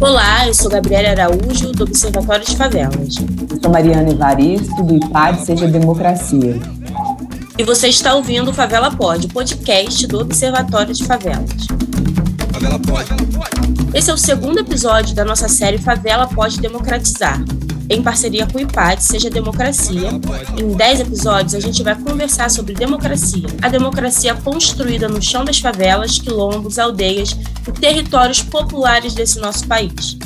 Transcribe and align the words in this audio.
Olá, 0.00 0.46
eu 0.46 0.54
sou 0.54 0.70
Gabriela 0.70 1.08
Araújo, 1.10 1.72
do 1.72 1.84
Observatório 1.84 2.44
de 2.44 2.56
Favelas. 2.56 3.16
Eu 3.50 3.60
sou 3.62 3.70
Mariana 3.70 4.10
Evaristo, 4.10 4.82
do 4.82 4.96
IPAD 4.96 5.44
Seja 5.44 5.66
Democracia. 5.66 6.60
E 7.56 7.62
você 7.62 7.88
está 7.88 8.14
ouvindo 8.14 8.50
o 8.50 8.54
Favela 8.54 8.90
Pod, 8.90 9.28
podcast 9.28 10.06
do 10.06 10.20
Observatório 10.20 10.92
de 10.92 11.04
Favelas. 11.04 11.66
Favela 12.52 12.78
Pod. 12.80 13.04
Esse 13.94 14.10
é 14.10 14.14
o 14.14 14.18
segundo 14.18 14.58
episódio 14.58 15.14
da 15.14 15.24
nossa 15.24 15.48
série 15.48 15.78
Favela 15.78 16.26
Pode 16.26 16.60
Democratizar, 16.60 17.42
em 17.88 18.02
parceria 18.02 18.46
com 18.46 18.58
o 18.58 18.60
IPAD 18.60 19.02
Seja 19.02 19.30
Democracia. 19.30 20.10
Em 20.58 20.72
10 20.72 21.00
episódios, 21.00 21.54
a 21.54 21.60
gente 21.60 21.82
vai 21.82 21.94
conversar 21.94 22.50
sobre 22.50 22.74
democracia, 22.74 23.46
a 23.62 23.68
democracia 23.68 24.34
construída 24.34 25.08
no 25.08 25.20
chão 25.22 25.44
das 25.44 25.58
favelas, 25.58 26.18
quilombos, 26.18 26.78
aldeias 26.78 27.36
e 27.66 27.72
territórios 27.72 28.42
populares 28.42 29.14
desse 29.14 29.38
nosso 29.38 29.66
país. 29.66 30.16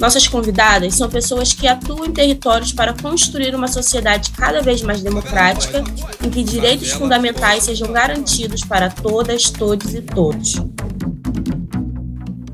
Nossas 0.00 0.26
convidadas 0.26 0.96
são 0.96 1.08
pessoas 1.08 1.52
que 1.52 1.68
atuam 1.68 2.06
em 2.06 2.12
territórios 2.12 2.72
para 2.72 2.92
construir 2.92 3.54
uma 3.54 3.68
sociedade 3.68 4.30
cada 4.32 4.60
vez 4.60 4.82
mais 4.82 5.02
democrática, 5.02 5.84
em 6.22 6.30
que 6.30 6.42
direitos 6.42 6.90
fundamentais 6.90 7.64
sejam 7.64 7.92
garantidos 7.92 8.64
para 8.64 8.90
todas, 8.90 9.50
todos 9.50 9.94
e 9.94 10.02
todos. 10.02 10.54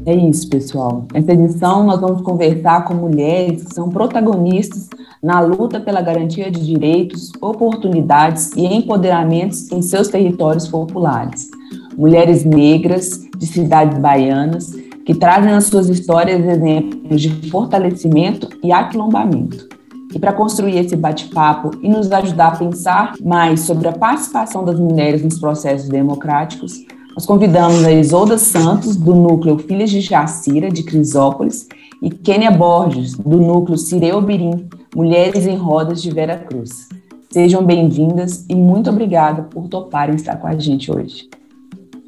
É 0.06 0.14
isso, 0.14 0.48
pessoal. 0.48 1.04
Nessa 1.12 1.32
edição, 1.32 1.84
nós 1.84 2.00
vamos 2.00 2.22
conversar 2.22 2.84
com 2.84 2.95
mulheres 2.95 3.64
que 3.64 3.74
são 3.74 3.90
protagonistas 3.90 4.88
na 5.23 5.40
luta 5.40 5.78
pela 5.78 6.00
garantia 6.00 6.50
de 6.50 6.64
direitos, 6.64 7.30
oportunidades 7.40 8.50
e 8.56 8.64
empoderamentos 8.64 9.70
em 9.70 9.82
seus 9.82 10.09
territórios 10.09 10.66
populares. 10.66 11.50
Mulheres 11.96 12.45
negras 12.45 13.20
de 13.36 13.46
cidades 13.46 13.98
baianas 13.98 14.74
que 15.04 15.14
trazem 15.14 15.50
nas 15.50 15.64
suas 15.64 15.88
histórias 15.88 16.46
exemplos 16.46 17.21
de 17.21 17.51
fortalecimento 17.51 18.48
e 18.65 18.73
aquilombamento. 18.73 19.68
E 20.15 20.18
para 20.18 20.32
construir 20.32 20.78
esse 20.78 20.96
bate-papo 20.96 21.71
e 21.82 21.88
nos 21.88 22.10
ajudar 22.10 22.48
a 22.48 22.56
pensar 22.56 23.12
mais 23.23 23.60
sobre 23.60 23.87
a 23.87 23.93
participação 23.93 24.65
das 24.65 24.78
mulheres 24.78 25.23
nos 25.23 25.38
processos 25.38 25.88
democráticos, 25.88 26.84
nós 27.14 27.26
convidamos 27.26 27.84
a 27.84 27.92
Isolda 27.92 28.38
Santos, 28.38 28.96
do 28.96 29.14
núcleo 29.14 29.58
Filhas 29.58 29.90
de 29.90 30.00
Jacira, 30.00 30.70
de 30.70 30.82
Crisópolis, 30.82 31.68
e 32.02 32.08
Kênia 32.08 32.50
Borges, 32.50 33.14
do 33.14 33.36
núcleo 33.36 33.76
Cireu 33.76 34.20
Birim, 34.20 34.68
Mulheres 34.94 35.46
em 35.46 35.56
Rodas 35.56 36.00
de 36.00 36.10
Vera 36.10 36.38
Cruz. 36.38 36.88
Sejam 37.30 37.64
bem-vindas 37.64 38.44
e 38.48 38.54
muito 38.54 38.90
obrigada 38.90 39.42
por 39.42 39.68
toparem 39.68 40.14
estar 40.14 40.36
com 40.36 40.46
a 40.46 40.56
gente 40.56 40.90
hoje. 40.90 41.28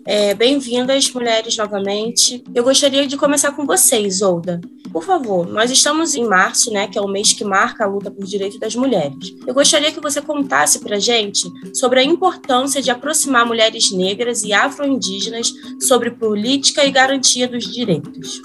É, 0.04 0.34
Bem-vindas, 0.34 1.12
mulheres, 1.12 1.56
novamente. 1.56 2.42
Eu 2.54 2.64
gostaria 2.64 3.06
de 3.06 3.16
começar 3.16 3.52
com 3.52 3.64
vocês, 3.64 4.20
Olda. 4.20 4.60
Por 4.92 5.02
favor, 5.02 5.48
nós 5.48 5.70
estamos 5.70 6.14
em 6.14 6.28
março, 6.28 6.70
né, 6.70 6.86
que 6.86 6.98
é 6.98 7.00
o 7.00 7.08
mês 7.08 7.32
que 7.32 7.44
marca 7.44 7.84
a 7.84 7.86
luta 7.86 8.10
por 8.10 8.24
direitos 8.24 8.58
das 8.58 8.76
mulheres. 8.76 9.34
Eu 9.46 9.54
gostaria 9.54 9.90
que 9.90 10.00
você 10.00 10.20
contasse 10.20 10.80
para 10.80 10.98
gente 10.98 11.50
sobre 11.74 12.00
a 12.00 12.04
importância 12.04 12.82
de 12.82 12.90
aproximar 12.90 13.46
mulheres 13.46 13.90
negras 13.90 14.42
e 14.42 14.52
afro-indígenas 14.52 15.52
sobre 15.80 16.10
política 16.10 16.84
e 16.84 16.90
garantia 16.90 17.48
dos 17.48 17.72
direitos. 17.72 18.42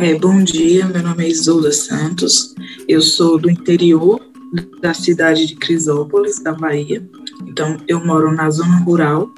É, 0.00 0.14
bom 0.14 0.42
dia, 0.42 0.86
meu 0.86 1.02
nome 1.02 1.24
é 1.24 1.28
Isolda 1.28 1.70
Santos, 1.70 2.54
eu 2.88 3.00
sou 3.00 3.38
do 3.38 3.48
interior 3.48 4.20
da 4.80 4.92
cidade 4.92 5.46
de 5.46 5.54
Crisópolis, 5.54 6.42
da 6.42 6.52
Bahia. 6.52 7.08
Então, 7.46 7.76
eu 7.86 8.04
moro 8.04 8.32
na 8.34 8.50
zona 8.50 8.78
rural 8.78 9.30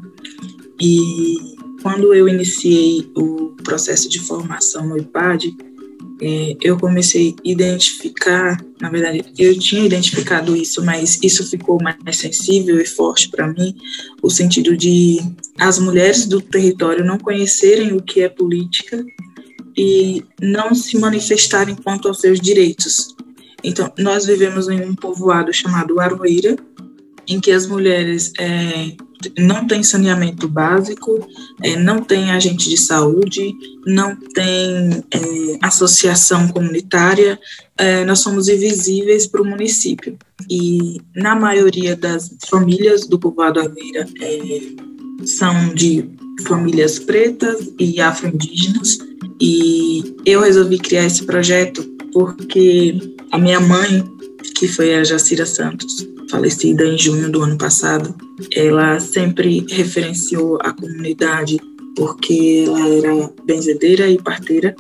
e 0.81 1.37
quando 1.83 2.15
eu 2.15 2.29
iniciei 2.29 3.11
o 3.17 3.55
processo 3.63 4.09
de 4.09 4.21
formação 4.21 4.87
no 4.87 4.99
IPAD, 4.99 5.57
eu 6.21 6.79
comecei 6.79 7.35
a 7.39 7.49
identificar, 7.49 8.61
na 8.81 8.91
verdade, 8.91 9.25
eu 9.39 9.59
tinha 9.59 9.85
identificado 9.85 10.57
isso, 10.57 10.85
mas 10.85 11.19
isso 11.23 11.49
ficou 11.49 11.79
mais 11.81 12.17
sensível 12.17 12.81
e 12.81 12.85
forte 12.85 13.29
para 13.29 13.47
mim, 13.47 13.75
o 14.23 14.31
sentido 14.31 14.77
de 14.77 15.19
as 15.59 15.79
mulheres 15.79 16.27
do 16.27 16.41
território 16.41 17.05
não 17.05 17.19
conhecerem 17.19 17.93
o 17.93 18.03
que 18.03 18.21
é 18.21 18.29
política 18.29 19.05
e 19.77 20.25
não 20.41 20.75
se 20.75 20.99
manifestarem 20.99 21.77
quanto 21.77 22.09
aos 22.09 22.21
seus 22.21 22.41
direitos. 22.41 23.15
Então, 23.63 23.93
nós 23.99 24.27
vivemos 24.27 24.69
em 24.69 24.81
um 24.83 24.95
povoado 24.95 25.53
chamado 25.53 26.01
Aroeira, 26.01 26.57
em 27.27 27.41
que 27.41 27.53
as 27.53 27.67
mulheres 27.67 28.33
é, 28.39 28.97
não 29.39 29.67
tem 29.67 29.83
saneamento 29.83 30.49
básico, 30.49 31.27
é, 31.63 31.77
não 31.77 32.03
tem 32.03 32.31
agente 32.31 32.69
de 32.69 32.77
saúde, 32.77 33.55
não 33.87 34.17
tem 34.17 35.05
é, 35.11 35.59
associação 35.61 36.49
comunitária, 36.49 37.39
é, 37.77 38.05
nós 38.05 38.21
somos 38.21 38.49
invisíveis 38.49 39.27
para 39.27 39.43
o 39.43 39.47
município. 39.47 40.17
E 40.49 41.01
na 41.15 41.35
maioria 41.35 41.97
das 41.97 42.31
famílias 42.49 43.07
do 43.07 43.19
povoado 43.19 43.61
Aveira 43.61 44.07
é, 44.21 44.61
são 45.25 45.75
de 45.75 46.09
famílias 46.47 46.99
pretas 46.99 47.73
e 47.79 48.01
afro-indígenas, 48.01 48.99
e 49.41 50.17
eu 50.25 50.41
resolvi 50.41 50.79
criar 50.79 51.05
esse 51.05 51.25
projeto 51.25 51.83
porque 52.13 53.15
a 53.31 53.39
minha 53.39 53.61
mãe, 53.61 54.05
que 54.57 54.67
foi 54.67 54.95
a 54.95 55.05
Jacira 55.05 55.47
Santos, 55.47 56.07
falecida 56.31 56.85
em 56.85 56.99
junho 56.99 57.31
do 57.31 57.43
ano 57.43 57.57
passado, 57.57 58.15
ela 58.53 59.01
sempre 59.01 59.65
referenciou 59.69 60.59
a 60.63 60.73
comunidade 60.73 61.59
porque 61.97 62.65
ela 62.67 62.89
era 62.89 63.31
benzedeira 63.45 64.09
e 64.09 64.19
parteira 64.19 64.75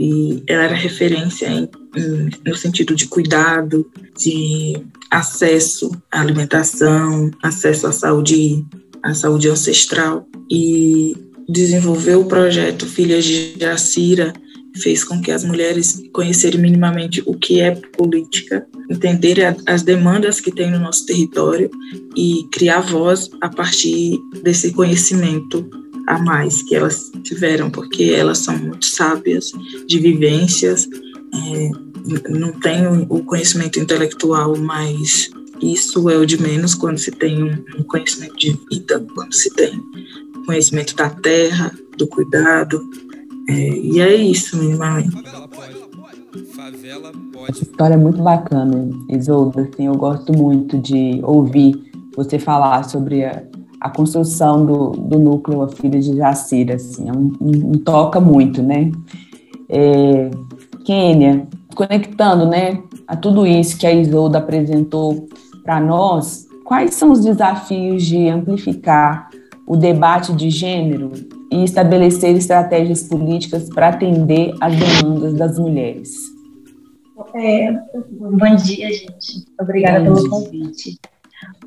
e 0.00 0.42
ela 0.46 0.64
era 0.64 0.74
referência 0.74 1.46
em, 1.46 1.68
em, 1.96 2.30
no 2.46 2.54
sentido 2.54 2.94
de 2.94 3.06
cuidado, 3.06 3.86
de 4.18 4.82
acesso 5.10 5.90
à 6.10 6.20
alimentação, 6.20 7.30
acesso 7.42 7.86
à 7.86 7.92
saúde, 7.92 8.64
à 9.02 9.12
saúde 9.12 9.48
ancestral 9.48 10.26
e 10.50 11.14
desenvolveu 11.48 12.20
o 12.22 12.24
projeto 12.24 12.86
Filhas 12.86 13.24
de 13.24 13.54
Jacira 13.58 14.32
fez 14.80 15.04
com 15.04 15.20
que 15.20 15.30
as 15.30 15.44
mulheres 15.44 16.02
conhecerem 16.12 16.60
minimamente 16.60 17.22
o 17.26 17.34
que 17.34 17.60
é 17.60 17.72
política, 17.72 18.66
entenderem 18.90 19.56
as 19.66 19.82
demandas 19.82 20.40
que 20.40 20.50
tem 20.50 20.70
no 20.70 20.78
nosso 20.78 21.04
território 21.06 21.70
e 22.16 22.46
criar 22.52 22.80
voz 22.80 23.30
a 23.40 23.48
partir 23.48 24.18
desse 24.42 24.72
conhecimento 24.72 25.68
a 26.06 26.18
mais 26.18 26.62
que 26.62 26.74
elas 26.74 27.10
tiveram, 27.22 27.70
porque 27.70 28.04
elas 28.04 28.38
são 28.38 28.58
muito 28.58 28.86
sábias 28.86 29.52
de 29.86 29.98
vivências, 29.98 30.88
é, 31.34 31.70
não 32.28 32.52
têm 32.52 32.86
o 33.08 33.22
conhecimento 33.24 33.78
intelectual, 33.78 34.56
mas 34.56 35.30
isso 35.62 36.10
é 36.10 36.16
o 36.18 36.26
de 36.26 36.40
menos 36.40 36.74
quando 36.74 36.98
se 36.98 37.12
tem 37.12 37.44
um 37.44 37.82
conhecimento 37.84 38.36
de 38.36 38.58
vida, 38.68 39.04
quando 39.14 39.32
se 39.32 39.48
tem 39.54 39.80
conhecimento 40.44 40.96
da 40.96 41.08
terra, 41.08 41.72
do 41.96 42.06
cuidado, 42.06 42.82
é, 43.48 43.52
e 43.52 44.00
é 44.00 44.14
isso, 44.14 44.56
minimamente. 44.56 45.16
Essa 47.48 47.62
história 47.62 47.94
é 47.94 47.96
muito 47.96 48.22
bacana, 48.22 48.88
Isolda. 49.08 49.62
Assim, 49.62 49.86
eu 49.86 49.94
gosto 49.96 50.32
muito 50.36 50.78
de 50.78 51.20
ouvir 51.22 51.90
você 52.16 52.38
falar 52.38 52.84
sobre 52.84 53.24
a, 53.24 53.42
a 53.80 53.90
construção 53.90 54.64
do, 54.64 54.90
do 54.90 55.18
núcleo 55.18 55.62
A 55.62 55.68
Filha 55.68 56.00
de 56.00 56.16
Jacira. 56.16 56.76
Assim, 56.76 57.08
é 57.08 57.12
um, 57.12 57.32
um, 57.40 57.70
um, 57.72 57.78
toca 57.78 58.20
muito, 58.20 58.62
né? 58.62 58.92
É, 59.68 60.30
Kênia, 60.84 61.46
conectando 61.74 62.46
né, 62.46 62.82
a 63.06 63.16
tudo 63.16 63.46
isso 63.46 63.78
que 63.78 63.86
a 63.86 63.92
Isolda 63.92 64.38
apresentou 64.38 65.28
para 65.64 65.80
nós, 65.80 66.46
quais 66.64 66.94
são 66.94 67.10
os 67.10 67.20
desafios 67.20 68.04
de 68.04 68.28
amplificar 68.28 69.28
o 69.66 69.76
debate 69.76 70.32
de 70.32 70.50
gênero 70.50 71.12
e 71.52 71.64
estabelecer 71.64 72.34
estratégias 72.34 73.02
políticas 73.02 73.68
para 73.68 73.88
atender 73.88 74.54
às 74.60 74.74
demandas 74.74 75.34
das 75.34 75.58
mulheres. 75.58 76.10
É, 77.34 77.72
bom 78.18 78.56
dia, 78.56 78.90
gente. 78.90 79.44
Obrigada 79.60 79.98
bom 80.00 80.14
pelo 80.14 80.20
dia. 80.20 80.30
convite. 80.30 81.00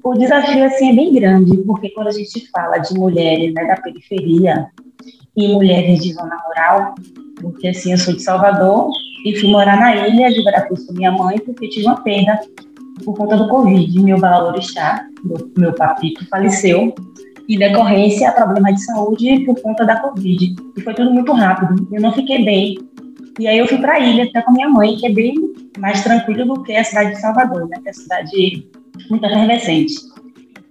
O 0.04 0.14
desafio 0.14 0.64
assim 0.66 0.92
é 0.92 0.96
bem 0.96 1.14
grande, 1.14 1.58
porque 1.60 1.90
quando 1.90 2.08
a 2.08 2.12
gente 2.12 2.50
fala 2.50 2.80
de 2.80 2.94
mulheres 2.96 3.54
né, 3.54 3.66
da 3.66 3.78
periferia 3.78 4.68
e 5.36 5.54
mulheres 5.54 6.02
de 6.02 6.14
zona 6.14 6.36
rural, 6.48 6.96
porque 7.40 7.68
assim 7.68 7.92
eu 7.92 7.98
sou 7.98 8.14
de 8.14 8.24
Salvador 8.24 8.90
e 9.26 9.36
fui 9.36 9.50
morar 9.50 9.80
na 9.80 10.08
ilha 10.08 10.32
de 10.32 10.44
Veracruz 10.44 10.86
com 10.86 10.94
minha 10.94 11.12
mãe 11.12 11.38
porque 11.40 11.68
tive 11.70 11.86
uma 11.86 12.02
perda 12.02 12.40
por 13.04 13.16
conta 13.16 13.38
do 13.38 13.48
Covid. 13.50 14.00
Meu 14.02 14.18
valorixá, 14.18 15.08
meu, 15.24 15.52
meu 15.58 15.74
papito, 15.74 16.28
faleceu 16.28 16.94
e 17.48 17.58
decorrência 17.58 18.30
a 18.30 18.32
problemas 18.32 18.76
de 18.76 18.86
saúde 18.86 19.40
por 19.46 19.62
conta 19.62 19.86
da 19.86 20.00
Covid. 20.00 20.56
E 20.76 20.82
foi 20.82 20.94
tudo 20.94 21.12
muito 21.12 21.32
rápido. 21.34 21.88
Eu 21.92 22.02
não 22.02 22.12
fiquei 22.12 22.44
bem. 22.44 22.78
E 23.40 23.48
aí 23.48 23.58
eu 23.58 23.68
fui 23.68 23.78
para 23.78 23.94
a 23.94 24.00
ilha, 24.00 24.24
até 24.24 24.42
com 24.42 24.52
minha 24.52 24.70
mãe, 24.70 24.96
que 24.96 25.06
é 25.06 25.12
bem 25.12 25.36
mais 25.78 26.04
tranquilo 26.04 26.46
do 26.46 26.64
que 26.64 26.76
a 26.76 26.84
cidade 26.84 27.12
de 27.12 27.22
Salvador, 27.22 27.68
né? 27.68 27.78
Que 27.82 27.90
é 27.90 27.92
a 27.92 27.94
cidade 27.94 28.68
muito 29.10 29.26
efervescente. 29.26 29.94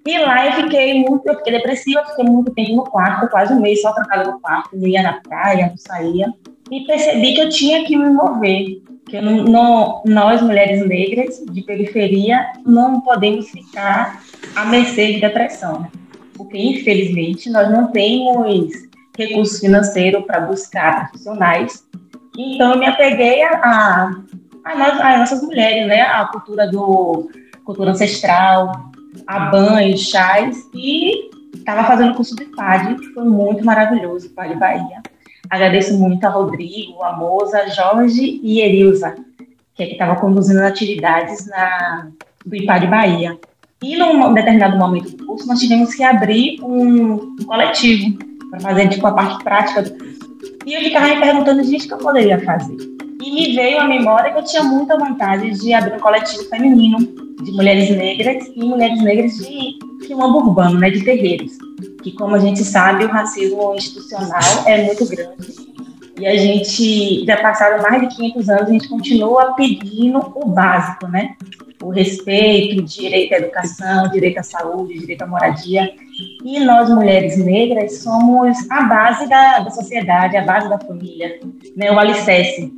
E 0.06 0.18
lá 0.18 0.46
eu 0.46 0.52
fiquei 0.64 1.00
muito, 1.00 1.26
eu 1.26 1.36
fiquei 1.36 1.52
depressiva, 1.52 2.04
fiquei 2.04 2.24
muito 2.24 2.52
tempo 2.52 2.76
no 2.76 2.84
quarto, 2.84 3.30
quase 3.30 3.54
um 3.54 3.60
mês 3.60 3.80
só 3.80 3.92
trancada 3.92 4.30
no 4.30 4.40
quarto, 4.40 4.76
não 4.76 4.86
ia 4.86 5.02
na 5.02 5.14
praia, 5.14 5.68
não 5.68 5.76
saía. 5.78 6.32
e 6.70 6.80
percebi 6.86 7.34
que 7.34 7.40
eu 7.40 7.48
tinha 7.48 7.84
que 7.84 7.96
me 7.96 8.10
mover, 8.10 8.82
que 9.06 9.20
nós, 9.20 10.42
mulheres 10.42 10.86
negras 10.86 11.42
de 11.50 11.62
periferia, 11.62 12.46
não 12.66 13.00
podemos 13.00 13.48
ficar 13.48 14.22
à 14.56 14.64
mercê 14.66 15.12
de 15.12 15.20
depressão, 15.20 15.86
porque, 16.44 16.58
infelizmente, 16.58 17.50
nós 17.50 17.70
não 17.70 17.90
temos 17.90 18.70
recurso 19.16 19.60
financeiro 19.60 20.22
para 20.22 20.40
buscar 20.40 21.10
profissionais. 21.10 21.84
Então, 22.36 22.72
eu 22.72 22.78
me 22.78 22.86
apeguei 22.86 23.42
a, 23.42 23.50
a, 23.50 24.22
a, 24.64 24.78
nós, 24.78 25.00
a 25.00 25.18
nossas 25.18 25.42
mulheres, 25.42 25.86
né? 25.86 26.02
A 26.02 26.26
cultura 26.26 26.70
do 26.70 27.30
cultura 27.64 27.92
ancestral, 27.92 28.90
a 29.26 29.46
banhos, 29.46 30.00
chás, 30.00 30.68
e 30.74 31.30
estava 31.54 31.84
fazendo 31.84 32.14
curso 32.14 32.36
de 32.36 32.44
PAD, 32.44 32.96
que 32.96 33.06
foi 33.14 33.24
muito 33.24 33.64
maravilhoso, 33.64 34.34
PAD 34.34 34.54
Bahia. 34.56 35.02
Agradeço 35.48 35.96
muito 35.96 36.24
a 36.24 36.28
Rodrigo, 36.28 37.02
a 37.02 37.16
Moza, 37.16 37.68
Jorge 37.70 38.40
e 38.42 38.60
Erilza, 38.60 39.14
que 39.74 39.82
é 39.82 39.86
que 39.86 39.92
estava 39.92 40.16
conduzindo 40.20 40.60
atividades 40.60 41.46
na, 41.46 42.08
do 42.44 42.54
IPAD 42.54 42.86
Bahia. 42.86 43.38
E 43.82 43.96
num 43.96 44.32
determinado 44.32 44.78
momento 44.78 45.16
do 45.16 45.26
curso, 45.26 45.46
nós 45.46 45.60
tivemos 45.60 45.94
que 45.94 46.02
abrir 46.02 46.60
um, 46.62 47.36
coletivo 47.44 48.18
para 48.50 48.60
fazer 48.60 48.88
tipo, 48.88 49.06
a 49.06 49.12
parte 49.12 49.42
prática 49.42 49.82
do 49.82 49.90
curso. 49.90 50.14
E 50.66 50.74
eu 50.74 50.80
ficava 50.80 51.08
me 51.08 51.20
perguntando, 51.20 51.64
gente, 51.64 51.84
o 51.84 51.88
que 51.88 51.94
eu 51.94 51.98
poderia 51.98 52.40
fazer? 52.44 52.76
E 53.22 53.30
me 53.30 53.54
veio 53.54 53.80
a 53.80 53.84
memória 53.84 54.32
que 54.32 54.38
eu 54.38 54.44
tinha 54.44 54.62
muita 54.62 54.98
vontade 54.98 55.50
de 55.50 55.72
abrir 55.72 55.96
um 55.96 56.00
coletivo 56.00 56.44
feminino 56.44 56.98
de 57.42 57.52
mulheres 57.52 57.90
negras 57.90 58.46
e 58.54 58.64
mulheres 58.64 59.02
negras 59.02 59.36
de 59.36 59.78
quilombo 60.06 60.38
urbano, 60.38 60.78
né, 60.78 60.90
de 60.90 61.04
terreiros. 61.04 61.52
Que, 62.02 62.12
como 62.12 62.34
a 62.34 62.38
gente 62.38 62.62
sabe, 62.64 63.04
o 63.04 63.08
racismo 63.08 63.74
institucional 63.74 64.40
é 64.66 64.84
muito 64.84 65.06
grande. 65.08 65.74
E 66.18 66.26
a 66.26 66.36
gente, 66.36 67.24
já 67.26 67.38
passaram 67.38 67.82
mais 67.82 68.00
de 68.02 68.14
500 68.14 68.48
anos, 68.48 68.68
a 68.68 68.72
gente 68.72 68.88
continua 68.88 69.52
pedindo 69.54 70.32
o 70.34 70.46
básico, 70.46 71.08
né? 71.08 71.34
O 71.84 71.90
respeito, 71.90 72.80
o 72.80 72.82
direito 72.84 73.34
à 73.34 73.38
educação, 73.38 74.10
direito 74.10 74.38
à 74.38 74.42
saúde, 74.42 74.98
direito 74.98 75.22
à 75.22 75.26
moradia. 75.26 75.92
E 76.44 76.60
nós, 76.60 76.88
mulheres 76.88 77.36
negras, 77.36 77.98
somos 77.98 78.56
a 78.70 78.82
base 78.82 79.28
da, 79.28 79.60
da 79.60 79.70
sociedade, 79.70 80.36
a 80.36 80.44
base 80.44 80.68
da 80.68 80.78
família, 80.78 81.40
né? 81.76 81.90
o 81.90 81.98
alicerce. 81.98 82.72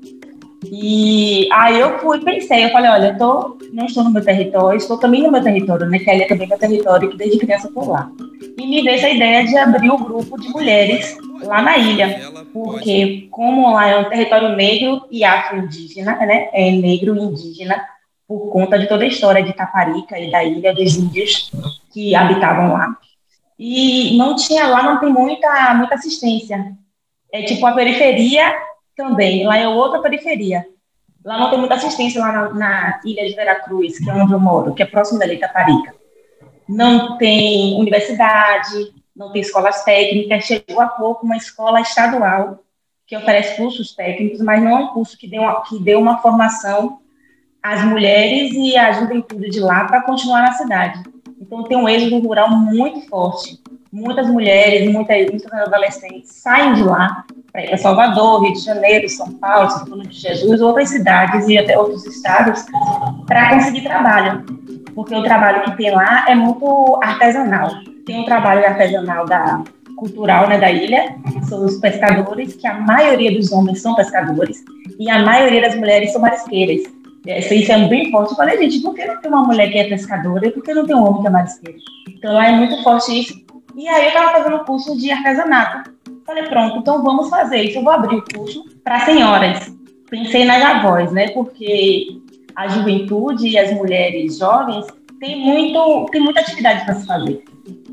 E 0.65 1.49
aí 1.53 1.79
eu 1.79 1.99
fui, 1.99 2.21
pensei, 2.21 2.65
eu 2.65 2.71
falei, 2.71 2.91
olha, 2.91 3.09
eu 3.09 3.19
tô, 3.19 3.59
não 3.73 3.87
estou 3.87 4.03
no 4.03 4.11
meu 4.11 4.25
território, 4.25 4.77
estou 4.77 4.99
também 4.99 5.23
no 5.23 5.31
meu 5.31 5.43
território, 5.43 5.87
né? 5.87 5.99
Que 5.99 6.11
ali 6.11 6.23
é 6.23 6.27
também 6.27 6.49
meu 6.49 6.59
território, 6.59 7.11
que 7.11 7.17
desde 7.17 7.39
criança 7.39 7.69
estou 7.69 7.89
lá. 7.89 8.11
E 8.59 8.67
me 8.67 8.83
veio 8.83 8.97
essa 8.97 9.09
ideia 9.09 9.45
de 9.45 9.57
abrir 9.57 9.91
um 9.91 10.03
grupo 10.03 10.41
de 10.41 10.49
mulheres 10.49 11.17
lá 11.43 11.63
na 11.63 11.77
ilha, 11.77 12.33
porque 12.53 13.29
como 13.31 13.75
lá 13.75 13.89
é 13.89 13.99
um 13.99 14.09
território 14.09 14.57
negro 14.57 15.03
e 15.11 15.25
afro-indígena, 15.25 16.17
né? 16.17 16.49
É 16.53 16.71
negro 16.71 17.15
e 17.17 17.21
indígena, 17.21 17.81
por 18.27 18.51
conta 18.51 18.79
de 18.79 18.89
toda 18.89 19.05
a 19.05 19.09
história 19.09 19.43
de 19.43 19.53
Taparica 19.53 20.19
e 20.19 20.31
da 20.31 20.43
ilha 20.43 20.75
dos 20.75 20.97
índios 20.97 21.51
que 21.93 22.15
habitavam 22.15 22.73
lá. 22.73 22.97
E 23.59 24.17
não 24.19 24.35
tinha 24.35 24.67
lá, 24.67 24.83
não 24.83 24.99
tem 24.99 25.13
muita, 25.13 25.75
muita 25.75 25.95
assistência. 25.95 26.73
É 27.33 27.43
tipo 27.43 27.65
a 27.67 27.73
periferia 27.73 28.55
também. 28.97 29.47
Lá 29.47 29.57
é 29.57 29.69
outra 29.69 30.03
periferia. 30.03 30.67
Lá 31.25 31.39
não 31.39 31.51
tem 31.51 31.59
muita 31.59 31.75
assistência 31.75 32.21
lá 32.21 32.33
na, 32.33 32.55
na 32.55 33.01
ilha 33.05 33.27
de 33.27 33.35
Veracruz, 33.35 33.99
que 33.99 34.11
é 34.11 34.15
onde 34.15 34.33
eu 34.33 34.41
moro, 34.41 34.75
que 34.75 34.83
é 34.83 34.87
próximo 34.87 35.19
da 35.19 35.27
Itaparica. 35.27 35.95
Não 36.69 37.17
tem 37.17 37.79
universidade, 37.79 38.93
não 39.15 39.33
tem 39.33 39.41
escolas 39.41 39.83
técnicas. 39.85 40.45
Chegou 40.45 40.81
há 40.81 40.89
pouco 40.89 41.25
uma 41.25 41.37
escola 41.37 41.81
estadual 41.81 42.59
que 43.07 43.17
oferece 43.17 43.57
cursos 43.57 43.95
técnicos, 43.95 44.41
mas 44.41 44.63
não 44.63 44.71
é 44.71 44.81
um 44.81 44.89
curso 44.89 45.17
que 45.17 45.29
dê 45.29 45.39
uma, 45.39 45.63
que 45.63 45.79
dê 45.79 45.95
uma 45.95 46.19
formação 46.19 46.99
às 47.73 47.85
mulheres 47.85 48.53
e 48.55 48.77
à 48.77 48.93
juventude 48.93 49.51
de 49.51 49.61
lá 49.61 49.85
para 49.85 50.03
continuar 50.03 50.43
na 50.43 50.53
cidade. 50.53 51.03
Então 51.41 51.65
tem 51.65 51.77
um 51.77 51.89
êxodo 51.89 52.19
rural 52.19 52.51
muito 52.51 53.09
forte 53.09 53.61
muitas 53.97 54.29
mulheres, 54.29 54.93
muitas, 54.93 55.27
muitos 55.27 55.53
adolescentes 55.53 56.31
saem 56.33 56.75
de 56.75 56.83
lá 56.83 57.25
para 57.51 57.65
ir 57.65 57.69
para 57.69 57.79
Salvador, 57.79 58.43
Rio 58.43 58.53
de 58.53 58.61
Janeiro, 58.61 59.09
São 59.09 59.33
Paulo, 59.33 59.71
São 59.71 59.87
Paulo 59.87 60.03
de 60.03 60.15
Jesus, 60.15 60.61
outras 60.61 60.91
cidades 60.91 61.49
e 61.49 61.57
até 61.57 61.79
outros 61.79 62.05
estados 62.05 62.67
para 63.27 63.55
conseguir 63.55 63.83
trabalho, 63.83 64.45
porque 64.95 65.15
o 65.15 65.23
trabalho 65.23 65.63
que 65.65 65.77
tem 65.77 65.91
lá 65.91 66.27
é 66.29 66.35
muito 66.35 66.99
artesanal. 67.03 67.71
Tem 68.05 68.21
um 68.21 68.25
trabalho 68.25 68.67
artesanal 68.67 69.25
da 69.25 69.63
cultural 69.97 70.47
né, 70.47 70.59
da 70.59 70.71
ilha, 70.71 71.17
são 71.49 71.65
os 71.65 71.79
pescadores, 71.79 72.55
que 72.55 72.67
a 72.67 72.75
maioria 72.75 73.33
dos 73.33 73.51
homens 73.51 73.81
são 73.81 73.95
pescadores 73.95 74.63
e 74.99 75.09
a 75.09 75.23
maioria 75.23 75.63
das 75.63 75.75
mulheres 75.75 76.13
são 76.13 76.21
marisqueiras. 76.21 76.83
Isso 77.27 77.73
é 77.73 77.89
bem 77.89 78.11
forte. 78.11 78.31
Eu 78.31 78.37
falei, 78.37 78.59
gente, 78.59 78.81
por 78.81 78.95
que 78.95 79.05
não 79.05 79.21
tem 79.21 79.31
uma 79.31 79.45
mulher 79.45 79.71
que 79.71 79.79
é 79.79 79.89
pescadora 79.89 80.47
e 80.47 80.51
por 80.51 80.63
que 80.63 80.75
não 80.75 80.87
tem 80.87 80.97
um 80.97 81.07
homem 81.07 81.23
que 81.23 81.27
é 81.27 81.31
marisqueiro? 81.31 81.79
Então 82.09 82.35
lá 82.35 82.49
é 82.49 82.53
muito 82.53 82.83
forte 82.83 83.19
isso 83.19 83.47
e 83.77 83.87
aí 83.89 84.05
eu 84.05 84.09
estava 84.09 84.33
fazendo 84.33 84.65
curso 84.65 84.97
de 84.97 85.11
artesanato. 85.11 85.91
Falei, 86.25 86.45
pronto, 86.45 86.79
então 86.79 87.03
vamos 87.03 87.29
fazer 87.29 87.63
isso. 87.63 87.79
Eu 87.79 87.85
vou 87.85 87.93
abrir 87.93 88.17
o 88.17 88.25
curso 88.35 88.65
para 88.83 89.01
senhoras. 89.01 89.71
Pensei 90.09 90.47
nas 90.47 90.63
avós, 90.63 91.13
né? 91.13 91.29
Porque 91.29 92.07
a 92.57 92.69
juventude 92.69 93.49
e 93.49 93.59
as 93.59 93.71
mulheres 93.75 94.39
jovens 94.39 94.87
têm, 95.21 95.39
muito, 95.39 96.07
têm 96.11 96.23
muita 96.23 96.41
atividade 96.41 96.87
para 96.87 96.95
se 96.95 97.07
fazer. 97.07 97.45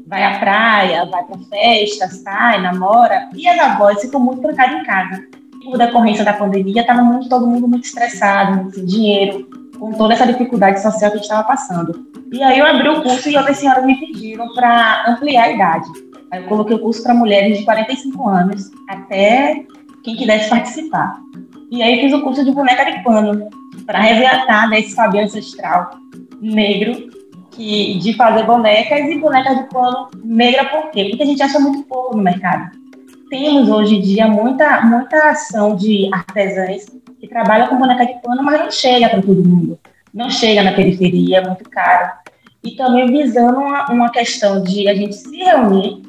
Vai 0.08 0.24
à 0.24 0.40
praia, 0.40 1.06
vai 1.06 1.24
para 1.26 1.38
festa, 1.50 2.08
sai, 2.08 2.62
namora. 2.62 3.30
E 3.36 3.46
as 3.46 3.60
avós 3.60 4.02
ficam 4.02 4.22
muito 4.22 4.42
trancadas 4.42 4.80
em 4.80 4.84
casa. 4.86 5.28
Por 5.64 5.78
decorrência 5.78 6.26
da 6.26 6.34
pandemia, 6.34 6.82
estava 6.82 7.20
todo 7.30 7.48
mundo 7.48 7.68
muito 7.68 7.86
estressado, 7.86 8.62
muito 8.62 8.76
sem 8.76 8.86
dinheiro, 8.86 9.48
com 9.80 9.92
toda 9.94 10.14
essa 10.14 10.28
dificuldade 10.28 10.82
social 10.82 11.12
que 11.12 11.18
a 11.18 11.20
gente 11.20 11.30
estava 11.30 11.44
passando. 11.44 12.08
E 12.32 12.42
aí 12.42 12.60
eu 12.60 12.66
abri 12.66 12.90
o 12.90 13.02
curso 13.02 13.30
e 13.30 13.38
outras 13.38 13.58
senhoras 13.58 13.86
me 13.86 13.96
pediram 13.96 14.54
para 14.54 15.06
ampliar 15.08 15.44
a 15.44 15.52
idade. 15.52 15.90
Aí 16.32 16.42
eu 16.42 16.50
coloquei 16.50 16.76
o 16.76 16.80
curso 16.80 17.04
para 17.04 17.14
mulheres 17.14 17.60
de 17.60 17.64
45 17.64 18.28
anos, 18.28 18.72
até 18.90 19.64
quem 20.04 20.16
quisesse 20.16 20.50
participar. 20.50 21.16
E 21.72 21.82
aí 21.82 22.02
fiz 22.02 22.14
o 22.14 22.22
curso 22.22 22.44
de 22.44 22.52
boneca 22.52 22.92
de 22.92 23.04
pano, 23.04 23.50
para 23.86 24.00
resgatar 24.00 24.70
desse 24.70 24.96
Fabiano 24.96 25.28
ancestral 25.28 25.92
negro, 26.42 27.10
que, 27.52 28.00
de 28.00 28.14
fazer 28.14 28.44
bonecas 28.46 29.00
e 29.10 29.18
bonecas 29.18 29.58
de 29.58 29.64
pano 29.70 30.10
negra 30.24 30.66
por 30.66 30.92
quê? 30.92 31.06
Porque 31.10 31.24
a 31.24 31.26
gente 31.26 31.42
acha 31.42 31.60
muito 31.60 31.84
pouco 31.84 32.18
no 32.18 32.24
mercado. 32.24 32.72
Temos 33.34 33.68
hoje 33.68 33.96
em 33.96 34.02
dia 34.02 34.28
muita, 34.28 34.82
muita 34.82 35.32
ação 35.32 35.76
de 35.76 36.08
artesãs 36.14 36.86
que 37.20 37.28
trabalham 37.28 37.68
com 37.68 37.80
boneca 37.80 38.06
de 38.06 38.22
pano, 38.22 38.44
mas 38.44 38.60
não 38.60 38.70
chega 38.70 39.10
para 39.10 39.24
todo 39.24 39.44
mundo. 39.44 39.80
Não 40.14 40.30
chega 40.30 40.62
na 40.62 40.72
periferia, 40.74 41.40
é 41.40 41.48
muito 41.48 41.68
caro 41.68 42.12
e 42.64 42.76
também 42.76 43.12
visando 43.12 43.58
uma, 43.58 43.92
uma 43.92 44.12
questão 44.12 44.64
de 44.64 44.88
a 44.88 44.94
gente 44.94 45.16
se 45.16 45.36
reunir. 45.36 46.04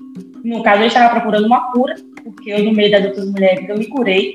No 0.44 0.62
caso, 0.62 0.82
eu 0.82 0.88
estava 0.88 1.18
procurando 1.18 1.46
uma 1.46 1.72
cura, 1.72 1.94
porque 2.22 2.50
eu, 2.50 2.62
no 2.62 2.74
meio 2.74 2.90
das 2.90 3.06
outras 3.06 3.30
mulheres, 3.30 3.66
eu 3.70 3.78
me 3.78 3.86
curei. 3.86 4.34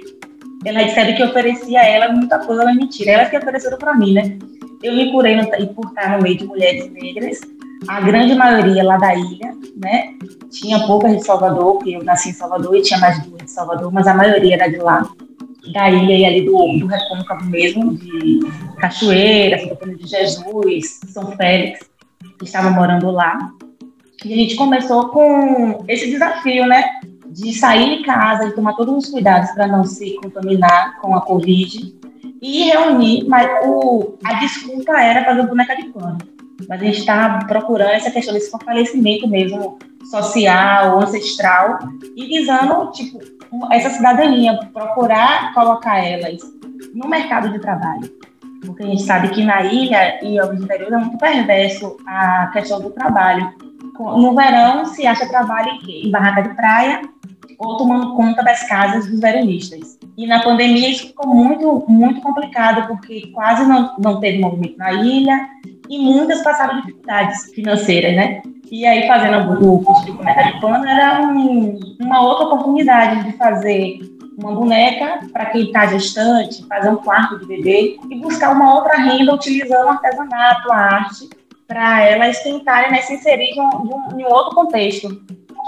Ela 0.66 0.82
disseram 0.82 1.16
que 1.16 1.24
oferecia 1.24 1.82
a 1.82 1.86
ela 1.86 2.12
muita 2.12 2.40
coisa, 2.40 2.72
é 2.72 2.74
mentira. 2.74 3.12
Elas 3.12 3.30
que 3.30 3.38
ofereceram 3.38 3.78
para 3.78 3.94
mim, 3.94 4.14
né? 4.14 4.36
Eu 4.82 4.96
me 4.96 5.12
curei 5.12 5.36
no, 5.36 5.48
por 5.76 5.86
estar 5.90 6.18
no 6.18 6.24
meio 6.24 6.38
de 6.40 6.46
mulheres 6.46 6.92
negras, 6.92 7.40
a 7.88 8.02
grande 8.02 8.36
maioria 8.36 8.84
lá 8.84 8.98
da 8.98 9.16
ilha, 9.16 9.56
né? 9.78 10.14
Tinha 10.50 10.86
poucas 10.86 11.18
de 11.18 11.24
Salvador, 11.24 11.76
porque 11.76 11.92
eu 11.92 12.04
nasci 12.04 12.30
em 12.30 12.34
Salvador 12.34 12.76
e 12.76 12.82
tinha 12.82 13.00
mais 13.00 13.24
duas 13.24 13.44
de 13.44 13.52
Salvador, 13.52 13.92
mas 13.92 14.08
a 14.08 14.14
maioria 14.14 14.56
era 14.56 14.68
de 14.68 14.78
lá, 14.78 15.08
da 15.74 15.90
ilha 15.90 16.18
e 16.18 16.26
ali 16.26 16.46
do, 16.46 16.80
do 16.80 16.88
Recôncavo 16.88 17.46
mesmo, 17.46 17.96
de 17.96 18.40
Cachoeira, 18.80 19.60
São 19.60 19.96
de 19.96 20.08
Jesus, 20.08 21.00
São 21.08 21.32
Félix 21.38 21.90
que 22.38 22.46
estava 22.46 22.70
morando 22.70 23.12
lá. 23.12 23.38
E 24.26 24.34
a 24.34 24.36
gente 24.36 24.56
começou 24.56 25.10
com 25.10 25.84
esse 25.88 26.10
desafio, 26.10 26.66
né? 26.66 26.84
De 27.28 27.54
sair 27.54 27.98
de 27.98 28.04
casa, 28.04 28.48
de 28.48 28.56
tomar 28.56 28.74
todos 28.74 29.06
os 29.06 29.12
cuidados 29.12 29.52
para 29.52 29.68
não 29.68 29.84
se 29.84 30.16
contaminar 30.16 31.00
com 31.00 31.16
a 31.16 31.22
Covid 31.22 31.96
e 32.42 32.64
reunir, 32.64 33.26
mas 33.28 33.48
o, 33.66 34.18
a 34.24 34.34
desculpa 34.36 35.00
era 35.00 35.24
fazer 35.24 35.48
boneca 35.48 35.76
de 35.76 35.90
pano. 35.90 36.18
Mas 36.68 36.82
a 36.82 36.86
gente 36.86 37.00
estava 37.00 37.46
procurando 37.46 37.92
essa 37.92 38.12
questão 38.12 38.34
desse 38.34 38.52
fortalecimento 38.52 39.28
mesmo 39.28 39.78
social, 40.10 41.00
ancestral, 41.00 41.80
e 42.16 42.26
visando, 42.26 42.92
tipo, 42.92 43.20
essa 43.72 43.90
cidadania, 43.90 44.60
procurar 44.74 45.54
colocar 45.54 46.00
elas 46.00 46.40
no 46.94 47.08
mercado 47.08 47.50
de 47.52 47.60
trabalho 47.60 48.20
porque 48.66 48.84
a 48.84 48.88
gente 48.88 49.04
sabe 49.04 49.30
que 49.30 49.44
na 49.44 49.64
ilha 49.64 50.24
e 50.24 50.38
aos 50.38 50.60
interiores 50.60 50.94
é 50.94 50.98
muito 50.98 51.18
perverso 51.18 51.98
a 52.06 52.48
questão 52.48 52.82
do 52.82 52.90
trabalho. 52.90 53.54
No 53.98 54.36
verão 54.36 54.86
se 54.86 55.06
acha 55.06 55.28
trabalho 55.28 55.72
em 55.88 56.10
barraca 56.12 56.44
de 56.44 56.56
praia 56.56 57.02
ou 57.60 57.76
tomando 57.78 58.16
conta 58.16 58.42
das 58.42 58.64
casas 58.68 59.06
dos 59.08 59.20
veranistas. 59.20 60.00
E 60.18 60.26
na 60.26 60.42
pandemia 60.42 60.90
isso 60.90 61.08
ficou 61.08 61.28
muito, 61.28 61.84
muito 61.88 62.22
complicado, 62.22 62.88
porque 62.88 63.28
quase 63.34 63.68
não, 63.68 63.96
não 64.00 64.20
teve 64.20 64.40
movimento 64.40 64.78
na 64.78 64.94
ilha 64.94 65.50
e 65.90 66.00
muitas 66.00 66.42
passaram 66.42 66.82
dificuldades 66.82 67.54
financeiras, 67.54 68.16
né? 68.16 68.42
E 68.72 68.86
aí, 68.86 69.08
fazendo 69.08 69.66
o 69.66 69.84
curso 69.84 70.06
de 70.06 70.12
boneca 70.12 70.44
de 70.44 70.62
pano, 70.62 70.86
era 70.88 71.22
um, 71.22 71.80
uma 72.00 72.22
outra 72.22 72.46
oportunidade 72.46 73.24
de 73.24 73.36
fazer 73.36 74.00
uma 74.38 74.54
boneca 74.54 75.20
para 75.34 75.48
quem 75.48 75.64
está 75.64 75.88
gestante, 75.88 76.66
fazer 76.68 76.90
um 76.90 76.98
quarto 76.98 77.40
de 77.40 77.46
bebê 77.48 77.98
e 78.10 78.20
buscar 78.20 78.52
uma 78.52 78.76
outra 78.76 78.96
renda 78.98 79.34
utilizando 79.34 79.86
o 79.86 79.90
artesanato, 79.90 80.72
a 80.72 80.78
arte, 80.78 81.30
para 81.68 82.04
elas 82.04 82.42
tentarem 82.42 82.92
né, 82.92 83.02
se 83.02 83.16
inserir 83.16 83.54
de 83.54 83.60
um, 83.60 84.20
em 84.20 84.24
um 84.24 84.30
outro 84.30 84.56
contexto, 84.56 85.10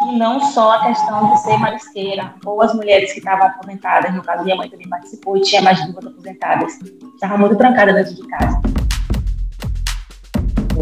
que 0.01 0.17
não 0.17 0.39
só 0.39 0.75
a 0.75 0.87
questão 0.87 1.31
de 1.31 1.39
ser 1.41 1.57
marisqueira, 1.57 2.33
ou 2.43 2.61
as 2.61 2.73
mulheres 2.73 3.13
que 3.13 3.19
estavam 3.19 3.47
aposentadas, 3.47 4.13
no 4.13 4.23
caso 4.23 4.43
minha 4.43 4.55
mãe 4.55 4.69
também 4.69 4.89
participou 4.89 5.37
e 5.37 5.41
tinha 5.41 5.61
mais 5.61 5.79
duas 5.85 6.05
aposentadas, 6.05 6.79
estava 7.13 7.37
muito 7.37 7.55
trancada 7.55 7.93
dentro 7.93 8.15
de 8.15 8.27
casa. 8.27 8.61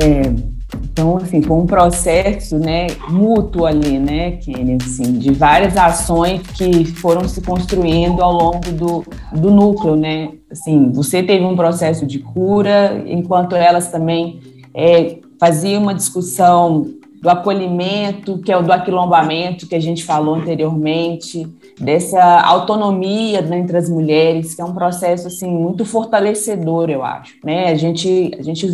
É, 0.02 0.60
então, 0.92 1.18
assim, 1.18 1.42
foi 1.42 1.58
um 1.58 1.66
processo, 1.66 2.58
né, 2.58 2.88
mútuo 3.10 3.66
ali, 3.66 4.00
né, 4.00 4.32
Kenny, 4.38 4.78
assim, 4.82 5.18
de 5.18 5.34
várias 5.34 5.76
ações 5.76 6.42
que 6.42 6.86
foram 6.86 7.28
se 7.28 7.42
construindo 7.42 8.22
ao 8.22 8.32
longo 8.32 8.72
do, 8.72 9.04
do 9.34 9.52
núcleo, 9.52 9.96
né, 9.96 10.30
assim, 10.50 10.92
você 10.92 11.22
teve 11.22 11.44
um 11.44 11.56
processo 11.56 12.06
de 12.06 12.20
cura, 12.20 13.04
enquanto 13.06 13.56
elas 13.56 13.92
também 13.92 14.40
é, 14.74 15.18
faziam 15.40 15.82
uma 15.82 15.94
discussão 15.94 16.99
do 17.22 17.30
acolhimento, 17.30 18.38
que 18.40 18.52
é 18.52 18.58
o 18.58 18.62
do 18.62 18.72
aquilombamento 18.72 19.68
que 19.68 19.76
a 19.76 19.80
gente 19.80 20.04
falou 20.04 20.36
anteriormente, 20.36 21.48
dessa 21.80 22.22
autonomia 22.42 23.42
né, 23.42 23.60
entre 23.60 23.78
as 23.78 23.90
mulheres, 23.90 24.56
que 24.56 24.62
é 24.62 24.66
um 24.66 24.74
processo 24.74 25.28
assim 25.28 25.50
muito 25.50 25.86
fortalecedor, 25.86 26.90
eu 26.90 27.04
acho, 27.04 27.36
né? 27.44 27.72
A 27.72 27.76
gente 27.76 28.32
a 28.38 28.42
gente 28.42 28.66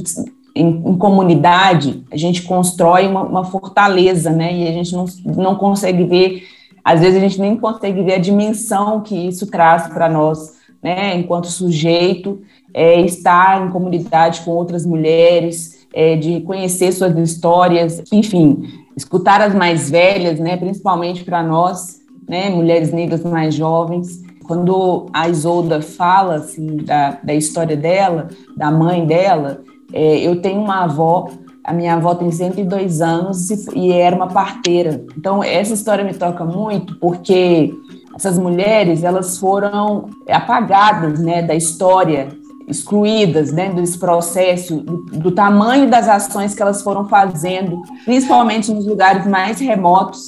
em, 0.55 0.67
em, 0.67 0.97
comunidade, 0.97 2.03
a 2.11 2.17
gente 2.17 2.43
constrói 2.43 3.07
uma, 3.07 3.23
uma, 3.23 3.43
fortaleza, 3.43 4.29
né? 4.29 4.53
E 4.53 4.67
a 4.67 4.71
gente 4.71 4.93
não, 4.93 5.05
não 5.25 5.55
consegue 5.55 6.03
ver, 6.05 6.43
às 6.83 7.01
vezes 7.01 7.17
a 7.17 7.19
gente 7.19 7.41
nem 7.41 7.57
consegue 7.57 8.01
ver 8.03 8.13
a 8.13 8.19
dimensão 8.19 9.01
que 9.01 9.15
isso 9.15 9.47
traz 9.47 9.87
para 9.87 10.07
nós, 10.07 10.53
né? 10.81 11.15
Enquanto 11.15 11.47
sujeito, 11.47 12.41
é, 12.73 13.01
estar 13.01 13.65
em 13.65 13.69
comunidade 13.69 14.41
com 14.41 14.51
outras 14.51 14.85
mulheres, 14.85 15.74
é, 15.95 16.17
de 16.17 16.41
conhecer 16.41 16.91
suas 16.91 17.17
histórias, 17.17 18.03
enfim, 18.11 18.63
escutar 18.97 19.39
as 19.39 19.55
mais 19.55 19.89
velhas, 19.89 20.37
né? 20.39 20.57
Principalmente 20.57 21.23
para 21.23 21.41
nós, 21.41 22.01
né? 22.27 22.49
Mulheres 22.49 22.91
negras 22.91 23.23
mais 23.23 23.55
jovens. 23.55 24.21
Quando 24.45 25.07
a 25.13 25.29
Isolda 25.29 25.81
fala 25.81 26.35
assim, 26.35 26.77
da, 26.77 27.17
da 27.23 27.33
história 27.33 27.77
dela, 27.77 28.27
da 28.57 28.69
mãe 28.69 29.05
dela, 29.05 29.61
é, 29.93 30.17
eu 30.17 30.41
tenho 30.41 30.61
uma 30.61 30.83
avó, 30.83 31.29
a 31.63 31.73
minha 31.73 31.95
avó 31.95 32.13
tem 32.13 32.29
102 32.29 33.01
anos 33.01 33.49
e, 33.73 33.91
era 33.91 34.15
uma 34.15 34.27
parteira. 34.27 35.03
Então, 35.17 35.41
essa 35.41 35.73
história 35.73 36.03
me 36.03 36.13
toca 36.13 36.43
muito 36.43 36.99
porque 36.99 37.73
essas 38.13 38.37
mulheres, 38.37 39.03
elas 39.03 39.37
foram 39.37 40.09
apagadas, 40.29 41.19
né, 41.19 41.41
da 41.41 41.55
história, 41.55 42.29
excluídas, 42.67 43.51
né, 43.51 43.69
desse 43.69 43.97
processo, 43.97 44.77
do, 44.77 44.97
do 45.05 45.31
tamanho 45.31 45.89
das 45.89 46.07
ações 46.07 46.55
que 46.55 46.61
elas 46.61 46.81
foram 46.81 47.07
fazendo, 47.07 47.81
principalmente 48.03 48.71
nos 48.71 48.85
lugares 48.85 49.27
mais 49.27 49.59
remotos, 49.59 50.23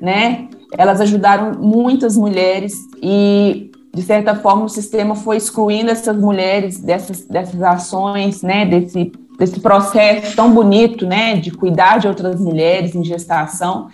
né, 0.00 0.48
elas 0.78 1.00
ajudaram 1.00 1.52
muitas 1.58 2.16
mulheres 2.16 2.74
e 3.02 3.70
de 3.92 4.02
certa 4.02 4.36
forma, 4.36 4.64
o 4.64 4.68
sistema 4.68 5.16
foi 5.16 5.36
excluindo 5.36 5.90
essas 5.90 6.16
mulheres 6.16 6.78
dessas, 6.78 7.26
dessas 7.26 7.60
ações, 7.60 8.40
né, 8.40 8.64
desse, 8.64 9.10
desse 9.36 9.58
processo 9.58 10.36
tão 10.36 10.52
bonito, 10.52 11.06
né, 11.06 11.34
de 11.36 11.50
cuidar 11.50 11.98
de 11.98 12.06
outras 12.06 12.40
mulheres 12.40 12.94
em 12.94 13.02
gestação. 13.02 13.88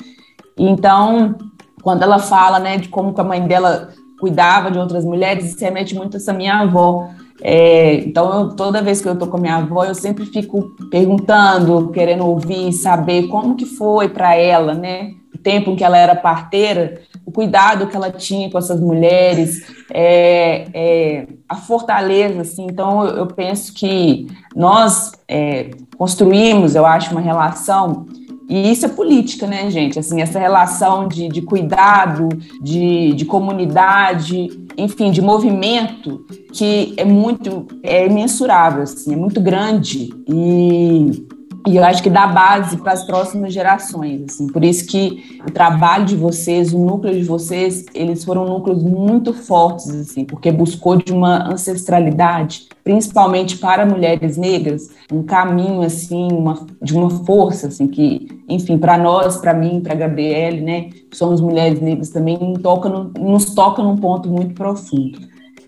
Então, 0.57 1.37
quando 1.83 2.03
ela 2.03 2.19
fala, 2.19 2.59
né, 2.59 2.77
de 2.77 2.89
como 2.89 3.15
a 3.17 3.25
mãe 3.25 3.47
dela 3.47 3.89
cuidava 4.21 4.71
de 4.71 4.79
outras 4.79 5.05
mulheres, 5.05 5.47
isso 5.47 5.65
remete 5.65 5.95
muito 5.95 6.17
a 6.17 6.19
essa 6.19 6.33
minha 6.33 6.61
avó. 6.61 7.09
É, 7.43 7.95
então, 8.01 8.41
eu, 8.41 8.57
toda 8.57 8.83
vez 8.83 9.01
que 9.01 9.09
eu 9.09 9.13
estou 9.13 9.29
com 9.29 9.39
minha 9.39 9.57
avó, 9.57 9.85
eu 9.85 9.95
sempre 9.95 10.27
fico 10.27 10.75
perguntando, 10.91 11.91
querendo 11.91 12.27
ouvir, 12.27 12.73
saber 12.73 13.29
como 13.29 13.57
que 13.57 13.67
foi 13.67 14.09
para 14.09 14.35
ela, 14.35 14.75
né, 14.75 15.13
o 15.35 15.39
tempo 15.39 15.71
em 15.71 15.77
que 15.77 15.85
ela 15.85 15.99
era 15.99 16.17
parteira, 16.17 17.03
o 17.25 17.31
cuidado 17.31 17.87
que 17.89 17.97
ela 17.97 18.11
tinha 18.11 18.51
com 18.51 18.59
essas 18.59 18.81
mulheres, 18.81 19.67
é, 19.93 20.67
é, 20.73 21.27
a 21.49 21.57
fortaleza, 21.57 22.41
assim. 22.41 22.67
Então, 22.71 23.05
eu, 23.05 23.17
eu 23.17 23.27
penso 23.27 23.75
que 23.75 24.29
nós 24.55 25.13
é, 25.29 25.71
construímos, 25.99 26.75
eu 26.75 26.87
acho, 26.87 27.13
uma 27.13 27.21
relação 27.21 28.07
e 28.49 28.71
isso 28.71 28.87
é 28.87 28.89
política, 28.89 29.47
né, 29.47 29.71
gente? 29.71 29.99
Assim, 29.99 30.21
essa 30.21 30.39
relação 30.39 31.09
de, 31.09 31.29
de 31.29 31.43
cuidado, 31.43 32.29
de, 32.61 33.13
de 33.15 33.25
comunidade, 33.25 34.49
enfim, 34.77 35.11
de 35.11 35.21
movimento, 35.21 36.25
que 36.53 36.95
é 36.97 37.05
muito, 37.05 37.67
é 37.83 38.07
imensurável, 38.07 38.83
assim, 38.83 39.13
é 39.13 39.17
muito 39.17 39.41
grande. 39.41 40.11
E 40.29 41.27
e 41.67 41.77
eu 41.77 41.85
acho 41.85 42.01
que 42.01 42.09
dá 42.09 42.29
base 42.29 42.77
para 42.77 42.93
as 42.93 43.03
próximas 43.03 43.53
gerações, 43.53 44.23
assim. 44.23 44.47
Por 44.47 44.65
isso 44.65 44.87
que 44.87 45.41
o 45.45 45.51
trabalho 45.51 46.05
de 46.05 46.15
vocês, 46.15 46.73
o 46.73 46.79
núcleo 46.79 47.13
de 47.13 47.25
vocês, 47.25 47.85
eles 47.93 48.23
foram 48.23 48.47
núcleos 48.47 48.85
muito 48.85 49.35
fortes, 49.35 49.91
assim, 49.91 50.25
porque 50.25 50.53
buscou 50.53 50.97
de 50.97 51.13
uma 51.13 51.53
ancestralidade, 51.53 52.69
principalmente 52.87 53.59
para 53.59 53.85
mulheres 53.85 54.37
negras, 54.37 54.91
um 55.13 55.25
caminho 55.25 55.83
assim, 55.83 56.29
uma, 56.31 56.65
de 56.81 56.95
uma 56.95 57.11
força, 57.11 57.67
assim, 57.67 57.89
que, 57.89 58.29
enfim, 58.49 58.79
para 58.79 58.97
nós, 58.97 59.39
para 59.39 59.53
mim, 59.53 59.81
para 59.81 59.97
Gabriele, 59.97 60.61
né, 60.61 60.83
que 60.83 61.17
somos 61.17 61.41
mulheres 61.41 61.81
negras 61.81 62.11
também, 62.11 62.39
toca 62.63 62.89
no, 62.89 63.11
nos 63.19 63.47
toca 63.47 63.83
num 63.83 63.97
ponto 63.97 64.29
muito 64.29 64.55
profundo. 64.55 65.19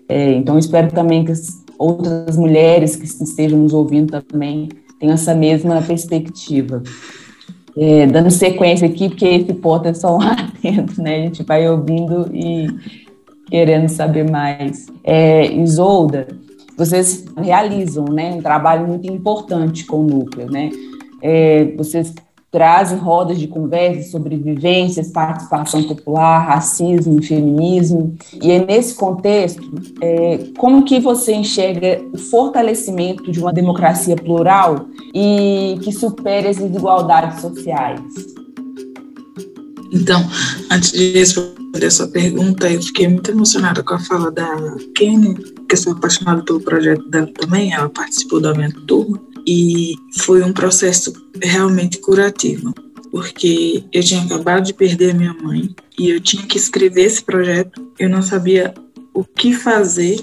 É, 0.07 0.31
então, 0.31 0.57
espero 0.57 0.93
também 0.93 1.25
que 1.25 1.33
as 1.33 1.61
outras 1.77 2.37
mulheres 2.37 2.95
que 2.95 3.03
estejam 3.03 3.59
nos 3.59 3.73
ouvindo 3.73 4.21
também 4.21 4.69
tenho 4.97 5.11
essa 5.11 5.35
mesma 5.35 5.81
perspectiva. 5.81 6.81
É, 7.77 8.07
dando 8.07 8.31
sequência 8.31 8.87
aqui, 8.87 9.09
porque 9.09 9.25
esse 9.25 9.53
ponto 9.55 9.85
é 9.89 9.93
só 9.93 10.15
um 10.15 10.21
atento, 10.23 11.01
né? 11.01 11.17
A 11.17 11.21
gente 11.23 11.43
vai 11.43 11.69
ouvindo 11.69 12.29
e 12.33 12.67
querendo 13.49 13.89
saber 13.89 14.29
mais. 14.29 14.87
É, 15.03 15.51
Isolda, 15.51 16.25
vocês 16.79 17.25
realizam 17.35 18.05
né, 18.05 18.33
um 18.33 18.41
trabalho 18.41 18.87
muito 18.87 19.05
importante 19.11 19.85
com 19.85 19.97
o 19.97 20.07
núcleo, 20.07 20.49
né? 20.49 20.69
É, 21.21 21.73
vocês 21.75 22.13
trazem 22.49 22.97
rodas 22.97 23.37
de 23.37 23.47
conversa 23.47 24.09
sobre 24.09 24.37
vivências, 24.37 25.11
participação 25.11 25.83
popular, 25.83 26.39
racismo, 26.39 27.21
feminismo. 27.21 28.15
E 28.41 28.49
é 28.49 28.65
nesse 28.65 28.95
contexto, 28.95 29.61
é, 30.01 30.39
como 30.57 30.85
que 30.85 31.01
você 31.01 31.33
enxerga 31.33 32.01
o 32.13 32.17
fortalecimento 32.17 33.29
de 33.29 33.41
uma 33.41 33.51
democracia 33.51 34.15
plural 34.15 34.87
e 35.13 35.77
que 35.83 35.91
supere 35.91 36.47
as 36.47 36.57
desigualdades 36.57 37.41
sociais? 37.41 38.01
Então, 39.91 40.21
antes 40.71 40.93
de 40.93 41.11
responder 41.69 41.85
a 41.85 41.91
sua 41.91 42.07
pergunta, 42.07 42.69
eu 42.69 42.81
fiquei 42.81 43.07
muito 43.07 43.31
emocionada 43.31 43.83
com 43.83 43.93
a 43.93 43.99
fala 43.99 44.31
da 44.31 44.75
Kenny, 44.95 45.35
que 45.35 45.73
eu 45.73 45.77
sou 45.77 45.93
apaixonada 45.93 46.41
pelo 46.43 46.59
projeto 46.59 47.07
dela 47.09 47.31
também, 47.33 47.73
ela 47.73 47.89
participou 47.89 48.41
da 48.41 48.53
minha 48.53 48.71
turma, 48.87 49.21
e 49.47 49.95
foi 50.19 50.41
um 50.43 50.51
processo 50.51 51.13
realmente 51.41 51.99
curativo, 51.99 52.73
porque 53.11 53.83
eu 53.93 54.03
tinha 54.03 54.21
acabado 54.23 54.65
de 54.65 54.73
perder 54.73 55.11
a 55.11 55.13
minha 55.13 55.33
mãe 55.33 55.73
e 55.97 56.09
eu 56.09 56.19
tinha 56.19 56.43
que 56.43 56.57
escrever 56.57 57.03
esse 57.03 57.23
projeto, 57.23 57.91
eu 57.97 58.09
não 58.09 58.21
sabia 58.21 58.73
o 59.13 59.23
que 59.23 59.53
fazer, 59.53 60.19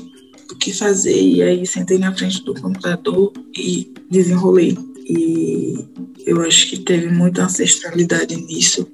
o 0.50 0.56
que 0.56 0.72
fazer, 0.72 1.20
e 1.20 1.42
aí 1.42 1.66
sentei 1.66 1.98
na 1.98 2.14
frente 2.14 2.44
do 2.44 2.54
computador 2.54 3.32
e 3.56 3.92
desenrolei. 4.10 4.76
E 5.08 5.86
eu 6.26 6.42
acho 6.42 6.68
que 6.68 6.80
teve 6.80 7.08
muita 7.08 7.44
ancestralidade 7.44 8.36
nisso, 8.36 8.88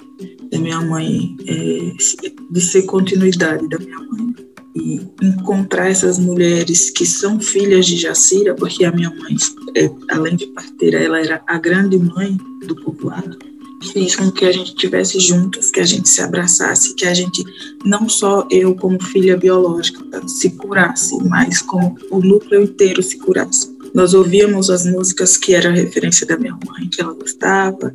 da 0.50 0.59
minha 0.59 0.81
mãe, 0.81 1.35
é, 1.47 1.92
de 2.50 2.61
ser 2.61 2.83
continuidade 2.83 3.66
da 3.69 3.78
minha 3.78 3.99
mãe 3.99 4.35
e 4.75 5.00
encontrar 5.23 5.90
essas 5.90 6.19
mulheres 6.19 6.90
que 6.90 7.04
são 7.04 7.40
filhas 7.40 7.87
de 7.87 7.97
Jacira, 7.97 8.54
porque 8.54 8.85
a 8.85 8.92
minha 8.92 9.11
mãe, 9.11 9.37
é, 9.76 9.90
além 10.11 10.37
de 10.37 10.47
parteira, 10.49 10.99
ela 10.99 11.21
era 11.21 11.42
a 11.47 11.59
grande 11.59 11.99
mãe 11.99 12.37
do 12.66 12.75
povoado, 12.76 13.38
fez 13.92 14.16
com 14.16 14.31
que 14.31 14.45
a 14.45 14.52
gente 14.52 14.69
estivesse 14.69 15.19
juntas, 15.21 15.71
que 15.71 15.81
a 15.81 15.85
gente 15.85 16.09
se 16.09 16.21
abraçasse, 16.21 16.95
que 16.95 17.07
a 17.07 17.12
gente, 17.12 17.45
não 17.85 18.09
só 18.09 18.47
eu 18.50 18.75
como 18.75 19.02
filha 19.02 19.37
biológica, 19.37 20.00
se 20.26 20.50
curasse, 20.50 21.16
mas 21.25 21.61
como 21.61 21.97
o 22.11 22.21
núcleo 22.21 22.62
inteiro 22.62 23.02
se 23.02 23.19
curasse. 23.19 23.73
Nós 23.94 24.14
ouvíamos 24.14 24.70
as 24.70 24.87
músicas 24.87 25.37
que 25.37 25.54
era 25.54 25.70
referência 25.70 26.26
da 26.26 26.38
minha 26.38 26.56
mãe, 26.66 26.88
que 26.88 27.00
ela 27.00 27.12
gostava. 27.12 27.92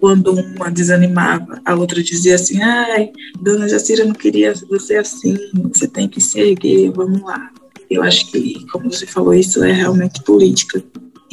Quando 0.00 0.32
uma 0.32 0.70
desanimava, 0.70 1.60
a 1.64 1.74
outra 1.74 2.02
dizia 2.02 2.34
assim: 2.34 2.60
ai, 2.60 3.10
dona 3.40 3.68
Jacira 3.68 4.04
não 4.04 4.14
queria 4.14 4.54
você 4.68 4.96
assim, 4.96 5.36
você 5.72 5.86
tem 5.86 6.08
que 6.08 6.20
se 6.20 6.40
erguer, 6.40 6.90
vamos 6.90 7.22
lá. 7.22 7.50
Eu 7.88 8.02
acho 8.02 8.30
que, 8.30 8.66
como 8.72 8.90
você 8.90 9.06
falou, 9.06 9.32
isso 9.32 9.62
é 9.62 9.70
realmente 9.72 10.22
política. 10.24 10.82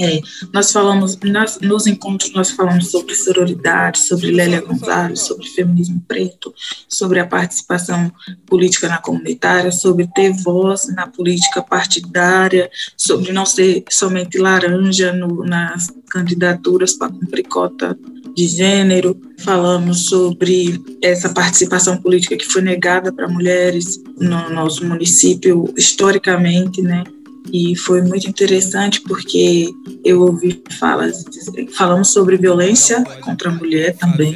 É, 0.03 0.21
nós 0.51 0.71
falamos, 0.71 1.17
nós, 1.23 1.59
nos 1.61 1.87
encontros 1.87 2.33
nós 2.33 2.51
falamos 2.51 2.91
sobre 2.91 3.15
sororidade, 3.15 3.99
sobre 3.99 4.31
Lélia 4.31 4.59
Gonzalez, 4.59 5.21
sobre 5.21 5.47
feminismo 5.47 6.03
preto, 6.05 6.53
sobre 6.89 7.19
a 7.19 7.25
participação 7.25 8.11
política 8.45 8.89
na 8.89 8.97
comunitária, 8.97 9.71
sobre 9.71 10.07
ter 10.13 10.33
voz 10.33 10.87
na 10.93 11.07
política 11.07 11.61
partidária, 11.61 12.69
sobre 12.97 13.31
não 13.31 13.45
ser 13.45 13.85
somente 13.89 14.37
laranja 14.37 15.13
no, 15.13 15.45
nas 15.45 15.87
candidaturas 16.09 16.93
para 16.93 17.09
cumprir 17.09 17.43
cota 17.47 17.97
de 18.35 18.47
gênero, 18.47 19.19
falamos 19.39 20.05
sobre 20.05 20.81
essa 21.01 21.29
participação 21.29 21.97
política 21.97 22.35
que 22.35 22.45
foi 22.45 22.61
negada 22.61 23.13
para 23.13 23.27
mulheres 23.27 24.01
no 24.17 24.49
nosso 24.49 24.85
município 24.85 25.71
historicamente, 25.77 26.81
né? 26.81 27.03
E 27.51 27.75
foi 27.75 28.01
muito 28.01 28.27
interessante 28.27 29.01
porque 29.01 29.69
eu 30.03 30.21
ouvi 30.21 30.61
falas, 30.79 31.23
falamos 31.75 32.09
sobre 32.09 32.37
violência 32.37 33.03
contra 33.21 33.49
a 33.49 33.53
mulher 33.53 33.95
também, 33.97 34.35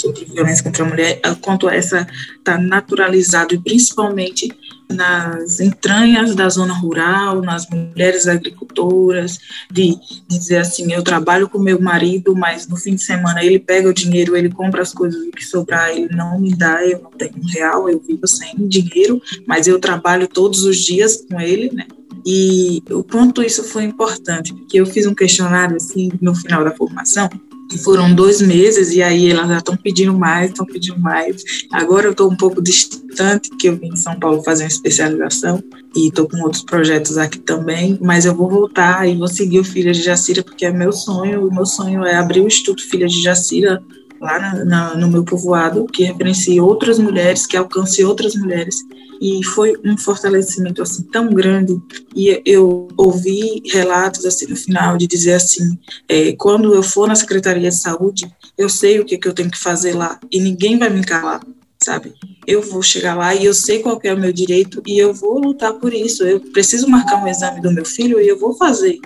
sobre 0.00 0.24
violência 0.24 0.64
contra 0.64 0.84
a 0.84 0.88
mulher, 0.88 1.20
quanto 1.40 1.68
essa 1.68 2.06
está 2.38 2.58
naturalizado 2.58 3.54
e 3.54 3.58
principalmente 3.58 4.48
nas 4.90 5.60
entranhas 5.60 6.34
da 6.34 6.48
zona 6.48 6.72
rural, 6.72 7.42
nas 7.42 7.68
mulheres 7.68 8.26
agricultoras, 8.26 9.38
de, 9.70 9.98
de, 10.28 10.38
dizer 10.38 10.58
assim, 10.58 10.92
eu 10.92 11.02
trabalho 11.02 11.48
com 11.48 11.58
meu 11.58 11.80
marido, 11.80 12.34
mas 12.34 12.66
no 12.66 12.76
fim 12.76 12.94
de 12.94 13.02
semana 13.02 13.44
ele 13.44 13.58
pega 13.58 13.88
o 13.88 13.94
dinheiro, 13.94 14.36
ele 14.36 14.48
compra 14.48 14.80
as 14.80 14.94
coisas 14.94 15.20
o 15.20 15.30
que 15.30 15.44
sobrar, 15.44 15.90
ele 15.90 16.08
não 16.14 16.40
me 16.40 16.54
dá, 16.54 16.84
eu 16.84 17.00
não 17.02 17.10
tenho 17.10 17.34
um 17.36 17.46
real, 17.46 17.88
eu 17.88 18.00
vivo 18.00 18.26
sem 18.26 18.54
dinheiro, 18.66 19.20
mas 19.46 19.66
eu 19.66 19.78
trabalho 19.78 20.26
todos 20.26 20.64
os 20.64 20.78
dias 20.78 21.24
com 21.28 21.38
ele, 21.38 21.70
né? 21.72 21.86
E 22.24 22.82
o 22.90 23.02
quanto 23.02 23.42
isso 23.42 23.64
foi 23.64 23.84
importante, 23.84 24.52
porque 24.52 24.80
eu 24.80 24.86
fiz 24.86 25.06
um 25.06 25.14
questionário 25.14 25.76
assim 25.76 26.10
no 26.20 26.34
final 26.34 26.64
da 26.64 26.74
formação, 26.74 27.28
foram 27.76 28.14
dois 28.14 28.40
meses 28.40 28.92
e 28.92 29.02
aí 29.02 29.30
elas 29.30 29.48
já 29.48 29.58
estão 29.58 29.76
pedindo 29.76 30.16
mais, 30.16 30.50
estão 30.50 30.64
pedindo 30.64 30.98
mais. 30.98 31.42
Agora 31.70 32.06
eu 32.06 32.12
estou 32.12 32.30
um 32.30 32.36
pouco 32.36 32.62
distante, 32.62 33.50
que 33.58 33.68
eu 33.68 33.76
vim 33.76 33.88
em 33.88 33.96
São 33.96 34.18
Paulo 34.18 34.42
fazer 34.42 34.64
uma 34.64 34.68
especialização 34.68 35.62
e 35.94 36.08
estou 36.08 36.26
com 36.26 36.40
outros 36.42 36.62
projetos 36.62 37.18
aqui 37.18 37.38
também, 37.38 37.98
mas 38.00 38.24
eu 38.24 38.34
vou 38.34 38.48
voltar 38.48 39.06
e 39.06 39.16
vou 39.16 39.28
seguir 39.28 39.58
o 39.58 39.64
Filha 39.64 39.92
de 39.92 40.02
Jacira, 40.02 40.42
porque 40.42 40.64
é 40.64 40.70
meu 40.70 40.92
sonho, 40.92 41.46
o 41.46 41.54
meu 41.54 41.66
sonho 41.66 42.04
é 42.04 42.14
abrir 42.14 42.40
o 42.40 42.46
Instituto 42.46 42.88
Filha 42.88 43.06
de 43.06 43.20
Jacira 43.20 43.82
lá 44.20 44.38
na, 44.38 44.64
na, 44.64 44.94
no 44.96 45.08
meu 45.08 45.24
povoado, 45.24 45.84
que 45.86 46.04
referencie 46.04 46.60
outras 46.60 46.98
mulheres, 46.98 47.46
que 47.46 47.56
alcance 47.56 48.04
outras 48.04 48.34
mulheres 48.34 48.76
e 49.20 49.44
foi 49.44 49.74
um 49.84 49.96
fortalecimento 49.96 50.82
assim 50.82 51.02
tão 51.04 51.28
grande. 51.30 51.80
E 52.14 52.40
eu 52.44 52.88
ouvi 52.96 53.62
relatos 53.66 54.24
assim 54.24 54.46
no 54.46 54.56
final 54.56 54.96
de 54.96 55.06
dizer 55.06 55.34
assim 55.34 55.78
é, 56.08 56.32
quando 56.32 56.74
eu 56.74 56.82
for 56.82 57.08
na 57.08 57.14
secretaria 57.14 57.68
de 57.68 57.76
saúde 57.76 58.30
eu 58.56 58.68
sei 58.68 58.98
o 58.98 59.04
que, 59.04 59.18
que 59.18 59.28
eu 59.28 59.34
tenho 59.34 59.50
que 59.50 59.58
fazer 59.58 59.94
lá. 59.94 60.18
E 60.30 60.40
ninguém 60.40 60.78
vai 60.78 60.90
me 60.90 61.04
calar 61.04 61.40
sabe? 61.80 62.12
Eu 62.46 62.60
vou 62.60 62.82
chegar 62.82 63.14
lá 63.14 63.34
e 63.34 63.44
eu 63.44 63.54
sei 63.54 63.78
qual 63.80 64.00
é 64.02 64.12
o 64.12 64.18
meu 64.18 64.32
direito 64.32 64.82
e 64.86 64.98
eu 64.98 65.14
vou 65.14 65.38
lutar 65.38 65.72
por 65.74 65.94
isso. 65.94 66.24
Eu 66.24 66.40
preciso 66.40 66.88
marcar 66.88 67.22
um 67.22 67.28
exame 67.28 67.60
do 67.60 67.70
meu 67.70 67.84
filho 67.84 68.20
e 68.20 68.26
eu 68.26 68.38
vou 68.38 68.54
fazer. 68.54 68.98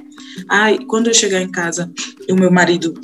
Ai 0.49 0.79
quando 0.87 1.09
eu 1.09 1.15
chegar 1.15 1.43
em 1.43 1.51
casa 1.51 1.93
o 2.31 2.35
meu 2.35 2.51
marido 2.51 2.95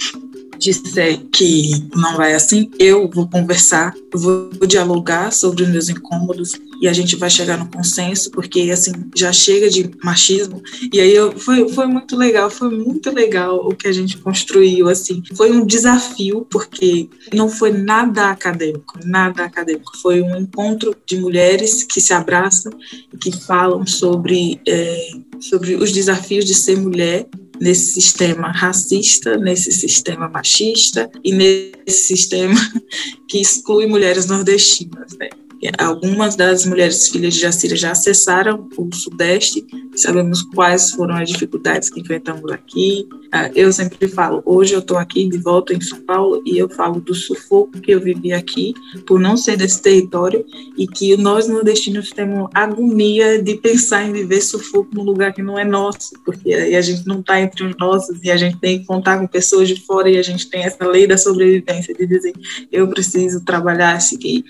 disser 0.58 1.20
que 1.32 1.88
não 1.94 2.16
vai 2.16 2.34
assim, 2.34 2.70
eu 2.78 3.08
vou 3.12 3.28
conversar, 3.28 3.94
vou 4.12 4.50
dialogar 4.66 5.32
sobre 5.32 5.62
os 5.62 5.68
meus 5.68 5.88
incômodos 5.88 6.52
e 6.80 6.86
a 6.86 6.92
gente 6.92 7.16
vai 7.16 7.28
chegar 7.28 7.58
no 7.58 7.68
consenso, 7.68 8.30
porque 8.30 8.70
assim, 8.70 8.92
já 9.14 9.32
chega 9.32 9.68
de 9.68 9.90
machismo. 10.02 10.62
E 10.92 11.00
aí 11.00 11.14
eu, 11.14 11.36
foi, 11.38 11.68
foi 11.70 11.86
muito 11.86 12.16
legal, 12.16 12.50
foi 12.50 12.70
muito 12.70 13.10
legal 13.10 13.56
o 13.56 13.74
que 13.74 13.88
a 13.88 13.92
gente 13.92 14.16
construiu, 14.18 14.88
assim. 14.88 15.22
Foi 15.34 15.50
um 15.50 15.66
desafio, 15.66 16.46
porque 16.48 17.08
não 17.34 17.48
foi 17.48 17.72
nada 17.72 18.30
acadêmico, 18.30 18.98
nada 19.04 19.44
acadêmico. 19.44 19.96
Foi 20.00 20.22
um 20.22 20.36
encontro 20.36 20.94
de 21.04 21.18
mulheres 21.18 21.82
que 21.82 22.00
se 22.00 22.12
abraçam 22.12 22.72
e 23.12 23.16
que 23.16 23.32
falam 23.32 23.84
sobre, 23.84 24.60
é, 24.66 25.10
sobre 25.40 25.74
os 25.74 25.90
desafios 25.90 26.44
de 26.44 26.54
ser 26.54 26.76
mulher 26.76 27.26
nesse 27.60 27.92
sistema 27.92 28.50
racista, 28.50 29.36
nesse 29.36 29.72
sistema 29.72 30.28
machista 30.28 31.10
e 31.24 31.32
nesse 31.32 32.04
sistema 32.06 32.58
que 33.28 33.40
exclui 33.40 33.86
mulheres 33.86 34.26
nordestinas. 34.26 35.16
Né? 35.18 35.28
Algumas 35.76 36.36
das 36.36 36.64
mulheres 36.64 37.08
filhas 37.08 37.34
de 37.34 37.40
Jacira 37.40 37.74
já 37.74 37.90
acessaram 37.90 38.68
o 38.76 38.94
Sudeste, 38.94 39.66
sabemos 39.96 40.42
quais 40.42 40.92
foram 40.92 41.16
as 41.16 41.28
dificuldades 41.28 41.90
que 41.90 42.00
enfrentamos 42.00 42.50
aqui. 42.52 43.08
Ah, 43.32 43.50
eu 43.54 43.72
sempre 43.72 44.08
falo, 44.08 44.40
hoje 44.46 44.74
eu 44.74 44.78
estou 44.78 44.96
aqui 44.96 45.28
de 45.28 45.36
volta 45.38 45.74
em 45.74 45.80
São 45.80 46.00
Paulo 46.00 46.40
e 46.46 46.56
eu 46.56 46.68
falo 46.68 47.00
do 47.00 47.14
sufoco 47.14 47.80
que 47.80 47.90
eu 47.90 48.00
vivi 48.00 48.32
aqui 48.32 48.72
por 49.06 49.18
não 49.18 49.36
ser 49.36 49.56
desse 49.56 49.82
território 49.82 50.46
e 50.76 50.86
que 50.86 51.16
nós 51.16 51.48
nordestinos 51.48 52.10
temos 52.10 52.48
agonia 52.54 53.42
de 53.42 53.56
pensar 53.56 54.04
em 54.04 54.12
viver 54.12 54.40
sufoco 54.40 54.94
num 54.94 55.02
lugar 55.02 55.34
que 55.34 55.42
não 55.42 55.58
é 55.58 55.64
nosso, 55.64 56.12
porque 56.24 56.54
aí 56.54 56.76
a 56.76 56.80
gente 56.80 57.06
não 57.06 57.20
está 57.20 57.40
entre 57.40 57.64
os 57.64 57.76
nossos 57.76 58.22
e 58.22 58.30
a 58.30 58.36
gente 58.36 58.58
tem 58.58 58.78
que 58.78 58.86
contar 58.86 59.18
com 59.18 59.26
pessoas 59.26 59.68
de 59.68 59.80
fora 59.80 60.08
e 60.08 60.16
a 60.16 60.22
gente 60.22 60.48
tem 60.48 60.62
essa 60.62 60.86
lei 60.86 61.06
da 61.06 61.18
sobrevivência 61.18 61.92
de 61.92 62.06
dizer 62.06 62.32
eu 62.70 62.88
preciso 62.88 63.44
trabalhar, 63.44 64.00
seguir 64.00 64.44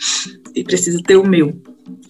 e 0.55 0.63
preciso 0.63 0.98
ter 1.03 1.17
o 1.17 1.27
meu. 1.27 1.53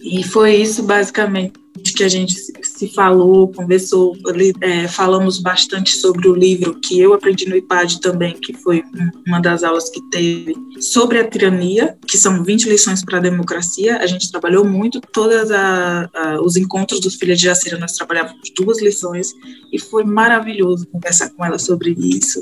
E 0.01 0.23
foi 0.23 0.55
isso 0.55 0.83
basicamente 0.83 1.53
que 1.95 2.03
a 2.03 2.09
gente 2.09 2.33
se 2.33 2.87
falou, 2.89 3.51
conversou, 3.51 4.15
é, 4.61 4.87
falamos 4.87 5.39
bastante 5.39 5.95
sobre 5.95 6.27
o 6.27 6.35
livro 6.35 6.79
que 6.79 6.99
eu 6.99 7.13
aprendi 7.13 7.47
no 7.47 7.55
IPAD 7.55 8.01
também, 8.01 8.33
que 8.33 8.53
foi 8.53 8.83
uma 9.25 9.39
das 9.39 9.63
aulas 9.63 9.89
que 9.89 10.01
teve, 10.09 10.53
sobre 10.79 11.19
a 11.19 11.27
tirania, 11.27 11.97
que 12.07 12.17
são 12.17 12.43
20 12.43 12.69
lições 12.69 13.03
para 13.03 13.17
a 13.17 13.21
democracia. 13.21 13.97
A 13.97 14.07
gente 14.07 14.31
trabalhou 14.31 14.65
muito, 14.65 15.01
todos 15.13 15.49
os 16.41 16.55
encontros 16.55 16.99
dos 16.99 17.15
filhos 17.15 17.37
de 17.37 17.45
Jacira, 17.45 17.77
nós 17.77 17.93
trabalhávamos 17.93 18.49
duas 18.57 18.81
lições, 18.81 19.33
e 19.71 19.79
foi 19.79 20.03
maravilhoso 20.03 20.87
conversar 20.87 21.29
com 21.29 21.45
ela 21.45 21.59
sobre 21.59 21.95
isso, 21.97 22.41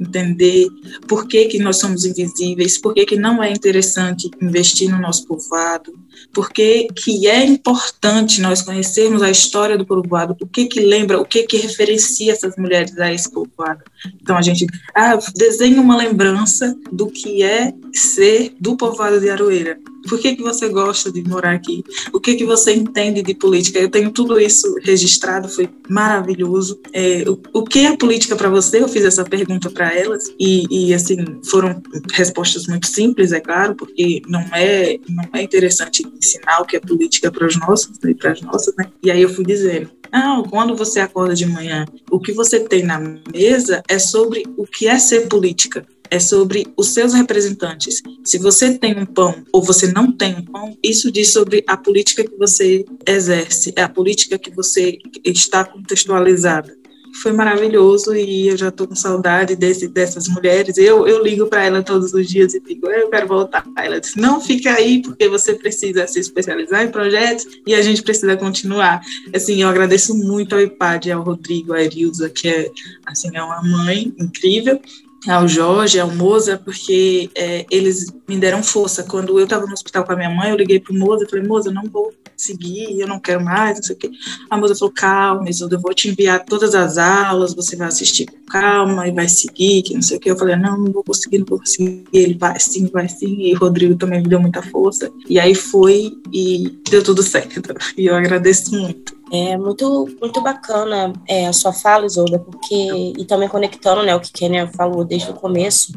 entender 0.00 0.68
por 1.08 1.26
que, 1.26 1.46
que 1.46 1.58
nós 1.58 1.76
somos 1.76 2.04
invisíveis, 2.04 2.78
por 2.78 2.94
que, 2.94 3.04
que 3.04 3.16
não 3.16 3.42
é 3.42 3.50
interessante 3.50 4.30
investir 4.40 4.90
no 4.90 5.00
nosso 5.00 5.26
povoado, 5.26 5.92
por 6.32 6.50
que, 6.50 6.62
que 6.94 7.26
é 7.26 7.44
importante 7.44 8.40
nós 8.40 8.62
conhecermos 8.62 9.22
a 9.22 9.30
história 9.30 9.76
do 9.76 9.86
povoado, 9.86 10.36
o 10.40 10.46
que 10.46 10.66
que 10.66 10.80
lembra, 10.80 11.20
o 11.20 11.24
que 11.24 11.42
que 11.44 11.56
referencia 11.56 12.32
essas 12.32 12.56
mulheres 12.56 12.98
a 12.98 13.12
esse 13.12 13.30
povoado. 13.30 13.82
Então 14.20 14.36
a 14.36 14.42
gente 14.42 14.66
ah, 14.94 15.18
desenha 15.34 15.80
uma 15.80 15.96
lembrança 15.96 16.76
do 16.90 17.06
que 17.08 17.42
é 17.42 17.72
ser 17.92 18.54
do 18.60 18.76
povoado 18.76 19.20
de 19.20 19.30
Aroeira. 19.30 19.78
Por 20.08 20.18
que, 20.18 20.36
que 20.36 20.42
você 20.42 20.68
gosta 20.68 21.12
de 21.12 21.22
morar 21.22 21.54
aqui? 21.54 21.84
O 22.12 22.20
que, 22.20 22.34
que 22.34 22.44
você 22.44 22.74
entende 22.74 23.22
de 23.22 23.34
política? 23.34 23.78
Eu 23.78 23.90
tenho 23.90 24.10
tudo 24.10 24.40
isso 24.40 24.74
registrado, 24.82 25.48
foi 25.48 25.68
maravilhoso. 25.88 26.80
É, 26.92 27.24
o, 27.28 27.38
o 27.52 27.64
que 27.64 27.80
é 27.80 27.96
política 27.96 28.34
para 28.34 28.48
você? 28.48 28.82
Eu 28.82 28.88
fiz 28.88 29.04
essa 29.04 29.24
pergunta 29.24 29.70
para 29.70 29.92
elas 29.94 30.24
e, 30.38 30.66
e, 30.70 30.94
assim, 30.94 31.16
foram 31.44 31.82
respostas 32.12 32.66
muito 32.66 32.86
simples, 32.86 33.32
é 33.32 33.40
claro, 33.40 33.74
porque 33.74 34.22
não 34.26 34.40
é, 34.52 34.98
não 35.08 35.28
é 35.34 35.42
interessante 35.42 36.02
ensinar 36.16 36.59
que 36.64 36.76
é 36.76 36.80
política 36.80 37.30
para 37.30 37.46
os 37.46 37.58
nossos 37.58 37.98
e 38.02 38.06
né, 38.06 38.14
para 38.14 38.32
as 38.32 38.40
nossas, 38.40 38.74
né? 38.76 38.90
E 39.02 39.10
aí 39.10 39.22
eu 39.22 39.28
fui 39.28 39.44
dizendo, 39.44 39.90
não, 40.12 40.42
quando 40.42 40.76
você 40.76 41.00
acorda 41.00 41.34
de 41.34 41.46
manhã, 41.46 41.84
o 42.10 42.18
que 42.18 42.32
você 42.32 42.60
tem 42.60 42.82
na 42.82 42.98
mesa 42.98 43.82
é 43.88 43.98
sobre 43.98 44.44
o 44.56 44.66
que 44.66 44.86
é 44.88 44.98
ser 44.98 45.28
política 45.28 45.86
é 46.10 46.18
sobre 46.18 46.66
os 46.76 46.88
seus 46.88 47.14
representantes. 47.14 48.02
Se 48.24 48.36
você 48.38 48.76
tem 48.76 48.98
um 48.98 49.06
pão 49.06 49.44
ou 49.52 49.62
você 49.62 49.86
não 49.92 50.10
tem 50.10 50.34
um 50.34 50.44
pão, 50.44 50.76
isso 50.82 51.10
diz 51.10 51.32
sobre 51.32 51.62
a 51.66 51.76
política 51.76 52.24
que 52.24 52.36
você 52.36 52.84
exerce, 53.06 53.72
é 53.76 53.82
a 53.82 53.88
política 53.88 54.38
que 54.38 54.50
você 54.50 54.98
está 55.24 55.64
contextualizada. 55.64 56.76
Foi 57.22 57.32
maravilhoso 57.32 58.14
e 58.14 58.48
eu 58.48 58.56
já 58.56 58.68
estou 58.68 58.86
com 58.86 58.94
saudade 58.94 59.56
desse, 59.56 59.88
dessas 59.88 60.28
mulheres. 60.28 60.78
Eu, 60.78 61.06
eu 61.06 61.22
ligo 61.22 61.46
para 61.46 61.64
ela 61.64 61.82
todos 61.82 62.14
os 62.14 62.28
dias 62.28 62.54
e 62.54 62.60
digo, 62.60 62.88
eu 62.88 63.10
quero 63.10 63.26
voltar. 63.26 63.64
Ela 63.76 64.00
disse, 64.00 64.18
não 64.18 64.40
fica 64.40 64.72
aí 64.72 65.02
porque 65.02 65.28
você 65.28 65.54
precisa 65.54 66.06
se 66.06 66.20
especializar 66.20 66.82
em 66.82 66.88
projetos 66.90 67.46
e 67.66 67.74
a 67.74 67.82
gente 67.82 68.02
precisa 68.02 68.36
continuar. 68.36 69.00
Assim, 69.34 69.62
eu 69.62 69.68
agradeço 69.68 70.14
muito 70.14 70.54
ao 70.54 70.60
IPAD, 70.60 71.12
ao 71.12 71.22
Rodrigo, 71.22 71.72
à 71.72 71.82
Erilza, 71.82 72.30
que 72.30 72.48
é, 72.48 72.70
assim, 73.06 73.30
é 73.34 73.42
uma 73.42 73.62
mãe 73.62 74.14
incrível, 74.18 74.80
ao 75.28 75.46
Jorge, 75.46 76.00
ao 76.00 76.10
Moza, 76.10 76.58
porque 76.58 77.28
é, 77.34 77.66
eles 77.70 78.06
me 78.26 78.38
deram 78.38 78.62
força. 78.62 79.02
Quando 79.02 79.38
eu 79.38 79.44
estava 79.44 79.66
no 79.66 79.72
hospital 79.72 80.04
com 80.04 80.12
a 80.12 80.16
minha 80.16 80.30
mãe, 80.30 80.50
eu 80.50 80.56
liguei 80.56 80.80
para 80.80 80.94
o 80.94 80.98
Moza 80.98 81.24
e 81.24 81.28
falei, 81.28 81.46
Moza, 81.46 81.70
não 81.70 81.82
vou 81.84 82.12
seguir, 82.40 82.98
eu 82.98 83.06
não 83.06 83.18
quero 83.18 83.42
mais, 83.42 83.76
não 83.76 83.82
sei 83.82 83.96
o 83.96 83.98
quê. 83.98 84.10
A 84.48 84.56
Moza 84.56 84.74
falou, 84.74 84.92
calma, 84.92 85.48
Isolda, 85.48 85.76
eu 85.76 85.80
vou 85.80 85.94
te 85.94 86.08
enviar 86.08 86.44
todas 86.44 86.74
as 86.74 86.98
aulas, 86.98 87.54
você 87.54 87.76
vai 87.76 87.88
assistir 87.88 88.26
com 88.26 88.40
calma 88.50 89.06
e 89.06 89.12
vai 89.12 89.28
seguir, 89.28 89.82
que 89.82 89.94
não 89.94 90.02
sei 90.02 90.16
o 90.16 90.20
quê. 90.20 90.30
Eu 90.30 90.36
falei, 90.36 90.56
não, 90.56 90.78
não 90.78 90.92
vou 90.92 91.04
conseguir, 91.04 91.38
não 91.38 91.46
vou 91.46 91.58
conseguir. 91.58 92.04
Ele 92.12 92.34
vai 92.34 92.58
sim, 92.58 92.86
vai 92.86 93.08
sim. 93.08 93.36
E 93.40 93.54
o 93.54 93.58
Rodrigo 93.58 93.94
também 93.96 94.22
me 94.22 94.28
deu 94.28 94.40
muita 94.40 94.62
força. 94.62 95.10
E 95.28 95.38
aí 95.38 95.54
foi 95.54 96.12
e 96.32 96.80
deu 96.90 97.02
tudo 97.02 97.22
certo. 97.22 97.60
E 97.96 98.06
eu 98.06 98.14
agradeço 98.14 98.74
muito. 98.74 99.20
É 99.32 99.56
muito, 99.56 100.08
muito 100.20 100.40
bacana 100.40 101.12
é, 101.28 101.46
a 101.46 101.52
sua 101.52 101.72
fala, 101.72 102.04
Isolda, 102.04 102.38
porque, 102.40 103.14
e 103.16 103.24
também 103.24 103.48
conectando 103.48 104.02
né, 104.02 104.14
o 104.14 104.20
que 104.20 104.32
Kenia 104.32 104.66
falou 104.66 105.04
desde 105.04 105.30
o 105.30 105.34
começo, 105.34 105.92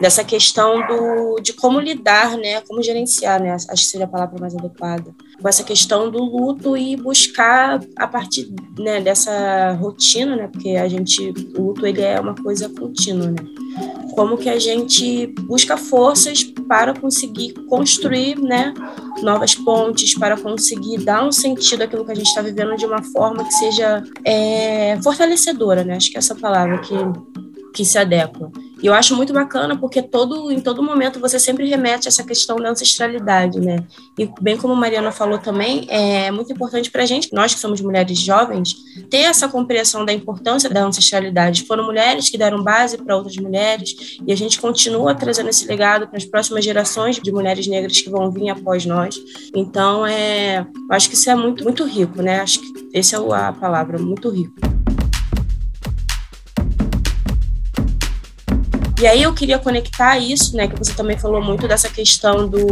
dessa 0.00 0.24
questão 0.24 0.84
do, 0.88 1.40
de 1.40 1.52
como 1.52 1.78
lidar, 1.78 2.36
né, 2.36 2.60
como 2.62 2.82
gerenciar, 2.82 3.40
né, 3.40 3.52
acho 3.52 3.68
que 3.68 3.78
seria 3.78 4.06
a 4.06 4.08
palavra 4.08 4.40
mais 4.40 4.56
adequada, 4.56 5.14
com 5.44 5.48
essa 5.50 5.62
questão 5.62 6.10
do 6.10 6.24
luto 6.24 6.74
e 6.74 6.96
buscar 6.96 7.78
a 7.96 8.08
partir 8.08 8.50
né, 8.78 8.98
dessa 8.98 9.72
rotina, 9.72 10.34
né, 10.34 10.48
porque 10.48 10.70
a 10.70 10.88
gente, 10.88 11.34
o 11.54 11.66
luto 11.66 11.86
ele 11.86 12.00
é 12.00 12.18
uma 12.18 12.34
coisa 12.34 12.66
contínua, 12.70 13.26
né, 13.26 13.44
como 14.14 14.38
que 14.38 14.48
a 14.48 14.58
gente 14.58 15.26
busca 15.42 15.76
forças 15.76 16.42
para 16.66 16.94
conseguir 16.94 17.52
construir, 17.68 18.40
né, 18.40 18.72
novas 19.22 19.54
pontes, 19.54 20.18
para 20.18 20.34
conseguir 20.34 21.04
dar 21.04 21.22
um 21.22 21.30
sentido 21.30 21.82
àquilo 21.82 22.06
que 22.06 22.12
a 22.12 22.16
gente 22.16 22.28
está 22.28 22.40
vivendo 22.40 22.74
de 22.78 22.86
uma 22.86 23.02
forma 23.02 23.44
que 23.44 23.52
seja 23.52 24.02
é, 24.24 24.98
fortalecedora, 25.02 25.84
né, 25.84 25.96
acho 25.96 26.10
que 26.10 26.16
é 26.16 26.20
essa 26.20 26.34
palavra 26.34 26.78
que 26.78 26.94
que 27.74 27.84
se 27.84 27.98
adequa. 27.98 28.52
E 28.80 28.86
eu 28.86 28.94
acho 28.94 29.16
muito 29.16 29.32
bacana 29.32 29.76
porque 29.76 30.00
todo, 30.00 30.50
em 30.52 30.60
todo 30.60 30.82
momento 30.82 31.18
você 31.18 31.40
sempre 31.40 31.68
remete 31.68 32.06
a 32.06 32.10
essa 32.10 32.22
questão 32.22 32.56
da 32.56 32.70
ancestralidade, 32.70 33.58
né? 33.58 33.82
E 34.16 34.30
bem 34.40 34.56
como 34.56 34.74
a 34.74 34.76
Mariana 34.76 35.10
falou 35.10 35.38
também, 35.38 35.86
é 35.88 36.30
muito 36.30 36.52
importante 36.52 36.90
para 36.90 37.02
a 37.02 37.06
gente, 37.06 37.32
nós 37.32 37.52
que 37.52 37.60
somos 37.60 37.80
mulheres 37.80 38.18
jovens, 38.18 38.76
ter 39.10 39.22
essa 39.22 39.48
compreensão 39.48 40.04
da 40.04 40.12
importância 40.12 40.70
da 40.70 40.84
ancestralidade. 40.84 41.64
Foram 41.64 41.84
mulheres 41.84 42.30
que 42.30 42.38
deram 42.38 42.62
base 42.62 42.96
para 42.98 43.16
outras 43.16 43.36
mulheres 43.36 44.18
e 44.24 44.32
a 44.32 44.36
gente 44.36 44.60
continua 44.60 45.14
trazendo 45.14 45.48
esse 45.48 45.66
legado 45.66 46.06
para 46.06 46.18
as 46.18 46.24
próximas 46.24 46.64
gerações 46.64 47.16
de 47.16 47.32
mulheres 47.32 47.66
negras 47.66 48.00
que 48.00 48.10
vão 48.10 48.30
vir 48.30 48.50
após 48.50 48.86
nós. 48.86 49.16
Então, 49.54 50.06
é, 50.06 50.64
acho 50.90 51.08
que 51.08 51.16
isso 51.16 51.28
é 51.28 51.34
muito, 51.34 51.64
muito 51.64 51.84
rico, 51.84 52.22
né? 52.22 52.40
Acho 52.40 52.60
que 52.60 52.90
essa 52.94 53.16
é 53.16 53.34
a 53.34 53.52
palavra, 53.52 53.98
muito 53.98 54.28
rico. 54.28 54.73
E 59.04 59.06
aí 59.06 59.22
eu 59.22 59.34
queria 59.34 59.58
conectar 59.58 60.18
isso, 60.18 60.56
né, 60.56 60.66
que 60.66 60.78
você 60.78 60.94
também 60.94 61.18
falou 61.18 61.42
muito 61.42 61.68
dessa 61.68 61.90
questão 61.90 62.48
do 62.48 62.64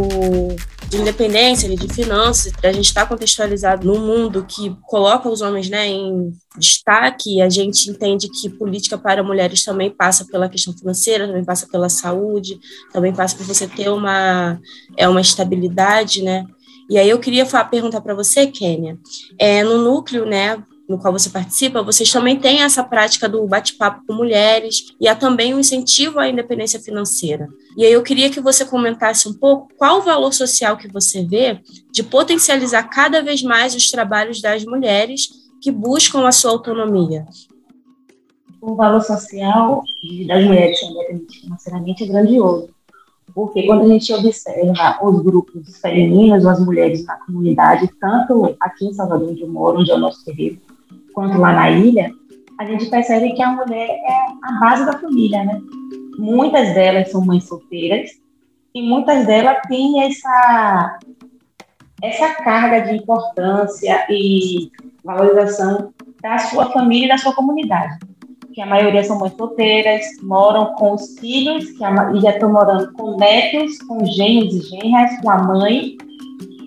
de 0.89 0.97
independência, 0.97 1.69
de 1.69 1.93
finanças, 1.93 2.51
a 2.63 2.71
gente 2.71 2.85
está 2.85 3.05
contextualizado 3.05 3.85
num 3.85 3.99
mundo 3.99 4.43
que 4.43 4.75
coloca 4.81 5.29
os 5.29 5.41
homens 5.41 5.69
né, 5.69 5.87
em 5.87 6.33
destaque, 6.57 7.39
a 7.39 7.49
gente 7.49 7.87
entende 7.87 8.27
que 8.29 8.49
política 8.49 8.97
para 8.97 9.21
mulheres 9.21 9.63
também 9.63 9.91
passa 9.91 10.25
pela 10.25 10.49
questão 10.49 10.75
financeira, 10.75 11.27
também 11.27 11.45
passa 11.45 11.67
pela 11.67 11.87
saúde, 11.87 12.59
também 12.91 13.13
passa 13.13 13.37
por 13.37 13.45
você 13.45 13.67
ter 13.67 13.89
uma, 13.89 14.59
é, 14.97 15.07
uma 15.07 15.21
estabilidade, 15.21 16.23
né? 16.23 16.45
E 16.89 16.97
aí 16.97 17.09
eu 17.09 17.19
queria 17.19 17.45
falar, 17.45 17.65
perguntar 17.65 18.01
para 18.01 18.15
você, 18.15 18.47
Kênia, 18.47 18.97
é, 19.37 19.63
no 19.63 19.83
núcleo, 19.83 20.25
né, 20.25 20.63
no 20.87 20.97
qual 20.97 21.13
você 21.13 21.29
participa, 21.29 21.81
vocês 21.81 22.11
também 22.11 22.37
têm 22.37 22.61
essa 22.61 22.83
prática 22.83 23.29
do 23.29 23.45
bate-papo 23.47 24.03
com 24.05 24.13
mulheres 24.13 24.93
e 24.99 25.07
há 25.07 25.15
também 25.15 25.53
um 25.53 25.59
incentivo 25.59 26.19
à 26.19 26.27
independência 26.27 26.79
financeira. 26.79 27.47
E 27.77 27.85
aí 27.85 27.93
eu 27.93 28.03
queria 28.03 28.29
que 28.29 28.41
você 28.41 28.65
comentasse 28.65 29.27
um 29.27 29.33
pouco 29.33 29.69
qual 29.77 29.99
o 29.99 30.03
valor 30.03 30.33
social 30.33 30.77
que 30.77 30.87
você 30.87 31.25
vê 31.25 31.61
de 31.91 32.03
potencializar 32.03 32.83
cada 32.83 33.21
vez 33.21 33.41
mais 33.41 33.73
os 33.75 33.89
trabalhos 33.89 34.41
das 34.41 34.65
mulheres 34.65 35.29
que 35.61 35.71
buscam 35.71 36.27
a 36.27 36.31
sua 36.31 36.51
autonomia. 36.51 37.25
O 38.61 38.75
valor 38.75 39.01
social 39.01 39.83
das 40.27 40.43
mulheres 40.45 40.81
independentes 40.81 41.35
financeiramente 41.37 42.03
é 42.03 42.07
grandioso, 42.07 42.69
porque 43.33 43.65
quando 43.65 43.83
a 43.83 43.87
gente 43.87 44.13
observa 44.13 44.99
os 45.01 45.21
grupos 45.21 45.77
femininos, 45.79 46.45
as 46.45 46.59
mulheres 46.59 47.05
na 47.05 47.15
comunidade, 47.25 47.89
tanto 47.99 48.55
aqui 48.59 48.85
em 48.85 48.93
Salvador, 48.93 49.29
onde 49.29 49.41
eu 49.41 49.49
moro, 49.49 49.79
onde 49.79 49.91
é 49.91 49.95
o 49.95 49.99
nosso 49.99 50.23
terreno, 50.23 50.59
quanto 51.13 51.37
lá 51.37 51.53
na 51.53 51.69
ilha, 51.69 52.11
a 52.59 52.65
gente 52.65 52.85
percebe 52.87 53.33
que 53.33 53.41
a 53.41 53.51
mulher 53.51 53.89
é 53.89 54.25
a 54.43 54.59
base 54.59 54.85
da 54.85 54.99
família, 54.99 55.43
né? 55.43 55.59
Muitas 56.17 56.73
delas 56.73 57.11
são 57.11 57.25
mães 57.25 57.45
solteiras 57.45 58.11
e 58.73 58.81
muitas 58.81 59.25
delas 59.25 59.57
têm 59.67 60.03
essa 60.03 60.99
essa 62.01 62.35
carga 62.35 62.81
de 62.81 62.97
importância 62.97 64.05
e 64.09 64.69
valorização 65.03 65.93
da 66.21 66.37
sua 66.37 66.69
família 66.71 67.05
e 67.05 67.09
da 67.09 67.17
sua 67.17 67.33
comunidade. 67.33 67.97
Que 68.53 68.61
a 68.61 68.65
maioria 68.65 69.03
são 69.03 69.17
mães 69.17 69.33
solteiras, 69.33 70.05
moram 70.21 70.75
com 70.75 70.93
os 70.93 71.17
filhos, 71.17 71.71
que 71.71 71.83
e 71.83 72.21
já 72.21 72.31
estão 72.31 72.51
morando 72.51 72.91
com 72.93 73.17
netos, 73.17 73.77
com 73.83 74.05
genros 74.05 74.53
e 74.53 74.61
genras, 74.61 75.19
com 75.21 75.31
a 75.31 75.37
mãe, 75.43 75.95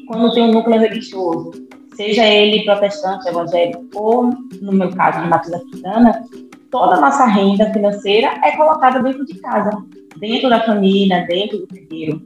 quando 0.08 0.32
tem 0.32 0.44
um 0.44 0.52
núcleo 0.52 0.80
religioso 0.80 1.66
seja 1.96 2.24
ele 2.24 2.64
protestante, 2.64 3.28
evangélico 3.28 3.84
ou, 3.94 4.30
no 4.60 4.72
meu 4.72 4.90
caso, 4.94 5.22
de 5.22 5.28
matriz 5.28 5.54
africana, 5.54 6.24
toda 6.70 6.96
a 6.96 7.00
nossa 7.00 7.26
renda 7.26 7.72
financeira 7.72 8.38
é 8.44 8.56
colocada 8.56 9.02
dentro 9.02 9.24
de 9.24 9.34
casa, 9.40 9.70
dentro 10.18 10.48
da 10.48 10.64
família, 10.64 11.26
dentro 11.26 11.58
do 11.58 11.66
terreiro. 11.66 12.22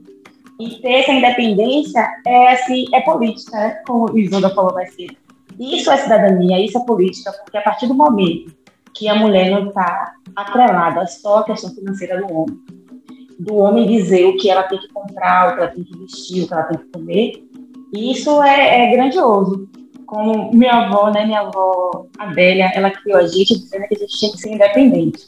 E 0.59 0.79
ter 0.81 0.99
essa 0.99 1.11
independência 1.11 2.07
é, 2.25 2.51
assim, 2.51 2.85
é 2.93 3.01
política, 3.01 3.57
né? 3.57 3.81
como 3.87 4.11
o 4.11 4.19
Isolda 4.19 4.49
falou 4.51 4.73
mais 4.73 4.93
cedo. 4.93 5.15
Isso 5.59 5.89
é 5.89 5.97
cidadania, 5.97 6.63
isso 6.63 6.77
é 6.77 6.85
política, 6.85 7.31
porque 7.43 7.57
a 7.57 7.61
partir 7.61 7.87
do 7.87 7.93
momento 7.93 8.53
que 8.93 9.07
a 9.07 9.15
mulher 9.15 9.49
não 9.49 9.69
está 9.69 10.13
atrelada 10.35 11.05
só 11.07 11.39
à 11.39 11.43
questão 11.43 11.71
financeira 11.71 12.21
do 12.21 12.33
homem, 12.33 12.59
do 13.39 13.55
homem 13.55 13.87
dizer 13.87 14.25
o 14.25 14.37
que 14.37 14.49
ela 14.49 14.63
tem 14.63 14.79
que 14.79 14.87
comprar, 14.89 15.49
o 15.49 15.55
que 15.55 15.61
ela 15.61 15.71
tem 15.71 15.83
que 15.83 15.97
vestir, 15.97 16.43
o 16.43 16.47
que 16.47 16.53
ela 16.53 16.63
tem 16.63 16.77
que 16.77 16.85
comer, 16.85 17.43
isso 17.93 18.41
é, 18.43 18.85
é 18.85 18.95
grandioso. 18.95 19.69
Como 20.05 20.51
minha 20.53 20.73
avó, 20.73 21.09
né, 21.09 21.25
minha 21.25 21.41
avó 21.41 22.05
Adélia, 22.17 22.71
ela 22.73 22.91
criou 22.91 23.19
a 23.19 23.27
gente 23.27 23.57
dizendo 23.59 23.87
que 23.87 23.95
a 23.95 23.99
gente 23.99 24.17
tinha 24.17 24.31
que 24.31 24.37
ser 24.37 24.53
independente. 24.53 25.27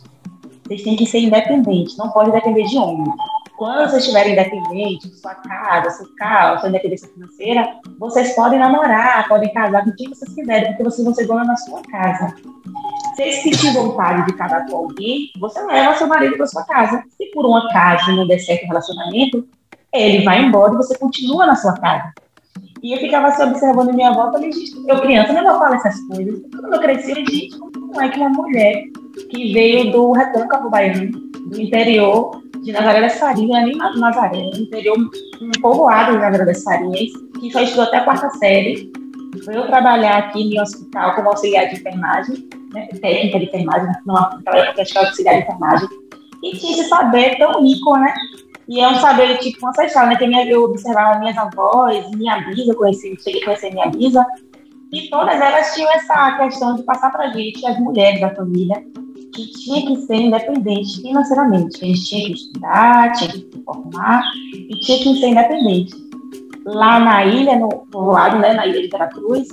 Vocês 0.66 0.84
têm 0.84 0.96
que 0.96 1.06
ser 1.06 1.20
independentes, 1.20 1.98
não 1.98 2.10
pode 2.12 2.32
depender 2.32 2.64
de 2.64 2.78
homem. 2.78 3.12
Quando 3.58 3.90
vocês 3.90 4.04
estiverem 4.04 4.34
independentes, 4.34 5.22
sua 5.22 5.36
casa, 5.36 5.90
seu 5.92 6.08
carro, 6.18 6.60
sua 6.60 6.70
independência 6.70 7.08
financeira, 7.08 7.78
vocês 8.00 8.36
podem 8.36 8.60
namorar, 8.60 9.28
podem 9.28 9.54
casar 9.54 9.86
com 9.86 9.92
quem 9.92 10.10
vocês 10.10 10.34
quiserem, 10.34 10.70
porque 10.70 10.84
vocês 10.84 11.06
vão 11.06 11.14
ser 11.14 11.28
dona 11.28 11.44
na 11.44 11.56
sua 11.58 11.82
casa. 11.84 12.36
Se 13.16 13.16
vocês 13.16 13.36
sentir 13.44 13.74
vontade 13.74 14.26
de 14.26 14.34
casar 14.34 14.66
com 14.66 14.76
alguém, 14.76 15.32
você 15.40 15.62
leva 15.64 15.96
seu 15.96 16.08
marido 16.08 16.36
para 16.36 16.48
sua 16.48 16.64
casa. 16.66 17.04
Se 17.18 17.28
por 17.28 17.46
um 17.46 17.56
acaso 17.56 18.12
não 18.16 18.26
der 18.26 18.40
certo 18.40 18.64
o 18.64 18.68
relacionamento, 18.68 19.48
ele 19.94 20.26
vai 20.26 20.44
embora 20.44 20.74
e 20.74 20.78
você 20.78 20.98
continua 20.98 21.46
na 21.46 21.56
sua 21.56 21.74
casa. 21.74 22.12
E 22.84 22.92
eu 22.92 23.00
ficava 23.00 23.28
assim, 23.28 23.44
observando 23.44 23.94
minha 23.94 24.10
avó, 24.10 24.30
falei, 24.30 24.52
gente, 24.52 24.76
eu 24.86 25.00
criança 25.00 25.32
não 25.32 25.44
vou 25.44 25.58
falar 25.58 25.78
essas 25.78 26.02
coisas. 26.02 26.42
Quando 26.52 26.74
eu 26.74 26.80
cresci, 26.82 27.12
eu 27.12 27.24
disse, 27.24 27.58
como 27.58 28.02
é 28.02 28.10
que 28.10 28.20
uma 28.20 28.30
mulher 28.30 28.84
que 29.30 29.54
veio 29.54 29.90
do 29.90 30.12
recôncavo 30.12 30.70
baiano, 30.70 31.10
do 31.48 31.62
interior 31.62 32.44
de 32.62 32.74
Nazaré 32.74 33.00
das 33.00 33.18
Farinhas, 33.18 33.64
nem 33.64 33.78
Nazaré, 33.78 34.50
do 34.52 34.60
interior, 34.60 34.98
um 35.42 35.52
povoado 35.62 36.12
de 36.12 36.18
Nazaré 36.18 36.44
das 36.44 36.62
Farinhas, 36.62 37.10
que 37.40 37.52
só 37.54 37.62
estudou 37.62 37.86
até 37.86 37.98
a 38.00 38.04
quarta 38.04 38.30
série, 38.32 38.92
veio 39.46 39.66
trabalhar 39.68 40.18
aqui 40.18 40.54
no 40.54 40.62
hospital 40.62 41.16
como 41.16 41.30
auxiliar 41.30 41.70
de 41.70 41.76
enfermagem, 41.76 42.50
né, 42.74 42.88
técnica 43.02 43.40
de 43.40 43.46
enfermagem, 43.46 43.94
não 44.06 44.18
acho 44.18 44.92
que 44.92 44.98
auxiliar 44.98 45.36
de 45.36 45.44
enfermagem, 45.44 45.88
e 46.44 46.52
tinha 46.58 46.74
esse 46.74 46.90
saber 46.90 47.38
tão 47.38 47.64
rico, 47.64 47.98
né, 47.98 48.14
e 48.74 48.80
é 48.80 48.90
um 48.90 48.96
saber, 48.96 49.38
tipo, 49.38 49.68
ancestral, 49.68 50.08
né? 50.08 50.16
Que 50.16 50.26
minha, 50.26 50.44
eu 50.48 50.64
observava 50.64 51.20
minhas 51.20 51.38
avós, 51.38 52.10
minha 52.10 52.40
bisa, 52.40 52.74
conheci, 52.74 53.16
cheguei 53.24 53.44
a 53.44 53.46
conhecer 53.46 53.72
minha 53.72 53.86
bisa, 53.86 54.26
e 54.92 55.10
todas 55.12 55.40
elas 55.40 55.76
tinham 55.76 55.92
essa 55.92 56.40
questão 56.40 56.76
de 56.76 56.82
passar 56.82 57.12
para 57.12 57.26
a 57.26 57.30
gente, 57.30 57.64
as 57.68 57.78
mulheres 57.78 58.20
da 58.20 58.34
família, 58.34 58.84
que 59.32 59.46
tinha 59.52 59.86
que 59.86 60.02
ser 60.08 60.16
independente 60.16 61.04
financeiramente. 61.04 61.84
A 61.84 61.88
gente 61.88 62.04
tinha 62.04 62.26
que 62.26 62.34
estudar, 62.34 63.12
tinha 63.12 63.32
que 63.32 63.38
se 63.38 63.64
formar 63.64 64.24
e 64.52 64.80
tinha 64.80 64.98
que 64.98 65.20
ser 65.20 65.28
independente. 65.28 65.94
Lá 66.66 67.00
na 67.00 67.26
ilha, 67.26 67.60
no 67.60 67.70
povoado, 67.92 68.40
né, 68.40 68.54
na 68.54 68.66
ilha 68.66 68.82
de 68.82 68.88
Veracruz, 68.88 69.50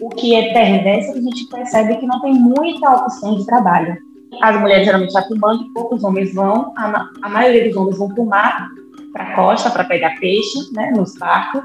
o 0.00 0.08
que 0.08 0.34
é 0.34 0.52
perverso, 0.52 1.12
a 1.12 1.20
gente 1.20 1.46
percebe 1.46 1.96
que 1.96 2.06
não 2.06 2.20
tem 2.20 2.34
muita 2.34 2.90
opção 2.90 3.36
de 3.36 3.46
trabalho. 3.46 3.96
As 4.40 4.60
mulheres 4.60 4.84
geralmente 4.84 5.12
vão 5.12 5.22
para 5.22 5.36
o 5.36 5.38
banco, 5.38 5.72
poucos 5.72 6.04
homens 6.04 6.34
vão, 6.34 6.72
a, 6.76 7.08
a 7.22 7.28
maioria 7.28 7.68
dos 7.68 7.76
homens 7.76 7.98
vão 7.98 8.08
para 8.08 8.22
o 8.22 8.26
mar, 8.26 8.68
para 9.12 9.24
a 9.24 9.36
costa, 9.36 9.70
para 9.70 9.84
pegar 9.84 10.18
peixe, 10.18 10.58
né, 10.72 10.90
nos 10.90 11.16
barcos. 11.16 11.64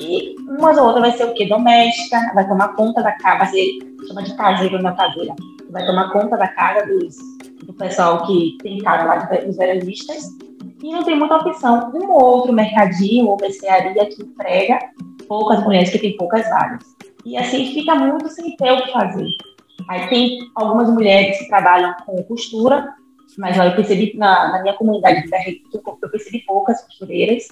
E 0.00 0.36
uma 0.46 0.70
ou 0.70 0.86
outra 0.86 1.00
vai 1.00 1.12
ser 1.12 1.24
o 1.24 1.34
quê? 1.34 1.46
Doméstica, 1.46 2.18
vai 2.34 2.46
tomar 2.46 2.68
conta 2.74 3.02
da 3.02 3.12
casa, 3.12 3.38
vai 3.38 3.46
ser, 3.48 3.78
chama 4.06 4.22
de 4.22 4.34
caseiro 4.36 4.80
na 4.80 4.92
caseira, 4.92 5.34
vai 5.70 5.84
tomar 5.84 6.12
conta 6.12 6.36
da 6.36 6.46
casa 6.46 6.86
dos, 6.86 7.16
do 7.64 7.72
pessoal 7.74 8.24
que 8.24 8.56
tem 8.62 8.78
casa 8.78 9.04
lá 9.04 9.16
dos 9.16 9.56
veranistas. 9.56 10.36
E 10.82 10.92
não 10.92 11.02
tem 11.02 11.18
muita 11.18 11.36
opção. 11.36 11.90
Um 11.92 12.08
ou 12.12 12.22
outro 12.22 12.52
mercadinho 12.52 13.26
ou 13.26 13.36
mercearia 13.40 14.06
que 14.06 14.22
emprega 14.22 14.78
poucas 15.26 15.62
mulheres 15.64 15.90
que 15.90 15.98
têm 15.98 16.16
poucas 16.16 16.48
vagas. 16.48 16.84
E 17.24 17.36
assim 17.36 17.72
fica 17.74 17.94
muito 17.96 18.28
sem 18.28 18.56
ter 18.56 18.72
o 18.72 18.82
que 18.82 18.92
fazer. 18.92 19.28
Aí 19.86 20.08
tem 20.08 20.38
algumas 20.54 20.90
mulheres 20.90 21.38
que 21.38 21.48
trabalham 21.48 21.94
com 22.04 22.22
costura, 22.24 22.94
mas 23.36 23.56
eu 23.56 23.74
percebi 23.76 24.16
na, 24.16 24.52
na 24.52 24.62
minha 24.62 24.74
comunidade 24.74 25.22
de 25.22 25.62
eu 25.74 26.10
percebi 26.10 26.40
poucas 26.40 26.82
costureiras. 26.82 27.48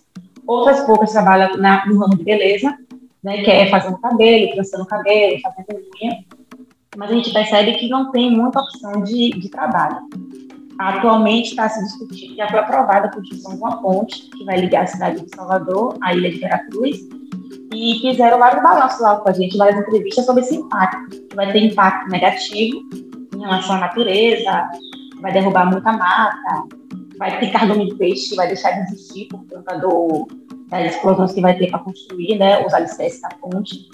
Outras 0.47 0.81
poucas 0.85 1.13
trabalham 1.13 1.57
na, 1.57 1.87
no 1.87 1.99
ramo 1.99 2.17
de 2.17 2.25
beleza, 2.25 2.77
né, 3.23 3.43
que 3.43 3.51
é 3.51 3.69
fazendo 3.69 3.99
cabelo, 3.99 4.53
trançando 4.53 4.87
cabelo, 4.87 5.41
fazendo 5.41 5.83
unha, 6.03 6.25
mas 6.97 7.11
a 7.11 7.15
gente 7.15 7.33
percebe 7.33 7.75
que 7.75 7.89
não 7.89 8.11
tem 8.11 8.31
muita 8.31 8.61
opção 8.61 9.03
de, 9.03 9.31
de 9.31 9.49
trabalho. 9.51 9.99
Atualmente 10.79 11.51
está 11.51 11.69
se 11.69 11.83
discutindo, 11.83 12.37
já 12.37 12.49
foi 12.49 12.59
aprovada 12.59 13.07
a 13.07 13.13
construção 13.13 13.55
de 13.55 13.59
uma 13.59 13.81
ponte 13.81 14.29
que 14.31 14.45
vai 14.45 14.59
ligar 14.59 14.85
a 14.85 14.87
cidade 14.87 15.25
de 15.25 15.35
Salvador 15.35 15.97
à 16.03 16.15
ilha 16.15 16.31
de 16.31 16.39
Veracruz, 16.39 16.99
e 17.75 17.99
fizeram 18.01 18.39
vários 18.39 18.63
balanços 18.63 19.01
lá 19.01 19.17
com 19.17 19.29
a 19.29 19.33
gente, 19.33 19.57
várias 19.57 19.81
entrevistas 19.81 20.25
sobre 20.25 20.43
esse 20.43 20.57
impacto, 20.57 21.11
que 21.29 21.35
vai 21.35 21.53
ter 21.53 21.65
impacto 21.65 22.11
negativo 22.11 22.81
em 23.35 23.41
relação 23.41 23.77
à 23.77 23.79
natureza, 23.81 24.69
vai 25.21 25.33
derrubar 25.33 25.71
muita 25.71 25.93
mata, 25.93 26.65
vai 27.19 27.39
ter 27.41 27.51
cardume 27.51 27.89
de 27.89 27.95
peixe 27.97 28.35
vai 28.35 28.47
deixar 28.47 28.73
de 28.73 28.81
existir 28.93 29.27
por 29.29 29.45
conta 29.47 29.79
do, 29.79 30.29
das 30.69 30.95
explosões 30.95 31.33
que 31.33 31.41
vai 31.41 31.57
ter 31.57 31.71
para 31.71 31.81
construir 31.81 32.39
né, 32.39 32.65
os 32.65 32.73
alicerces 32.73 33.21
da 33.21 33.29
ponte. 33.29 33.89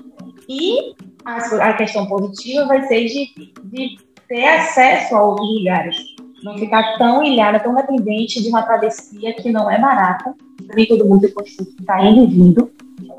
E 0.49 0.95
a, 1.25 1.37
a 1.37 1.73
questão 1.75 2.07
positiva 2.07 2.67
vai 2.67 2.83
ser 2.87 3.07
de, 3.07 3.53
de 3.65 3.99
ter 4.29 4.45
acesso 4.47 5.15
a 5.15 5.23
outros 5.23 5.49
lugares, 5.59 5.97
não 6.43 6.59
ficar 6.59 6.99
tão 6.99 7.23
ilhada, 7.23 7.61
tão 7.61 7.75
dependente 7.75 8.43
de 8.43 8.49
uma 8.49 8.63
travessia 8.63 9.35
que 9.35 9.51
não 9.51 9.71
é 9.71 9.81
barata. 9.81 10.35
Nem 10.75 10.87
todo 10.87 11.05
mundo 11.05 11.23
tem 11.23 11.33
condição 11.33 11.65
de 11.65 11.81
estar 11.81 12.05
indo 12.05 12.25
e 12.25 12.27
vindo. 12.27 12.71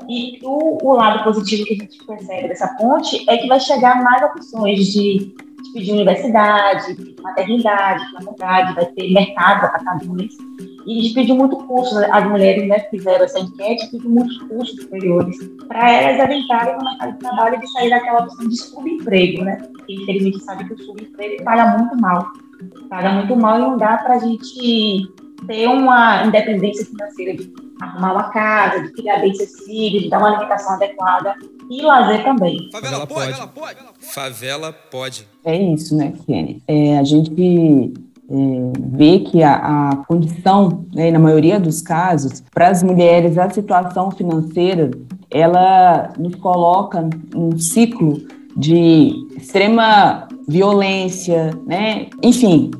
E 0.08 0.38
o, 0.42 0.86
o, 0.86 0.94
lado 0.94 1.24
positivo 1.24 1.64
que 1.64 1.74
a 1.74 1.76
gente 1.76 2.04
percebe 2.04 2.48
dessa 2.48 2.68
ponte 2.76 3.24
é 3.28 3.36
que 3.36 3.48
vai 3.48 3.60
chegar 3.60 4.02
mais 4.02 4.22
opções 4.22 4.86
de, 4.86 5.34
de 5.62 5.72
pedir 5.72 5.92
universidade, 5.92 6.94
de 6.94 7.22
maternidade, 7.22 8.04
faculdade, 8.12 8.74
vai 8.74 8.86
ter 8.86 9.12
mercado 9.12 9.60
para 9.60 9.70
catadores. 9.70 10.36
E 10.86 11.00
gente 11.00 11.14
pediu 11.14 11.36
muito 11.36 11.56
curso, 11.56 11.96
as 11.98 12.28
mulheres 12.28 12.68
né, 12.68 12.78
que 12.80 12.98
fizeram 12.98 13.24
essa 13.24 13.40
enquete 13.40 13.90
pediram 13.90 14.10
muitos 14.10 14.36
cursos 14.42 14.82
superiores 14.82 15.36
para 15.66 15.90
elas 15.90 16.20
adentrarem 16.20 16.76
no 16.76 16.84
mercado 16.84 17.12
de 17.12 17.18
trabalho 17.18 17.60
e 17.62 17.68
sair 17.68 17.90
daquela 17.90 18.24
opção 18.24 18.48
de 18.48 18.56
subemprego, 18.56 19.44
né? 19.44 19.56
Porque 19.72 19.94
infelizmente 19.94 20.40
sabe 20.40 20.64
que 20.66 20.74
o 20.74 20.78
subemprego 20.78 21.42
paga 21.42 21.78
muito 21.78 21.96
mal. 21.96 22.30
Paga 22.88 23.12
muito 23.12 23.36
mal 23.36 23.56
e 23.56 23.60
não 23.60 23.76
dá 23.76 23.98
para 23.98 24.14
a 24.14 24.18
gente 24.18 25.08
ter 25.46 25.68
uma 25.68 26.24
independência 26.24 26.86
financeira 26.86 27.36
de 27.36 27.52
arrumar 27.80 28.12
uma 28.12 28.30
casa, 28.30 28.82
de 28.82 28.92
criar 28.92 29.18
bem 29.18 29.34
seus 29.34 29.64
filhos, 29.64 30.02
de 30.04 30.08
dar 30.08 30.18
uma 30.18 30.28
alimentação 30.28 30.74
adequada 30.74 31.34
e 31.70 31.82
lazer 31.82 32.24
também. 32.24 32.68
Favela 32.70 33.06
pode, 33.06 33.32
favela 33.32 33.48
pode. 33.48 33.78
Favela 34.00 34.72
pode. 34.72 35.28
É 35.44 35.56
isso, 35.56 35.96
né, 35.96 36.12
Kenny? 36.26 36.62
É, 36.66 36.98
a 36.98 37.04
gente 37.04 37.32
é, 38.30 38.34
vê 38.78 39.20
que 39.20 39.42
a, 39.42 39.90
a 39.90 39.96
condição, 40.06 40.84
né, 40.94 41.10
na 41.10 41.18
maioria 41.18 41.58
dos 41.58 41.82
casos, 41.82 42.42
para 42.52 42.68
as 42.68 42.82
mulheres, 42.82 43.38
a 43.38 43.50
situação 43.50 44.10
financeira, 44.10 44.90
ela 45.30 46.12
nos 46.18 46.34
coloca 46.36 47.08
num 47.34 47.58
ciclo 47.58 48.20
de 48.56 49.12
extrema 49.36 50.28
violência, 50.46 51.50
né? 51.66 52.08
Enfim, 52.22 52.70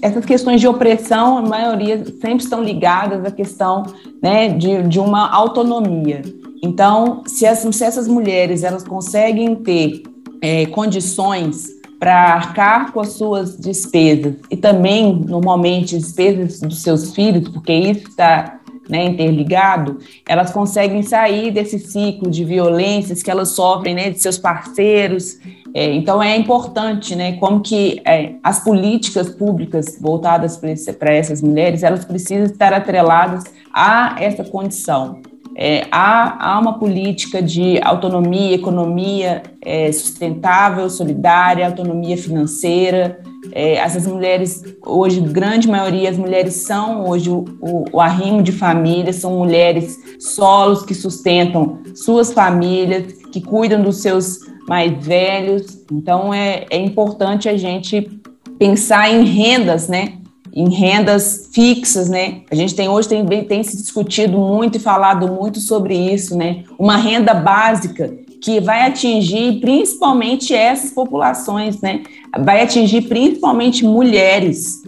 essas 0.00 0.24
questões 0.24 0.60
de 0.60 0.68
opressão, 0.68 1.38
a 1.38 1.42
maioria 1.42 2.04
sempre 2.20 2.44
estão 2.44 2.62
ligadas 2.62 3.24
à 3.24 3.30
questão 3.30 3.84
né, 4.22 4.48
de, 4.48 4.82
de 4.84 5.00
uma 5.00 5.28
autonomia. 5.28 6.22
Então, 6.62 7.22
se, 7.26 7.46
as, 7.46 7.58
se 7.58 7.84
essas 7.84 8.06
mulheres 8.06 8.62
elas 8.62 8.84
conseguem 8.84 9.54
ter 9.56 10.02
é, 10.40 10.66
condições 10.66 11.66
para 11.98 12.34
arcar 12.34 12.92
com 12.92 13.00
as 13.00 13.10
suas 13.10 13.56
despesas 13.56 14.36
e 14.50 14.56
também, 14.56 15.12
normalmente, 15.14 15.98
despesas 15.98 16.60
dos 16.60 16.80
seus 16.80 17.12
filhos, 17.12 17.48
porque 17.48 17.72
isso 17.72 18.08
está 18.08 18.60
né, 18.88 19.04
interligado, 19.04 19.98
elas 20.26 20.50
conseguem 20.50 21.02
sair 21.02 21.50
desse 21.50 21.78
ciclo 21.78 22.30
de 22.30 22.44
violências 22.44 23.22
que 23.22 23.30
elas 23.30 23.50
sofrem 23.50 23.94
né, 23.94 24.10
de 24.10 24.18
seus 24.18 24.38
parceiros. 24.38 25.38
É, 25.74 25.92
então 25.94 26.22
é 26.22 26.36
importante, 26.36 27.14
né, 27.14 27.32
como 27.36 27.60
que 27.60 28.00
é, 28.04 28.34
as 28.42 28.62
políticas 28.62 29.28
públicas 29.28 29.98
voltadas 30.00 30.56
para 30.56 31.12
essas 31.12 31.42
mulheres, 31.42 31.82
elas 31.82 32.04
precisam 32.04 32.44
estar 32.44 32.72
atreladas 32.72 33.44
a 33.72 34.16
essa 34.18 34.44
condição. 34.44 35.20
É, 35.60 35.88
há, 35.90 36.56
uma 36.60 36.78
política 36.78 37.42
de 37.42 37.80
autonomia, 37.82 38.54
economia 38.54 39.42
é, 39.60 39.90
sustentável, 39.90 40.88
solidária, 40.88 41.66
autonomia 41.66 42.16
financeira, 42.16 43.18
é, 43.50 43.74
essas 43.74 44.06
mulheres, 44.06 44.62
hoje, 44.86 45.20
grande 45.20 45.66
maioria, 45.68 46.10
as 46.10 46.16
mulheres 46.16 46.54
são 46.54 47.08
hoje 47.08 47.28
o, 47.28 47.44
o, 47.60 47.84
o 47.94 48.00
arrimo 48.00 48.40
de 48.40 48.52
família, 48.52 49.12
são 49.12 49.36
mulheres 49.36 49.98
solos 50.20 50.84
que 50.84 50.94
sustentam 50.94 51.80
suas 51.92 52.32
famílias, 52.32 53.14
que 53.32 53.40
cuidam 53.40 53.82
dos 53.82 54.00
seus 54.00 54.38
mais 54.68 54.92
velhos. 55.04 55.84
Então, 55.90 56.32
é, 56.32 56.66
é 56.70 56.78
importante 56.78 57.48
a 57.48 57.56
gente 57.56 58.20
pensar 58.58 59.10
em 59.10 59.24
rendas, 59.24 59.88
né? 59.88 60.14
Em 60.52 60.68
rendas 60.68 61.48
fixas, 61.52 62.08
né? 62.08 62.42
A 62.50 62.54
gente 62.54 62.74
tem 62.74 62.88
hoje 62.88 63.08
tem, 63.08 63.24
tem 63.44 63.62
se 63.62 63.76
discutido 63.76 64.38
muito 64.38 64.76
e 64.76 64.80
falado 64.80 65.28
muito 65.28 65.60
sobre 65.60 65.94
isso, 65.96 66.36
né? 66.36 66.64
Uma 66.78 66.96
renda 66.96 67.32
básica 67.32 68.12
que 68.42 68.60
vai 68.60 68.86
atingir 68.86 69.60
principalmente 69.60 70.54
essas 70.54 70.90
populações, 70.90 71.80
né? 71.80 72.02
Vai 72.38 72.62
atingir 72.62 73.02
principalmente 73.02 73.84
mulheres, 73.84 74.82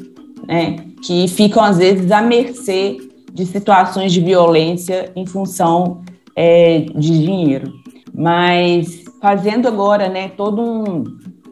né? 0.47 0.77
Que 1.03 1.27
ficam 1.29 1.63
às 1.63 1.79
vezes 1.79 2.11
à 2.11 2.21
mercê 2.21 2.99
de 3.33 3.47
situações 3.47 4.13
de 4.13 4.21
violência 4.21 5.11
em 5.17 5.25
função 5.25 6.03
é, 6.37 6.81
de 6.95 7.25
dinheiro. 7.25 7.73
Mas 8.13 9.05
fazendo 9.21 9.69
agora, 9.69 10.09
né, 10.09 10.29
toda 10.29 10.63
um, 10.63 11.05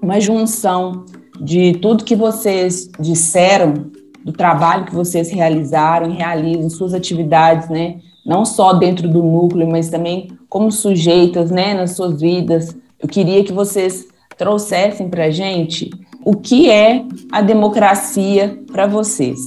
uma 0.03 0.21
junção 0.21 1.05
de 1.41 1.75
tudo 1.75 2.05
que 2.05 2.17
vocês 2.17 2.91
disseram, 2.99 3.91
do 4.25 4.33
trabalho 4.33 4.85
que 4.85 4.95
vocês 4.95 5.31
realizaram 5.31 6.11
e 6.11 6.15
realizam, 6.15 6.69
suas 6.69 6.93
atividades, 6.93 7.69
né, 7.69 8.01
não 8.27 8.45
só 8.45 8.73
dentro 8.73 9.09
do 9.09 9.23
núcleo, 9.23 9.69
mas 9.71 9.89
também 9.89 10.29
como 10.49 10.73
sujeitas, 10.73 11.51
né, 11.51 11.75
nas 11.75 11.93
suas 11.93 12.21
vidas. 12.21 12.77
Eu 12.99 13.09
queria 13.09 13.45
que 13.45 13.53
vocês 13.53 14.09
trouxessem 14.37 15.09
para 15.09 15.31
gente 15.31 15.91
o 16.25 16.35
que 16.35 16.71
é 16.71 17.05
a 17.31 17.41
democracia 17.41 18.59
para 18.71 18.87
vocês. 18.87 19.39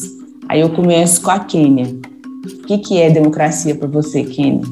Aí 0.47 0.62
eu 0.62 0.69
começo 0.69 1.21
com 1.21 1.31
a 1.31 1.39
Kênia. 1.39 1.88
O 2.43 2.65
que, 2.65 2.77
que 2.79 2.97
é 2.99 3.10
democracia 3.10 3.75
para 3.75 3.88
você, 3.88 4.23
Kênia? 4.23 4.65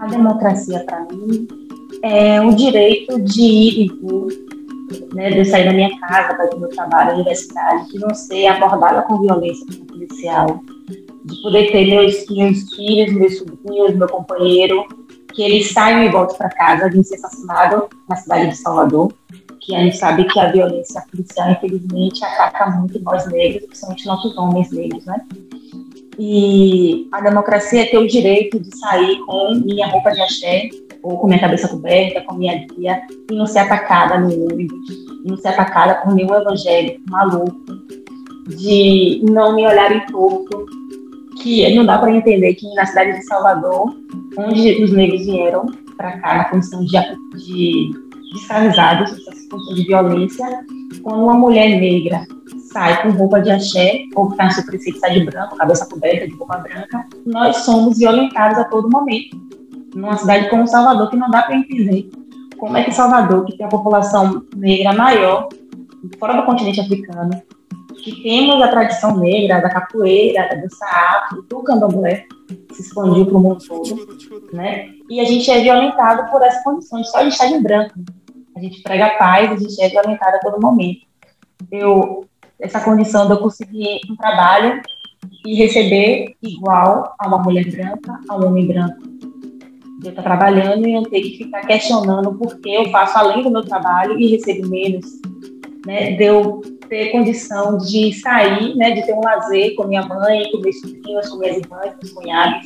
A 0.00 0.06
democracia 0.06 0.84
para 0.86 1.06
mim 1.12 1.67
é 2.02 2.40
o 2.40 2.54
direito 2.54 3.20
de 3.20 3.42
ir 3.42 3.80
e 3.80 3.88
vir, 3.88 5.14
né, 5.14 5.30
de 5.30 5.44
sair 5.44 5.64
da 5.64 5.72
minha 5.72 5.98
casa 6.00 6.34
para 6.34 6.46
ir 6.46 6.58
meu 6.58 6.68
trabalho, 6.70 7.14
universidade, 7.14 7.88
de 7.88 7.98
não 7.98 8.14
ser 8.14 8.46
abordada 8.46 9.02
com 9.02 9.20
violência 9.20 9.66
policial, 9.86 10.60
de 11.24 11.42
poder 11.42 11.70
ter 11.70 11.86
meus, 11.86 12.26
meus 12.30 12.74
filhos, 12.74 13.12
meus 13.12 13.38
sobrinhos, 13.38 13.96
meu 13.96 14.08
companheiro, 14.08 14.84
que 15.34 15.42
eles 15.42 15.70
saiam 15.72 16.02
e 16.02 16.08
voltem 16.08 16.36
para 16.36 16.48
casa, 16.48 16.88
de 16.88 17.04
ser 17.04 17.16
assassinado 17.16 17.88
na 18.08 18.16
cidade 18.16 18.50
de 18.50 18.56
Salvador, 18.56 19.12
que 19.60 19.74
a 19.74 19.80
gente 19.80 19.98
sabe 19.98 20.24
que 20.24 20.40
a 20.40 20.50
violência 20.50 21.02
policial, 21.10 21.50
infelizmente, 21.50 22.24
ataca 22.24 22.70
muito 22.70 22.98
nós 23.02 23.26
negros, 23.26 23.66
principalmente 23.66 24.06
nossos 24.06 24.36
homens 24.38 24.70
negros, 24.70 25.04
né? 25.04 25.20
E 26.18 27.06
a 27.12 27.20
democracia 27.20 27.82
é 27.82 27.86
ter 27.86 27.98
o 27.98 28.06
direito 28.06 28.58
de 28.58 28.76
sair 28.76 29.20
com 29.26 29.54
minha 29.64 29.86
roupa 29.88 30.10
de 30.10 30.22
axé, 30.22 30.68
ou 31.02 31.18
com 31.18 31.26
minha 31.26 31.40
cabeça 31.40 31.68
coberta, 31.68 32.22
com 32.22 32.34
minha 32.34 32.66
guia, 32.66 33.02
e 33.30 33.34
não 33.34 33.46
ser 33.46 33.60
atacada 33.60 34.18
no 34.18 34.28
ônibus, 34.46 34.88
e 35.24 35.28
não 35.28 35.36
ser 35.36 35.48
atacada 35.48 35.96
por 35.96 36.14
nenhum 36.14 36.34
evangélico 36.34 37.00
maluco, 37.08 37.58
de 38.48 39.22
não 39.30 39.54
me 39.54 39.66
olharem 39.66 40.04
torto, 40.06 40.66
que 41.42 41.74
não 41.74 41.84
dá 41.84 41.98
para 41.98 42.10
entender 42.10 42.54
que 42.54 42.72
na 42.74 42.84
cidade 42.84 43.12
de 43.12 43.24
Salvador, 43.24 43.94
onde 44.36 44.82
os 44.82 44.92
negros 44.92 45.24
vieram 45.24 45.66
para 45.96 46.18
cá 46.18 46.38
na 46.38 46.44
condição 46.44 46.84
de, 46.84 46.92
de, 46.92 47.90
de 47.90 48.36
escravizados, 48.36 49.12
essa 49.12 49.48
condição 49.48 49.74
de 49.74 49.84
violência, 49.84 50.46
quando 51.02 51.22
uma 51.22 51.34
mulher 51.34 51.80
negra 51.80 52.26
sai 52.72 53.02
com 53.02 53.10
roupa 53.10 53.40
de 53.40 53.50
axé, 53.50 54.04
ou 54.14 54.30
está 54.30 54.44
no 54.44 54.50
seu 54.50 54.98
sai 54.98 55.14
de 55.14 55.24
branco, 55.24 55.56
cabeça 55.56 55.86
coberta 55.86 56.26
de 56.26 56.34
roupa 56.34 56.58
branca, 56.58 57.06
nós 57.26 57.56
somos 57.58 57.98
violentados 57.98 58.58
a 58.58 58.64
todo 58.64 58.90
momento. 58.90 59.36
Numa 59.98 60.16
cidade 60.16 60.48
como 60.48 60.66
Salvador, 60.66 61.10
que 61.10 61.16
não 61.16 61.28
dá 61.28 61.42
para 61.42 61.56
entender 61.56 62.08
como 62.56 62.76
é 62.76 62.84
que 62.84 62.92
Salvador, 62.92 63.44
que 63.44 63.56
tem 63.56 63.66
a 63.66 63.68
população 63.68 64.44
negra 64.54 64.92
maior, 64.92 65.48
fora 66.20 66.34
do 66.34 66.46
continente 66.46 66.80
africano, 66.80 67.30
que 68.04 68.22
temos 68.22 68.62
a 68.62 68.68
tradição 68.68 69.16
negra, 69.16 69.60
da 69.60 69.68
capoeira, 69.68 70.48
da 70.48 70.54
dança 70.54 70.86
afro, 70.86 71.42
do 71.42 71.62
candomblé, 71.64 72.26
que 72.68 72.76
se 72.76 72.82
expandiu 72.82 73.26
para 73.26 73.36
o 73.36 73.40
mundo 73.40 73.58
todo, 73.66 74.06
né? 74.52 74.88
E 75.10 75.18
a 75.18 75.24
gente 75.24 75.50
é 75.50 75.60
violentado 75.60 76.30
por 76.30 76.42
essas 76.42 76.62
condições, 76.62 77.10
só 77.10 77.22
de 77.22 77.28
estar 77.28 77.46
de 77.46 77.58
branco. 77.58 77.94
A 78.56 78.60
gente 78.60 78.80
prega 78.82 79.18
paz, 79.18 79.50
a 79.50 79.56
gente 79.56 79.82
é 79.82 79.88
violentado 79.88 80.36
a 80.36 80.40
todo 80.40 80.60
momento. 80.60 81.00
Eu, 81.72 82.24
essa 82.60 82.80
condição 82.80 83.26
de 83.26 83.32
eu 83.32 83.38
conseguir 83.38 84.00
um 84.08 84.14
trabalho 84.14 84.80
e 85.44 85.56
receber 85.56 86.36
igual 86.40 87.14
a 87.18 87.26
uma 87.26 87.38
mulher 87.38 87.68
branca, 87.68 88.20
a 88.28 88.36
um 88.36 88.46
homem 88.46 88.66
branco. 88.66 89.27
Eu 90.04 90.10
estar 90.10 90.22
trabalhando 90.22 90.86
e 90.86 90.92
não 90.92 91.02
ter 91.02 91.20
que 91.20 91.38
ficar 91.38 91.60
questionando 91.66 92.32
por 92.34 92.58
que 92.60 92.72
eu 92.72 92.90
faço 92.90 93.18
além 93.18 93.42
do 93.42 93.50
meu 93.50 93.64
trabalho 93.64 94.18
e 94.18 94.28
recebo 94.28 94.68
menos, 94.68 95.06
né? 95.84 96.12
De 96.12 96.24
eu 96.24 96.60
ter 96.88 97.10
condição 97.10 97.76
de 97.78 98.12
sair, 98.14 98.76
né? 98.76 98.92
De 98.92 99.04
ter 99.04 99.14
um 99.14 99.20
lazer 99.20 99.74
com 99.74 99.86
minha 99.86 100.02
mãe, 100.06 100.50
com 100.50 100.58
meus 100.58 100.80
filhos, 100.80 101.28
com 101.28 101.38
minhas 101.38 101.56
irmãs, 101.56 101.94
com 101.94 102.04
os 102.04 102.12
cunhados, 102.12 102.62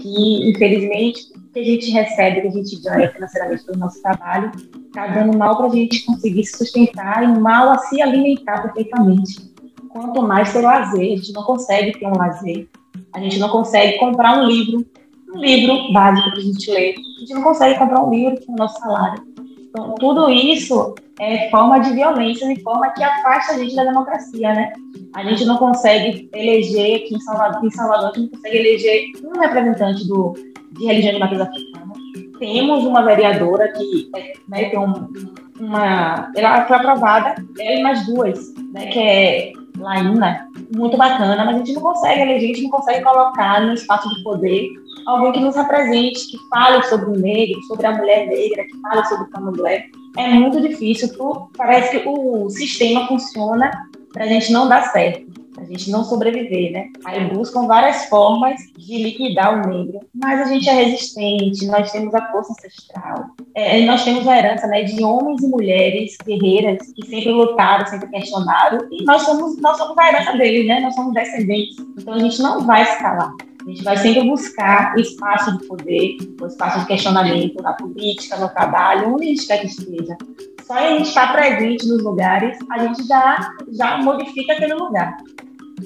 que 0.00 0.50
infelizmente 0.50 1.22
o 1.36 1.52
que 1.52 1.60
a 1.60 1.64
gente 1.64 1.90
recebe, 1.90 2.38
o 2.38 2.42
que 2.42 2.48
a 2.48 2.62
gente 2.62 2.82
ganha 2.82 3.10
financeiramente 3.10 3.64
pelo 3.64 3.78
nosso 3.78 4.02
trabalho, 4.02 4.50
está 4.86 5.06
dando 5.06 5.36
mal 5.36 5.56
para 5.56 5.66
a 5.66 5.70
gente 5.70 6.04
conseguir 6.04 6.44
se 6.44 6.58
sustentar 6.58 7.22
e 7.22 7.40
mal 7.40 7.70
a 7.70 7.78
se 7.78 8.02
alimentar 8.02 8.62
perfeitamente. 8.62 9.50
Quanto 9.88 10.22
mais 10.22 10.52
ter 10.52 10.60
lazer, 10.60 11.12
a 11.12 11.16
gente 11.16 11.32
não 11.32 11.42
consegue 11.42 11.98
ter 11.98 12.06
um 12.06 12.16
lazer, 12.16 12.68
a 13.12 13.20
gente 13.20 13.38
não 13.38 13.48
consegue 13.48 13.98
comprar 13.98 14.40
um 14.40 14.46
livro, 14.46 14.86
um 15.34 15.38
livro 15.38 15.92
básico 15.92 16.30
para 16.30 16.38
a 16.38 16.42
gente 16.42 16.70
ler, 16.70 16.94
a 16.94 17.20
gente 17.20 17.34
não 17.34 17.42
consegue 17.42 17.78
comprar 17.78 18.02
um 18.02 18.10
livro 18.10 18.44
com 18.44 18.52
o 18.52 18.56
nosso 18.56 18.78
salário. 18.80 19.22
Então, 19.70 19.94
tudo 19.94 20.28
isso 20.30 20.94
é 21.20 21.48
forma 21.48 21.78
de 21.78 21.92
violência 21.92 22.52
e 22.52 22.60
forma 22.60 22.90
que 22.90 23.02
afasta 23.02 23.52
a 23.52 23.58
gente 23.58 23.76
da 23.76 23.84
democracia, 23.84 24.52
né? 24.52 24.72
A 25.14 25.22
gente 25.22 25.44
não 25.44 25.58
consegue 25.58 26.28
eleger 26.34 26.96
aqui 26.96 27.14
em 27.14 27.20
Salvador, 27.20 27.64
em 27.64 27.70
Salvador 27.70 28.10
a 28.10 28.12
gente 28.12 28.32
não 28.32 28.40
consegue 28.40 28.56
eleger 28.56 29.02
um 29.24 29.38
representante 29.38 30.08
do, 30.08 30.34
de 30.72 30.86
religião 30.86 31.12
de 31.12 31.20
matriz 31.20 31.40
africana. 31.40 31.92
Temos 32.38 32.84
uma 32.84 33.02
vereadora 33.02 33.68
que 33.72 34.10
né, 34.48 34.70
tem 34.70 34.78
um, 34.78 35.08
uma. 35.60 36.32
Ela 36.34 36.66
foi 36.66 36.76
aprovada, 36.76 37.34
ela 37.58 37.78
e 37.78 37.82
mais 37.82 38.06
duas, 38.06 38.54
né, 38.72 38.86
que 38.86 38.98
é 38.98 39.52
Laína, 39.78 40.48
muito 40.74 40.96
bacana, 40.96 41.44
mas 41.44 41.54
a 41.54 41.58
gente 41.58 41.74
não 41.74 41.82
consegue 41.82 42.22
eleger, 42.22 42.50
a 42.50 42.54
gente 42.54 42.62
não 42.62 42.70
consegue 42.70 43.04
colocar 43.04 43.60
no 43.60 43.74
espaço 43.74 44.08
de 44.14 44.22
poder 44.22 44.68
alguém 45.06 45.32
que 45.32 45.40
nos 45.40 45.56
represente, 45.56 46.30
que 46.30 46.38
fale 46.48 46.82
sobre 46.84 47.10
o 47.10 47.20
negro, 47.20 47.62
sobre 47.64 47.86
a 47.86 47.96
mulher 47.96 48.26
negra, 48.26 48.64
que 48.64 48.80
fale 48.80 49.06
sobre 49.06 49.24
o 49.24 49.30
candomblé. 49.30 49.84
É 50.18 50.28
muito 50.28 50.60
difícil, 50.60 51.08
parece 51.56 52.00
que 52.00 52.08
o 52.08 52.48
sistema 52.50 53.06
funciona 53.06 53.70
para 54.12 54.24
a 54.24 54.26
gente 54.26 54.52
não 54.52 54.68
dar 54.68 54.90
certo, 54.90 55.24
para 55.54 55.62
a 55.62 55.66
gente 55.66 55.90
não 55.90 56.04
sobreviver, 56.04 56.72
né? 56.72 56.88
Aí 57.04 57.24
buscam 57.32 57.66
várias 57.66 58.06
formas 58.06 58.60
de 58.76 59.02
liquidar 59.02 59.54
o 59.54 59.68
negro, 59.68 60.00
mas 60.14 60.40
a 60.40 60.44
gente 60.46 60.68
é 60.68 60.72
resistente, 60.72 61.66
nós 61.66 61.92
temos 61.92 62.14
a 62.14 62.32
força 62.32 62.52
ancestral, 62.52 63.26
é, 63.54 63.84
nós 63.84 64.04
temos 64.04 64.26
a 64.26 64.36
herança 64.36 64.66
né, 64.66 64.82
de 64.82 65.02
homens 65.02 65.42
e 65.42 65.48
mulheres 65.48 66.16
guerreiras 66.24 66.92
que 66.92 67.06
sempre 67.06 67.30
lutaram, 67.30 67.86
sempre 67.86 68.08
questionaram, 68.08 68.88
e 68.90 69.04
nós 69.04 69.22
somos, 69.22 69.56
nós 69.58 69.76
somos 69.76 69.96
a 69.96 70.08
herança 70.08 70.36
deles, 70.36 70.66
né? 70.66 70.80
Nós 70.80 70.94
somos 70.94 71.14
descendentes, 71.14 71.76
então 71.96 72.14
a 72.14 72.18
gente 72.18 72.42
não 72.42 72.66
vai 72.66 72.82
escalar. 72.82 73.32
A 73.60 73.68
gente 73.68 73.82
vai 73.82 73.96
sempre 73.96 74.24
buscar 74.24 74.98
espaço 74.98 75.58
de 75.58 75.66
poder, 75.66 76.16
o 76.40 76.46
espaço 76.46 76.80
de 76.80 76.86
questionamento 76.86 77.62
na 77.62 77.74
política, 77.74 78.36
no 78.36 78.48
trabalho, 78.48 79.14
onde 79.14 79.24
a 79.24 79.28
gente 79.28 79.46
quer 79.46 79.58
que 79.58 79.66
esteja. 79.66 80.16
Só 80.66 80.74
a 80.74 80.88
gente 80.88 81.08
estar 81.08 81.32
presente 81.32 81.86
nos 81.86 82.02
lugares, 82.02 82.58
a 82.70 82.78
gente 82.78 83.06
já, 83.06 83.54
já 83.70 83.98
modifica 83.98 84.54
aquele 84.54 84.74
lugar. 84.74 85.16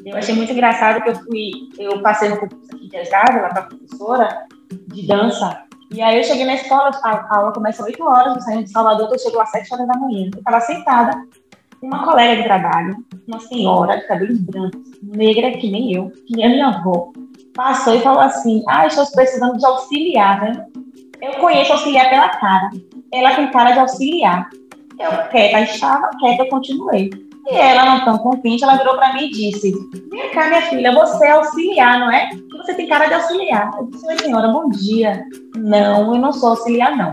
Eu 0.05 0.17
achei 0.17 0.35
muito 0.35 0.53
engraçado 0.53 1.03
que 1.03 1.11
eu 1.11 1.15
fui, 1.17 1.51
eu 1.79 2.01
passei 2.03 2.29
no 2.29 2.37
concurso 2.37 2.75
aqui 2.75 2.89
de 2.89 2.97
Exávio, 2.97 3.43
lá 3.43 3.49
para 3.49 3.63
professora 3.63 4.47
de 4.89 5.07
dança, 5.07 5.65
e 5.95 6.03
aí 6.03 6.19
eu 6.19 6.25
cheguei 6.25 6.45
na 6.45 6.55
escola, 6.55 6.91
a, 7.05 7.11
a 7.11 7.39
aula 7.39 7.53
começa 7.53 7.83
às 7.83 7.89
8 7.89 8.03
horas, 8.03 8.35
eu 8.35 8.41
saí 8.41 8.65
de 8.65 8.71
Salvador, 8.71 9.09
eu 9.13 9.19
chego 9.19 9.41
às 9.41 9.51
7 9.51 9.75
horas 9.75 9.87
da 9.87 9.97
manhã. 9.97 10.29
Eu 10.33 10.39
estava 10.39 10.61
sentada 10.61 11.25
com 11.81 11.87
uma 11.87 12.05
colega 12.05 12.37
de 12.37 12.43
trabalho, 12.43 12.97
uma 13.29 13.39
senhora 13.39 13.99
de 13.99 14.07
cabelos 14.09 14.41
brancos, 14.41 14.81
negra 15.03 15.53
que 15.53 15.71
nem 15.71 15.95
eu, 15.95 16.11
que 16.27 16.43
é 16.43 16.49
minha 16.49 16.67
avó, 16.67 17.13
passou 17.55 17.95
e 17.95 18.01
falou 18.01 18.21
assim: 18.21 18.63
Ah, 18.69 18.87
estou 18.87 19.07
precisando 19.13 19.59
de 19.59 19.65
auxiliar, 19.65 20.43
né? 20.43 20.67
Eu 21.23 21.33
conheço 21.35 21.73
auxiliar 21.73 22.11
pela 22.11 22.29
cara. 22.29 22.71
Ela 23.13 23.35
tem 23.35 23.51
cara 23.51 23.73
de 23.73 23.79
auxiliar. 23.79 24.49
Eu 24.99 25.29
quieta 25.31 25.61
estava, 25.61 26.11
quieta, 26.19 26.45
eu 26.45 26.49
continuei. 26.49 27.11
E 27.47 27.57
ela, 27.57 27.85
não 27.85 28.05
tão 28.05 28.19
contente, 28.19 28.65
ela 28.65 28.77
virou 28.77 28.97
para 28.97 29.15
mim 29.15 29.27
e 29.27 29.31
disse: 29.31 29.73
Vem 30.11 30.31
cá, 30.31 30.49
minha 30.49 30.63
filha, 30.63 30.93
você 30.93 31.27
é 31.27 31.31
auxiliar, 31.31 32.01
não 32.01 32.11
é? 32.11 32.31
Você 32.59 32.75
tem 32.75 32.89
cara 32.89 33.07
de 33.07 33.15
auxiliar. 33.15 33.71
Eu 33.79 33.87
disse: 33.87 34.07
Oi, 34.07 34.19
senhora, 34.19 34.49
bom 34.49 34.69
dia. 34.69 35.25
Não, 35.57 36.15
eu 36.15 36.21
não 36.21 36.33
sou 36.33 36.51
auxiliar, 36.51 36.97
não. 36.97 37.13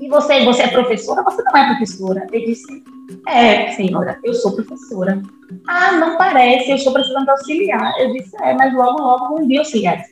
E 0.00 0.08
você, 0.08 0.44
você 0.44 0.62
é 0.62 0.68
professora? 0.68 1.22
Você 1.22 1.42
não 1.42 1.56
é 1.56 1.66
professora. 1.68 2.26
Eu 2.32 2.44
disse: 2.44 2.82
É, 3.26 3.70
senhora, 3.72 4.18
eu 4.24 4.34
sou 4.34 4.52
professora. 4.52 5.20
Ah, 5.66 5.92
não 5.92 6.16
parece, 6.16 6.70
eu 6.70 6.76
estou 6.76 6.92
precisando 6.92 7.28
auxiliar. 7.28 7.92
Eu 7.98 8.12
disse: 8.12 8.36
É, 8.42 8.54
mas 8.54 8.72
logo, 8.74 9.00
logo 9.02 9.28
vou 9.28 9.42
enviar 9.42 9.60
auxiliar. 9.60 10.02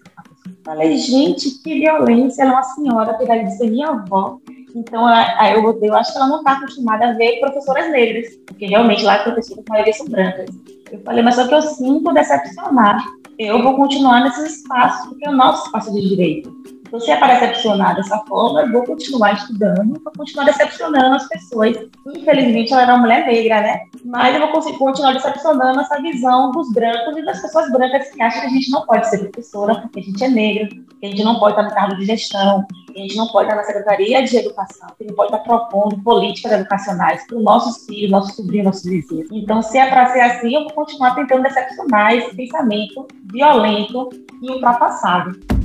Falei, 0.65 0.97
gente, 0.99 1.63
que 1.63 1.81
violência. 1.81 2.43
Ela 2.43 2.53
é 2.53 2.55
uma 2.55 2.63
senhora, 2.63 3.11
apesar 3.13 3.39
de 3.39 3.57
ser 3.57 3.71
minha 3.71 3.89
avó. 3.89 4.39
Então, 4.75 5.09
eu, 5.55 5.79
eu 5.83 5.95
acho 5.95 6.13
que 6.13 6.19
ela 6.19 6.29
não 6.29 6.39
está 6.39 6.53
acostumada 6.53 7.09
a 7.09 7.13
ver 7.13 7.41
professoras 7.41 7.91
negras, 7.91 8.27
porque 8.47 8.67
realmente 8.67 9.03
lá 9.03 9.17
as 9.17 9.23
professoras, 9.23 9.65
a 9.67 9.73
maioria 9.73 9.93
são 9.95 10.07
brancas. 10.07 10.51
Eu 10.93 11.01
falei, 11.01 11.23
mas 11.23 11.35
só 11.35 11.47
que 11.47 11.55
eu 11.55 11.63
sinto 11.63 12.13
decepcionar. 12.13 13.03
Eu 13.39 13.63
vou 13.63 13.77
continuar 13.77 14.25
nesses 14.25 14.57
espaços, 14.57 15.09
porque 15.09 15.27
é 15.27 15.31
o 15.31 15.37
nosso 15.37 15.67
espaço 15.67 15.93
de 15.93 16.09
direito. 16.09 16.53
Se 17.01 17.11
é 17.11 17.16
para 17.16 17.35
decepcionar 17.35 17.94
dessa 17.94 18.18
forma, 18.27 18.62
eu 18.62 18.72
vou 18.72 18.85
continuar 18.85 19.35
estudando, 19.35 20.01
vou 20.03 20.12
continuar 20.16 20.44
decepcionando 20.44 21.16
as 21.16 21.29
pessoas. 21.29 21.77
Infelizmente, 22.07 22.72
ela 22.72 22.83
era 22.83 22.94
uma 22.94 23.03
mulher 23.03 23.27
negra, 23.27 23.61
né? 23.61 23.81
Mas 24.05 24.35
eu 24.35 24.40
vou 24.40 24.51
continuar 24.51 25.12
decepcionando 25.12 25.81
essa 25.81 26.01
visão 26.01 26.51
dos 26.51 26.72
brancos 26.72 27.16
e 27.16 27.24
das 27.24 27.40
pessoas 27.40 27.70
brancas 27.70 28.11
que 28.11 28.22
acham 28.22 28.40
que 28.40 28.46
a 28.46 28.51
gente 28.51 28.70
não 28.70 28.87
pode 28.87 29.09
ser 29.09 29.18
professora 29.18 29.74
porque 29.83 30.01
a 30.01 30.03
gente 30.03 30.24
é 30.24 30.29
negra, 30.29 30.68
que 30.68 31.07
a 31.07 31.09
gente 31.11 31.22
não 31.22 31.38
pode 31.38 31.53
estar 31.53 31.62
no 31.62 31.74
cargo 31.74 31.96
de 31.96 32.07
gestão, 32.07 32.66
que 32.92 32.98
a 32.98 33.03
gente 33.03 33.16
não 33.16 33.29
pode 33.29 33.48
estar 33.48 33.57
na 33.57 33.64
Secretaria 33.64 34.22
de 34.24 34.37
Educação, 34.37 34.88
que 34.96 35.05
não 35.05 35.14
pode 35.14 35.33
estar 35.33 35.44
propondo 35.44 36.03
políticas 36.03 36.53
educacionais 36.53 37.27
para 37.27 37.37
os 37.37 37.44
nossos 37.44 37.87
filhos, 37.87 38.11
nossos 38.11 38.35
sobrinhos, 38.35 38.66
nossos 38.66 38.85
vizinhos. 38.85 39.29
Então, 39.31 39.62
se 39.62 39.79
é 39.79 39.88
para 39.88 40.07
ser 40.07 40.20
assim, 40.20 40.55
eu 40.55 40.64
vou 40.64 40.72
continuar 40.72 41.14
tentando 41.14 41.42
decepcionar 41.42 42.14
esse 42.14 42.35
pensamento 42.35 43.07
violento 43.31 44.09
e 44.42 44.51
ultrapassado. 44.51 45.58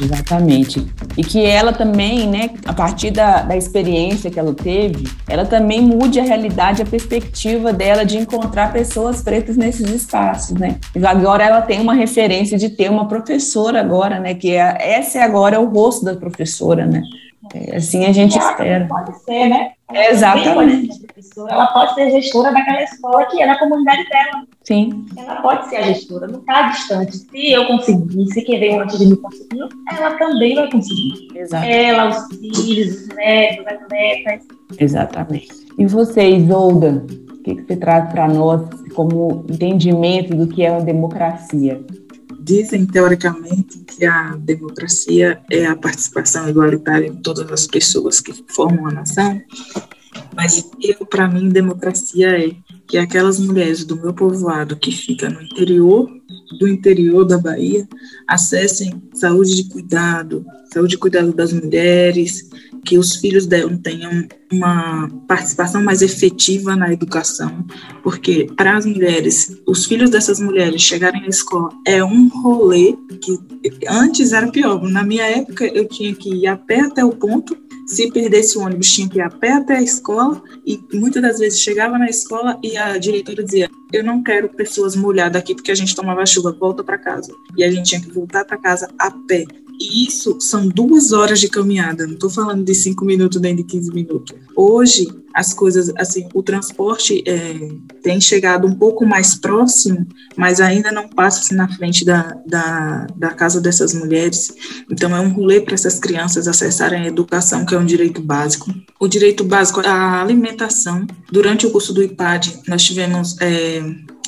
Exatamente. 0.00 0.86
E 1.16 1.24
que 1.24 1.44
ela 1.44 1.72
também, 1.72 2.28
né, 2.28 2.50
a 2.64 2.72
partir 2.72 3.10
da, 3.10 3.42
da 3.42 3.56
experiência 3.56 4.30
que 4.30 4.38
ela 4.38 4.54
teve, 4.54 5.08
ela 5.28 5.44
também 5.44 5.80
mude 5.80 6.20
a 6.20 6.22
realidade, 6.22 6.82
a 6.82 6.86
perspectiva 6.86 7.72
dela 7.72 8.04
de 8.04 8.16
encontrar 8.16 8.72
pessoas 8.72 9.22
pretas 9.22 9.56
nesses 9.56 9.90
espaços, 9.90 10.56
né? 10.56 10.76
Agora 11.04 11.44
ela 11.44 11.62
tem 11.62 11.80
uma 11.80 11.94
referência 11.94 12.56
de 12.56 12.70
ter 12.70 12.90
uma 12.90 13.08
professora 13.08 13.80
agora, 13.80 14.20
né? 14.20 14.34
Que 14.34 14.52
é, 14.52 14.76
essa 14.98 15.18
é 15.18 15.22
agora 15.22 15.56
é 15.56 15.58
o 15.58 15.68
rosto 15.68 16.04
da 16.04 16.14
professora, 16.14 16.86
né? 16.86 17.02
É, 17.54 17.76
assim 17.76 18.04
a 18.04 18.12
gente 18.12 18.38
espera. 18.38 18.86
Pode 18.88 19.18
ser, 19.20 19.48
né? 19.48 19.72
Exatamente. 20.10 21.06
Ela 21.48 21.66
pode 21.68 21.94
ser 21.94 22.10
gestora 22.10 22.52
daquela 22.52 22.82
escola 22.82 23.24
que 23.26 23.40
é 23.40 23.46
na 23.46 23.58
comunidade 23.58 24.04
dela. 24.08 24.44
Sim. 24.64 25.06
Ela 25.16 25.36
pode 25.36 25.68
ser 25.68 25.76
a 25.76 25.82
gestora, 25.82 26.26
não 26.26 26.40
está 26.40 26.68
distante. 26.68 27.16
Se 27.16 27.52
eu 27.52 27.66
conseguir, 27.66 28.26
se 28.26 28.42
quem 28.42 28.60
veio 28.60 28.82
antes 28.82 28.98
de 28.98 29.06
mim 29.06 29.16
conseguir, 29.16 29.68
ela 29.96 30.10
também 30.18 30.54
vai 30.54 30.70
conseguir. 30.70 31.28
Exato. 31.34 31.64
Ela, 31.66 32.08
os 32.10 32.26
filhos, 32.36 33.00
os 33.02 33.08
netos, 33.08 33.66
as 33.66 33.88
netas. 33.90 34.46
Exatamente. 34.78 35.48
E 35.78 35.86
você, 35.86 36.28
Isolda, 36.28 37.04
o 37.32 37.42
que, 37.42 37.54
que 37.54 37.62
você 37.62 37.76
traz 37.76 38.10
para 38.10 38.28
nós 38.28 38.68
como 38.94 39.46
entendimento 39.48 40.34
do 40.34 40.48
que 40.48 40.64
é 40.64 40.76
a 40.76 40.80
democracia? 40.80 41.80
Dizem, 42.48 42.86
teoricamente, 42.86 43.76
que 43.80 44.06
a 44.06 44.34
democracia 44.36 45.38
é 45.50 45.66
a 45.66 45.76
participação 45.76 46.48
igualitária 46.48 47.10
de 47.10 47.22
todas 47.22 47.52
as 47.52 47.66
pessoas 47.66 48.22
que 48.22 48.32
formam 48.48 48.86
a 48.86 48.90
nação, 48.90 49.38
mas 50.34 50.64
eu, 50.80 51.04
para 51.04 51.28
mim, 51.28 51.50
democracia 51.50 52.42
é? 52.42 52.56
Que 52.86 52.96
aquelas 52.96 53.38
mulheres 53.38 53.84
do 53.84 53.96
meu 53.96 54.14
povoado 54.14 54.76
que 54.76 54.90
fica 54.90 55.28
no 55.28 55.42
interior 55.42 56.08
do 56.58 56.66
interior 56.66 57.26
da 57.26 57.36
Bahia 57.36 57.86
acessem 58.26 59.02
saúde 59.12 59.54
de 59.54 59.68
cuidado, 59.68 60.46
saúde 60.72 60.92
de 60.92 60.98
cuidado 60.98 61.34
das 61.34 61.52
mulheres, 61.52 62.48
que 62.88 62.96
os 62.96 63.16
filhos 63.16 63.44
delas 63.44 63.78
tenham 63.82 64.26
uma 64.50 65.10
participação 65.28 65.84
mais 65.84 66.00
efetiva 66.00 66.74
na 66.74 66.90
educação, 66.90 67.66
porque 68.02 68.46
para 68.56 68.78
as 68.78 68.86
mulheres, 68.86 69.58
os 69.66 69.84
filhos 69.84 70.08
dessas 70.08 70.40
mulheres 70.40 70.80
chegarem 70.80 71.22
à 71.24 71.26
escola 71.26 71.68
é 71.86 72.02
um 72.02 72.28
rolê 72.28 72.96
que 73.20 73.38
antes 73.86 74.32
era 74.32 74.50
pior. 74.50 74.82
Na 74.88 75.04
minha 75.04 75.24
época, 75.24 75.66
eu 75.66 75.86
tinha 75.86 76.14
que 76.14 76.30
ir 76.34 76.46
a 76.46 76.56
pé 76.56 76.80
até 76.80 77.04
o 77.04 77.10
ponto 77.10 77.54
se 77.88 78.12
perdesse 78.12 78.58
o 78.58 78.60
ônibus, 78.60 78.90
tinha 78.90 79.08
que 79.08 79.18
ir 79.18 79.22
a 79.22 79.30
pé 79.30 79.52
até 79.52 79.78
a 79.78 79.82
escola 79.82 80.42
e 80.64 80.78
muitas 80.92 81.22
das 81.22 81.38
vezes 81.38 81.60
chegava 81.60 81.98
na 81.98 82.08
escola 82.08 82.58
e 82.62 82.76
a 82.76 82.98
diretora 82.98 83.42
dizia: 83.42 83.70
Eu 83.90 84.04
não 84.04 84.22
quero 84.22 84.50
pessoas 84.50 84.94
molhadas 84.94 85.40
aqui 85.40 85.54
porque 85.54 85.72
a 85.72 85.74
gente 85.74 85.96
tomava 85.96 86.24
chuva, 86.26 86.52
volta 86.52 86.84
para 86.84 86.98
casa. 86.98 87.32
E 87.56 87.64
a 87.64 87.70
gente 87.70 87.88
tinha 87.88 88.00
que 88.00 88.12
voltar 88.12 88.44
para 88.44 88.58
casa 88.58 88.90
a 88.98 89.10
pé. 89.10 89.46
E 89.80 90.06
isso 90.06 90.38
são 90.40 90.68
duas 90.68 91.12
horas 91.12 91.40
de 91.40 91.48
caminhada, 91.48 92.06
não 92.06 92.14
estou 92.14 92.28
falando 92.28 92.64
de 92.64 92.74
cinco 92.74 93.04
minutos 93.04 93.40
nem 93.40 93.56
de 93.56 93.62
15 93.62 93.94
minutos. 93.94 94.36
Hoje, 94.54 95.08
as 95.34 95.52
coisas, 95.52 95.92
assim, 95.96 96.28
o 96.34 96.42
transporte 96.42 97.22
é, 97.26 97.70
tem 98.02 98.20
chegado 98.20 98.66
um 98.66 98.74
pouco 98.74 99.06
mais 99.06 99.34
próximo, 99.34 100.06
mas 100.36 100.60
ainda 100.60 100.90
não 100.90 101.08
passa 101.08 101.40
assim, 101.40 101.54
na 101.54 101.68
frente 101.68 102.04
da, 102.04 102.36
da, 102.46 103.06
da 103.16 103.30
casa 103.30 103.60
dessas 103.60 103.94
mulheres. 103.94 104.52
Então, 104.90 105.14
é 105.14 105.20
um 105.20 105.30
rolê 105.30 105.60
para 105.60 105.74
essas 105.74 105.98
crianças 105.98 106.48
acessarem 106.48 107.02
a 107.02 107.06
educação, 107.06 107.64
que 107.64 107.74
é 107.74 107.78
um 107.78 107.86
direito 107.86 108.20
básico. 108.22 108.72
O 108.98 109.06
direito 109.06 109.44
básico, 109.44 109.80
a 109.80 110.20
alimentação. 110.20 111.06
Durante 111.30 111.66
o 111.66 111.70
curso 111.70 111.92
do 111.92 112.02
IPAD, 112.02 112.62
nós 112.66 112.82
tivemos 112.82 113.36
é, 113.40 113.82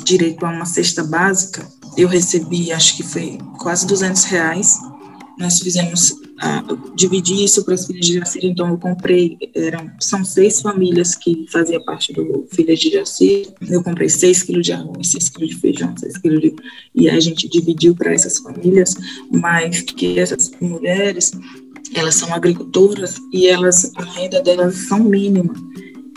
direito 0.04 0.44
a 0.44 0.50
uma 0.50 0.64
cesta 0.64 1.02
básica. 1.02 1.66
Eu 1.96 2.08
recebi, 2.08 2.72
acho 2.72 2.96
que 2.96 3.02
foi 3.02 3.38
quase 3.58 3.86
200 3.86 4.24
reais. 4.24 4.78
Nós 5.40 5.58
fizemos 5.58 6.20
dividir 6.94 7.42
isso 7.44 7.64
para 7.64 7.74
as 7.74 7.86
filhas 7.86 8.06
de 8.06 8.14
Jacira, 8.18 8.46
então 8.46 8.68
eu 8.68 8.78
comprei, 8.78 9.38
eram, 9.54 9.90
são 9.98 10.24
seis 10.24 10.60
famílias 10.60 11.14
que 11.14 11.46
faziam 11.50 11.82
parte 11.82 12.12
do 12.12 12.46
Filhas 12.50 12.78
de 12.78 12.90
Jacira, 12.90 13.50
eu 13.68 13.82
comprei 13.82 14.08
seis 14.08 14.42
quilos 14.42 14.64
de 14.64 14.72
arroz, 14.72 15.08
seis 15.08 15.28
quilos 15.28 15.50
de 15.50 15.56
feijão, 15.56 15.94
seis 15.96 16.16
quilos 16.18 16.40
de... 16.40 16.54
e 16.94 17.08
a 17.10 17.18
gente 17.20 17.48
dividiu 17.48 17.94
para 17.94 18.12
essas 18.12 18.38
famílias, 18.38 18.94
mas 19.30 19.80
que 19.82 20.18
essas 20.18 20.50
mulheres, 20.60 21.32
elas 21.94 22.14
são 22.14 22.32
agricultoras 22.34 23.16
e 23.32 23.46
elas, 23.46 23.90
a 23.96 24.04
renda 24.04 24.42
delas 24.42 24.74
são 24.88 25.00
mínima, 25.00 25.54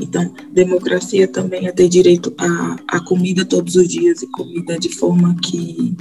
então, 0.02 0.34
democracia 0.52 1.28
também 1.28 1.68
é 1.68 1.72
ter 1.72 1.88
direito 1.88 2.34
a, 2.38 2.76
a 2.88 3.00
comida 3.00 3.46
todos 3.46 3.76
os 3.76 3.88
dias 3.88 4.22
e 4.22 4.28
comida 4.28 4.78
de 4.78 4.90
forma 4.90 5.36
que 5.44 5.96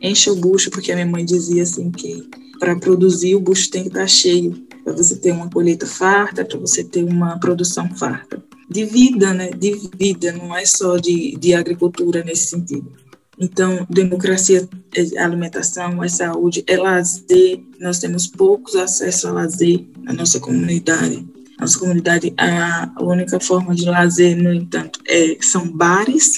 enche 0.00 0.30
o 0.30 0.36
bucho, 0.36 0.70
porque 0.70 0.92
a 0.92 0.94
minha 0.94 1.06
mãe 1.06 1.24
dizia 1.24 1.62
assim 1.62 1.90
que 1.90 2.28
para 2.58 2.76
produzir 2.76 3.34
o 3.34 3.40
bucho 3.40 3.70
tem 3.70 3.82
que 3.82 3.88
estar 3.88 4.06
cheio, 4.06 4.66
para 4.84 4.92
você 4.92 5.16
ter 5.16 5.32
uma 5.32 5.48
colheita 5.48 5.86
farta, 5.86 6.44
para 6.44 6.58
você 6.58 6.82
ter 6.82 7.04
uma 7.04 7.38
produção 7.38 7.88
farta. 7.94 8.42
De 8.70 8.84
vida, 8.84 9.32
né? 9.32 9.50
De 9.50 9.78
vida, 9.96 10.32
não 10.32 10.54
é 10.54 10.64
só 10.66 10.96
de, 10.98 11.36
de 11.38 11.54
agricultura 11.54 12.22
nesse 12.22 12.48
sentido. 12.48 12.92
Então, 13.38 13.86
democracia 13.88 14.68
é 14.94 15.18
alimentação, 15.18 16.02
é 16.02 16.08
saúde, 16.08 16.64
é 16.66 16.76
lazer. 16.76 17.60
Nós 17.80 17.98
temos 17.98 18.26
poucos 18.26 18.74
acessos 18.74 19.24
a 19.24 19.32
lazer 19.32 19.86
na 20.02 20.12
nossa 20.12 20.40
comunidade. 20.40 21.24
Nossa 21.58 21.78
comunidade, 21.78 22.32
a 22.36 22.92
única 23.00 23.40
forma 23.40 23.74
de 23.74 23.84
lazer, 23.84 24.36
no 24.36 24.52
entanto, 24.52 25.00
é, 25.08 25.36
são 25.40 25.68
bares, 25.70 26.36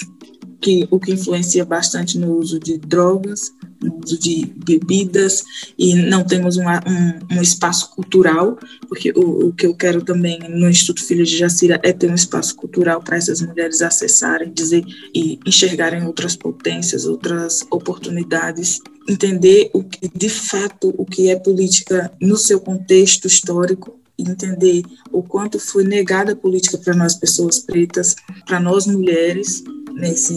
que 0.61 0.87
o 0.91 0.99
que 0.99 1.11
influencia 1.11 1.65
bastante 1.65 2.19
no 2.19 2.37
uso 2.37 2.59
de 2.59 2.77
drogas, 2.77 3.51
no 3.81 3.99
uso 4.03 4.17
de 4.17 4.45
bebidas 4.63 5.43
e 5.77 5.95
não 5.95 6.23
temos 6.23 6.55
uma, 6.55 6.79
um, 6.87 7.37
um, 7.37 7.41
espaço 7.41 7.89
cultural, 7.95 8.57
porque 8.87 9.11
o, 9.15 9.47
o, 9.47 9.53
que 9.53 9.65
eu 9.65 9.73
quero 9.73 10.03
também 10.03 10.39
no 10.47 10.69
Instituto 10.69 11.03
Filhos 11.03 11.29
de 11.29 11.37
Jacira 11.37 11.79
é 11.83 11.91
ter 11.91 12.09
um 12.09 12.15
espaço 12.15 12.55
cultural 12.55 13.01
para 13.01 13.17
essas 13.17 13.41
mulheres 13.41 13.81
acessarem, 13.81 14.53
dizer 14.53 14.85
e 15.15 15.39
enxergarem 15.45 16.05
outras 16.05 16.35
potências, 16.35 17.05
outras 17.05 17.65
oportunidades, 17.71 18.79
entender 19.09 19.71
o 19.73 19.83
que 19.83 20.11
de 20.15 20.29
fato 20.29 20.93
o 20.95 21.05
que 21.05 21.29
é 21.29 21.35
política 21.35 22.11
no 22.21 22.37
seu 22.37 22.59
contexto 22.59 23.25
histórico 23.25 24.00
entender 24.21 24.83
o 25.11 25.21
quanto 25.23 25.59
foi 25.59 25.83
negada 25.83 26.33
a 26.33 26.35
política 26.35 26.77
para 26.77 26.93
nós 26.93 27.15
pessoas 27.15 27.59
pretas, 27.59 28.15
para 28.45 28.59
nós 28.59 28.87
mulheres, 28.87 29.63
nesse, 29.93 30.33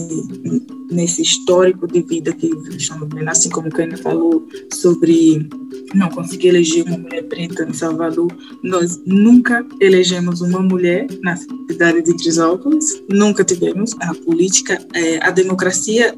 nesse 0.91 1.21
histórico 1.21 1.87
de 1.87 2.01
vida 2.01 2.33
que 2.33 2.49
vivendo, 2.55 3.29
assim 3.29 3.49
como 3.49 3.69
Kênia 3.69 3.97
falou 3.97 4.47
sobre 4.73 5.47
não 5.93 6.09
conseguir 6.09 6.49
eleger 6.49 6.85
uma 6.85 6.97
mulher 6.97 7.23
preta 7.23 7.63
em 7.63 7.73
Salvador. 7.73 8.27
Nós 8.63 9.01
nunca 9.05 9.65
elegemos 9.79 10.41
uma 10.41 10.59
mulher 10.59 11.07
na 11.21 11.35
cidade 11.35 12.01
de 12.01 12.15
Crisópolis, 12.15 13.01
nunca 13.09 13.43
tivemos. 13.43 13.91
A 14.01 14.13
política, 14.13 14.79
é, 14.93 15.23
a 15.25 15.31
democracia, 15.31 16.15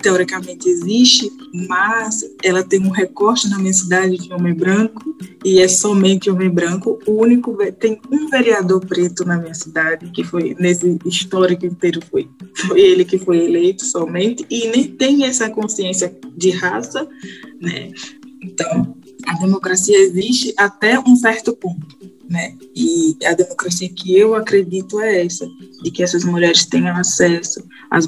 teoricamente 0.00 0.68
existe, 0.68 1.30
mas 1.68 2.24
ela 2.42 2.62
tem 2.62 2.80
um 2.80 2.90
recorte 2.90 3.48
na 3.48 3.58
minha 3.58 3.72
cidade 3.72 4.16
de 4.18 4.32
homem 4.32 4.54
branco 4.54 5.02
e 5.44 5.60
é 5.60 5.68
somente 5.68 6.30
homem 6.30 6.50
branco. 6.50 6.98
O 7.06 7.22
único 7.22 7.56
tem 7.72 8.00
um 8.10 8.28
vereador 8.28 8.84
preto 8.84 9.24
na 9.24 9.36
minha 9.36 9.54
cidade 9.54 10.10
que 10.10 10.24
foi 10.24 10.56
nesse 10.58 10.98
histórico 11.04 11.64
inteiro 11.64 12.00
foi 12.10 12.28
foi 12.66 12.80
ele 12.80 13.04
que 13.04 13.18
foi 13.18 13.44
eleito 13.44 13.84
somente 13.84 14.44
e 14.50 14.68
nem 14.68 14.84
tem 14.84 15.24
essa 15.24 15.48
consciência 15.48 16.16
de 16.36 16.50
raça, 16.50 17.08
né? 17.60 17.90
Então 18.42 18.96
a 19.26 19.34
democracia 19.34 19.98
existe 19.98 20.54
até 20.56 20.98
um 20.98 21.16
certo 21.16 21.54
ponto, 21.54 21.96
né? 22.28 22.54
E 22.74 23.16
a 23.24 23.34
democracia 23.34 23.88
que 23.88 24.16
eu 24.16 24.34
acredito 24.34 25.00
é 25.00 25.24
essa, 25.24 25.48
de 25.82 25.90
que 25.90 26.02
essas 26.02 26.24
mulheres 26.24 26.64
tenham 26.64 26.96
acesso, 26.96 27.64
as, 27.90 28.06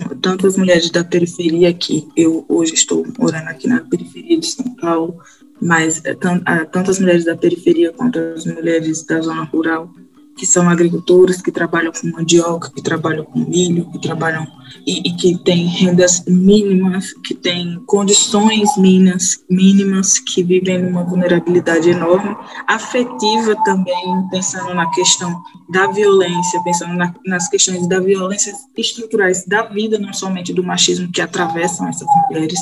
mulheres 0.56 0.90
da 0.90 1.02
periferia, 1.02 1.72
que 1.72 2.06
eu 2.16 2.44
hoje 2.48 2.74
estou 2.74 3.06
morando 3.18 3.48
aqui 3.48 3.66
na 3.66 3.80
periferia 3.80 4.38
de 4.38 4.46
São 4.46 4.74
Paulo, 4.76 5.18
mas 5.60 6.04
eh, 6.04 6.14
tanto 6.14 6.90
as 6.90 6.98
mulheres 6.98 7.24
da 7.24 7.36
periferia 7.36 7.92
quanto 7.92 8.18
as 8.18 8.46
mulheres 8.46 9.02
da 9.04 9.20
zona 9.20 9.44
rural 9.44 9.90
que 10.38 10.46
são 10.46 10.70
agricultores, 10.70 11.42
que 11.42 11.50
trabalham 11.50 11.92
com 11.92 12.06
mandioca, 12.12 12.70
que 12.70 12.80
trabalham 12.80 13.24
com 13.24 13.40
milho, 13.40 13.90
que 13.90 13.98
trabalham 13.98 14.46
e, 14.86 15.08
e 15.08 15.16
que 15.16 15.36
têm 15.38 15.66
rendas 15.66 16.24
mínimas, 16.26 17.12
que 17.24 17.34
têm 17.34 17.82
condições 17.86 18.76
mínimas, 18.76 19.44
mínimas, 19.50 20.20
que 20.20 20.42
vivem 20.42 20.78
numa 20.78 21.02
vulnerabilidade 21.02 21.90
enorme, 21.90 22.36
afetiva 22.66 23.56
também, 23.64 24.28
pensando 24.30 24.72
na 24.74 24.88
questão 24.90 25.42
da 25.68 25.88
violência, 25.88 26.62
pensando 26.62 26.94
na, 26.94 27.12
nas 27.26 27.48
questões 27.48 27.86
da 27.88 27.98
violência 27.98 28.54
estruturais 28.76 29.44
da 29.44 29.62
vida, 29.62 29.98
não 29.98 30.12
somente 30.12 30.54
do 30.54 30.62
machismo 30.62 31.10
que 31.10 31.20
atravessam 31.20 31.88
essas 31.88 32.08
mulheres, 32.30 32.60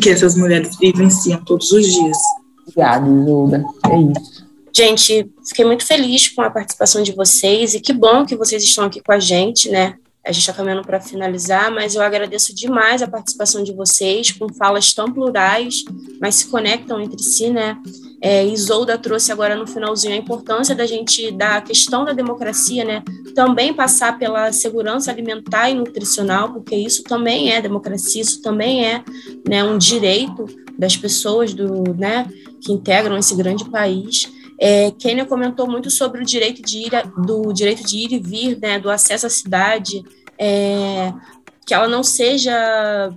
que 0.00 0.10
essas 0.10 0.36
mulheres 0.36 0.76
vivenciam 0.76 1.42
todos 1.44 1.70
os 1.70 1.86
dias. 1.86 2.18
Obrigada, 2.66 3.08
Isolda. 3.08 3.64
É 3.88 4.00
isso. 4.00 4.41
Gente, 4.74 5.30
fiquei 5.46 5.64
muito 5.64 5.84
feliz 5.84 6.28
com 6.28 6.40
a 6.40 6.50
participação 6.50 7.02
de 7.02 7.12
vocês 7.12 7.74
e 7.74 7.80
que 7.80 7.92
bom 7.92 8.24
que 8.24 8.36
vocês 8.36 8.62
estão 8.62 8.84
aqui 8.84 9.00
com 9.00 9.12
a 9.12 9.20
gente, 9.20 9.68
né? 9.68 9.96
A 10.24 10.30
gente 10.30 10.42
está 10.42 10.52
caminhando 10.52 10.86
para 10.86 11.00
finalizar, 11.00 11.70
mas 11.72 11.96
eu 11.96 12.00
agradeço 12.00 12.54
demais 12.54 13.02
a 13.02 13.08
participação 13.08 13.64
de 13.64 13.72
vocês, 13.72 14.30
com 14.30 14.48
falas 14.54 14.94
tão 14.94 15.12
plurais, 15.12 15.84
mas 16.20 16.36
se 16.36 16.46
conectam 16.46 17.00
entre 17.00 17.20
si, 17.20 17.50
né? 17.50 17.76
É, 18.20 18.46
Isolda 18.46 18.96
trouxe 18.96 19.32
agora 19.32 19.56
no 19.56 19.66
finalzinho 19.66 20.14
a 20.14 20.16
importância 20.16 20.76
da 20.76 20.86
gente, 20.86 21.32
da 21.32 21.60
questão 21.60 22.04
da 22.04 22.12
democracia, 22.12 22.84
né? 22.84 23.02
Também 23.34 23.74
passar 23.74 24.16
pela 24.16 24.52
segurança 24.52 25.10
alimentar 25.10 25.70
e 25.70 25.74
nutricional, 25.74 26.52
porque 26.52 26.76
isso 26.76 27.02
também 27.02 27.52
é 27.52 27.60
democracia, 27.60 28.22
isso 28.22 28.40
também 28.40 28.86
é 28.86 29.02
né, 29.46 29.64
um 29.64 29.76
direito 29.76 30.46
das 30.78 30.96
pessoas 30.96 31.52
do, 31.52 31.94
né, 31.94 32.30
que 32.60 32.72
integram 32.72 33.18
esse 33.18 33.34
grande 33.34 33.68
país. 33.68 34.30
É, 34.64 34.92
Kênia 34.92 35.26
comentou 35.26 35.68
muito 35.68 35.90
sobre 35.90 36.22
o 36.22 36.24
direito 36.24 36.62
de 36.62 36.86
ir, 36.86 36.90
do 37.26 37.52
direito 37.52 37.84
de 37.84 37.96
ir 37.96 38.12
e 38.12 38.20
vir, 38.20 38.56
né, 38.60 38.78
do 38.78 38.88
acesso 38.88 39.26
à 39.26 39.28
cidade, 39.28 40.04
é, 40.38 41.12
que 41.66 41.74
ela 41.74 41.88
não 41.88 42.04
seja, 42.04 42.52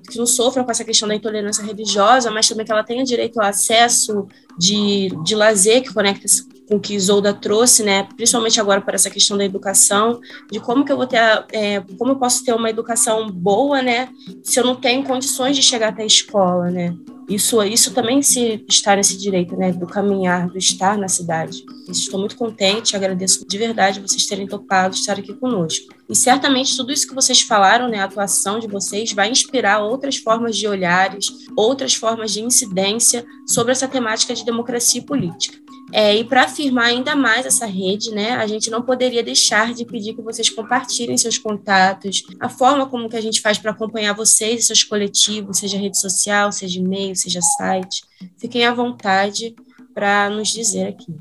que 0.10 0.18
não 0.18 0.26
sofra 0.26 0.64
com 0.64 0.72
essa 0.72 0.84
questão 0.84 1.08
da 1.08 1.14
intolerância 1.14 1.64
religiosa, 1.64 2.32
mas 2.32 2.48
também 2.48 2.66
que 2.66 2.72
ela 2.72 2.84
tenha 2.84 3.04
direito 3.04 3.40
ao 3.40 3.48
acesso 3.48 4.28
de, 4.58 5.10
de 5.24 5.36
lazer 5.36 5.84
que 5.84 5.94
conecta 5.94 6.26
com 6.68 6.78
o 6.78 6.80
que 6.80 6.96
Isolda 6.96 7.32
trouxe, 7.32 7.84
né, 7.84 8.08
principalmente 8.18 8.60
agora 8.60 8.82
para 8.82 8.96
essa 8.96 9.12
questão 9.12 9.38
da 9.38 9.46
educação, 9.46 10.20
de 10.52 10.60
como 10.60 10.84
que 10.84 10.92
eu 10.92 10.98
vou 10.98 11.06
ter, 11.06 11.20
é, 11.52 11.80
como 12.00 12.14
eu 12.14 12.16
posso 12.16 12.44
ter 12.44 12.56
uma 12.56 12.72
educação 12.72 13.30
boa, 13.30 13.84
né, 13.84 14.10
se 14.42 14.60
eu 14.60 14.66
não 14.66 14.76
tenho 14.76 15.04
condições 15.04 15.56
de 15.56 15.62
chegar 15.62 15.90
até 15.90 16.02
a 16.02 16.08
escola, 16.08 16.72
né, 16.72 16.98
isso, 17.28 17.62
isso 17.64 17.94
também 17.94 18.22
se 18.22 18.64
está 18.68 18.96
nesse 18.96 19.18
direito, 19.18 19.56
né, 19.56 19.72
do 19.72 19.88
caminhar, 19.88 20.48
do 20.48 20.58
estar 20.58 20.98
na 20.98 21.08
cidade. 21.08 21.66
Estou 21.90 22.20
muito 22.20 22.36
contente, 22.36 22.96
agradeço 22.96 23.46
de 23.48 23.58
verdade 23.58 24.00
vocês 24.00 24.26
terem 24.26 24.48
topado 24.48 24.96
estar 24.96 25.18
aqui 25.18 25.34
conosco. 25.34 25.94
E 26.08 26.16
certamente 26.16 26.76
tudo 26.76 26.92
isso 26.92 27.08
que 27.08 27.16
vocês 27.16 27.42
falaram, 27.42 27.88
né, 27.88 28.00
a 28.00 28.06
atuação 28.06 28.60
de 28.60 28.68
vocês 28.68 29.12
vai 29.12 29.30
inspirar 29.30 29.80
outras 29.80 30.18
formas 30.18 30.56
de 30.56 30.68
olhares, 30.68 31.26
outras 31.56 31.96
formas 31.96 32.32
de 32.32 32.42
incidência 32.42 33.26
sobre 33.48 33.72
essa 33.72 33.88
temática 33.88 34.36
de 34.36 34.46
democracia 34.46 35.02
e 35.02 35.06
política. 35.06 35.65
É, 35.94 36.16
e 36.16 36.24
para 36.24 36.44
afirmar 36.44 36.86
ainda 36.88 37.16
mais 37.16 37.46
essa 37.46 37.66
rede, 37.66 38.12
né, 38.12 38.32
a 38.32 38.48
gente 38.48 38.70
não 38.70 38.82
poderia 38.82 39.24
deixar 39.24 39.74
de 39.74 39.86
pedir 39.86 40.16
que 40.16 40.22
vocês 40.22 40.50
compartilhem 40.50 41.18
seus 41.18 41.38
contatos, 41.38 42.24
a 42.40 42.50
forma 42.50 42.88
como 42.88 43.08
que 43.08 43.16
a 43.16 43.22
gente 43.22 43.40
faz 43.40 43.58
para 43.58 43.72
acompanhar 43.72 44.14
vocês 44.14 44.64
e 44.64 44.68
seus 44.68 44.84
coletivos, 44.84 45.60
seja 45.60 45.78
rede 45.78 46.00
social, 46.00 46.52
seja 46.52 46.80
e-mail, 46.80 47.16
seja 47.16 47.40
site. 47.42 48.04
Fiquem 48.38 48.66
à 48.66 48.74
vontade 48.74 49.56
para 49.94 50.30
nos 50.30 50.50
dizer 50.50 50.88
aqui. 50.88 51.16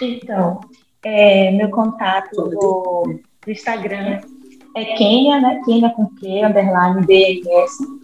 Então, 0.00 0.60
é, 1.02 1.50
meu 1.50 1.70
contato 1.70 2.34
do, 2.36 3.20
do, 3.44 3.50
Instagram 3.50 4.20
é 4.76 4.84
Kenia, 4.96 5.40
né? 5.40 5.60
Kenia 5.64 5.90
com 5.90 6.06
Q, 6.06 6.44
underline 6.44 7.06
BMS. 7.06 7.97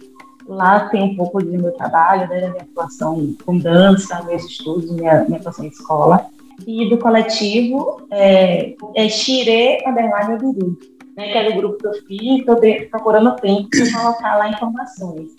Lá 0.47 0.89
tem 0.89 1.01
um 1.01 1.15
pouco 1.15 1.43
do 1.43 1.51
meu 1.51 1.71
trabalho, 1.71 2.29
né, 2.29 2.49
minha 2.49 2.61
atuação 2.61 3.35
com 3.45 3.57
dança, 3.57 4.21
meus 4.23 4.45
estudos, 4.45 4.91
minha, 4.91 5.23
minha 5.23 5.39
atuação 5.39 5.65
em 5.65 5.69
escola. 5.69 6.27
e 6.67 6.89
do 6.89 6.97
coletivo 6.97 8.07
é, 8.11 8.75
é 8.95 9.09
Xire 9.09 9.83
Underline 9.85 10.35
Obiru, 10.35 10.77
né, 11.17 11.31
que 11.31 11.37
é 11.37 11.51
do 11.51 11.57
grupo 11.57 11.77
que 11.77 11.87
eu 11.87 11.93
fiz, 12.05 12.39
estou 12.39 12.57
procurando 12.91 13.35
tempo 13.37 13.69
para 13.69 14.01
colocar 14.01 14.35
lá 14.37 14.49
informações. 14.49 15.29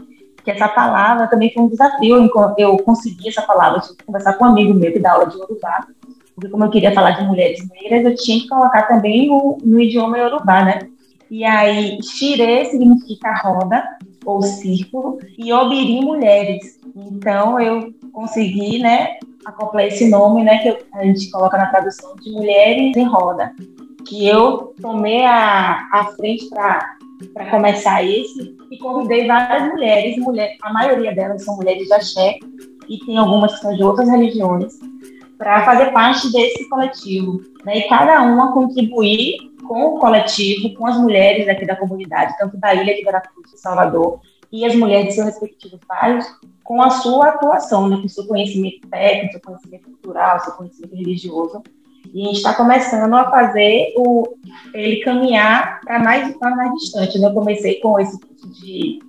Que 0.43 0.51
essa 0.51 0.69
palavra 0.69 1.27
também 1.27 1.53
foi 1.53 1.63
um 1.65 1.69
desafio, 1.69 2.31
eu 2.59 2.77
consegui 2.79 3.29
essa 3.29 3.43
palavra, 3.43 3.79
eu 3.79 3.97
que 3.97 4.05
conversar 4.05 4.35
com 4.35 4.45
um 4.45 4.49
amigo 4.49 4.75
meu 4.75 4.93
que 4.93 4.99
dá 4.99 5.13
aula 5.13 5.27
de 5.27 5.37
Urubá, 5.37 5.87
porque 6.35 6.51
como 6.51 6.65
eu 6.65 6.71
queria 6.71 6.93
falar 6.93 7.13
de 7.13 7.25
mulheres 7.25 7.67
negras, 7.69 8.05
eu 8.05 8.15
tinha 8.15 8.41
que 8.41 8.49
colocar 8.49 8.83
também 8.83 9.31
o, 9.31 9.59
no 9.65 9.81
idioma 9.81 10.19
Yorubá, 10.19 10.65
né? 10.65 10.81
E 11.31 11.45
aí, 11.45 11.99
Xire 12.03 12.67
significa 12.67 13.35
roda, 13.43 13.83
ou 14.27 14.43
círculo, 14.43 15.18
e 15.39 15.53
Obiri, 15.53 16.01
mulheres. 16.01 16.79
Então, 16.95 17.61
eu 17.61 17.95
consegui, 18.12 18.81
né, 18.81 19.16
acoplar 19.45 19.87
esse 19.87 20.11
nome, 20.11 20.43
né, 20.43 20.59
que 20.59 20.77
a 20.93 21.05
gente 21.05 21.31
coloca 21.31 21.57
na 21.57 21.66
tradução 21.66 22.16
de 22.16 22.33
mulheres 22.33 22.97
em 22.97 23.05
roda, 23.05 23.55
que 24.07 24.27
eu 24.27 24.74
tomei 24.83 25.24
a, 25.24 25.89
a 25.93 26.05
frente 26.16 26.49
para 26.51 27.51
começar 27.51 28.03
esse 28.03 28.57
e 28.70 28.79
convidei 28.79 29.27
várias 29.27 29.72
mulheres, 29.72 30.18
mulher, 30.18 30.57
a 30.62 30.72
maioria 30.72 31.14
delas 31.14 31.45
são 31.45 31.57
mulheres 31.57 31.87
de 31.87 31.93
axé, 31.93 32.39
e 32.89 32.99
tem 33.05 33.16
algumas 33.16 33.55
que 33.55 33.61
são 33.61 33.77
de 33.77 33.83
outras 33.83 34.09
religiões, 34.09 34.74
para 35.39 35.64
fazer 35.64 35.93
parte 35.93 36.33
desse 36.33 36.68
coletivo, 36.68 37.41
né, 37.64 37.79
e 37.79 37.89
cada 37.89 38.22
uma 38.22 38.53
contribuir 38.53 39.37
com 39.67 39.95
o 39.95 39.99
coletivo, 39.99 40.75
com 40.75 40.87
as 40.87 40.97
mulheres 40.97 41.49
aqui 41.49 41.67
da 41.67 41.77
comunidade, 41.77 42.37
tanto 42.39 42.57
da 42.57 42.75
ilha 42.75 42.95
de 42.95 43.03
Veracruz, 43.03 43.51
de 43.51 43.61
Salvador, 43.61 44.21
e 44.53 44.64
as 44.64 44.75
mulheres 44.75 45.09
de 45.09 45.14
seus 45.14 45.27
respectivos 45.27 45.81
bairros, 45.87 46.27
com 46.62 46.83
a 46.83 46.91
sua 46.91 47.29
atuação, 47.29 47.89
né, 47.89 47.99
com 48.01 48.09
seu 48.09 48.27
conhecimento 48.27 48.87
técnico, 48.89 49.33
seu 49.33 49.41
conhecimento 49.41 49.85
cultural, 49.85 50.41
seu 50.41 50.53
conhecimento 50.55 50.95
religioso. 50.95 51.62
E 52.12 52.23
a 52.23 52.27
gente 52.27 52.37
está 52.37 52.55
começando 52.55 53.12
a 53.14 53.31
fazer 53.31 53.93
o, 53.97 54.37
ele 54.73 55.01
caminhar 55.01 55.81
para 55.81 55.99
mais, 55.99 56.37
mais 56.39 56.73
distante. 56.75 57.19
Né? 57.19 57.27
Eu 57.27 57.35
comecei 57.35 57.81
com 57.81 57.99
esse 57.99 58.19
curso 58.21 58.49
de 58.61 59.01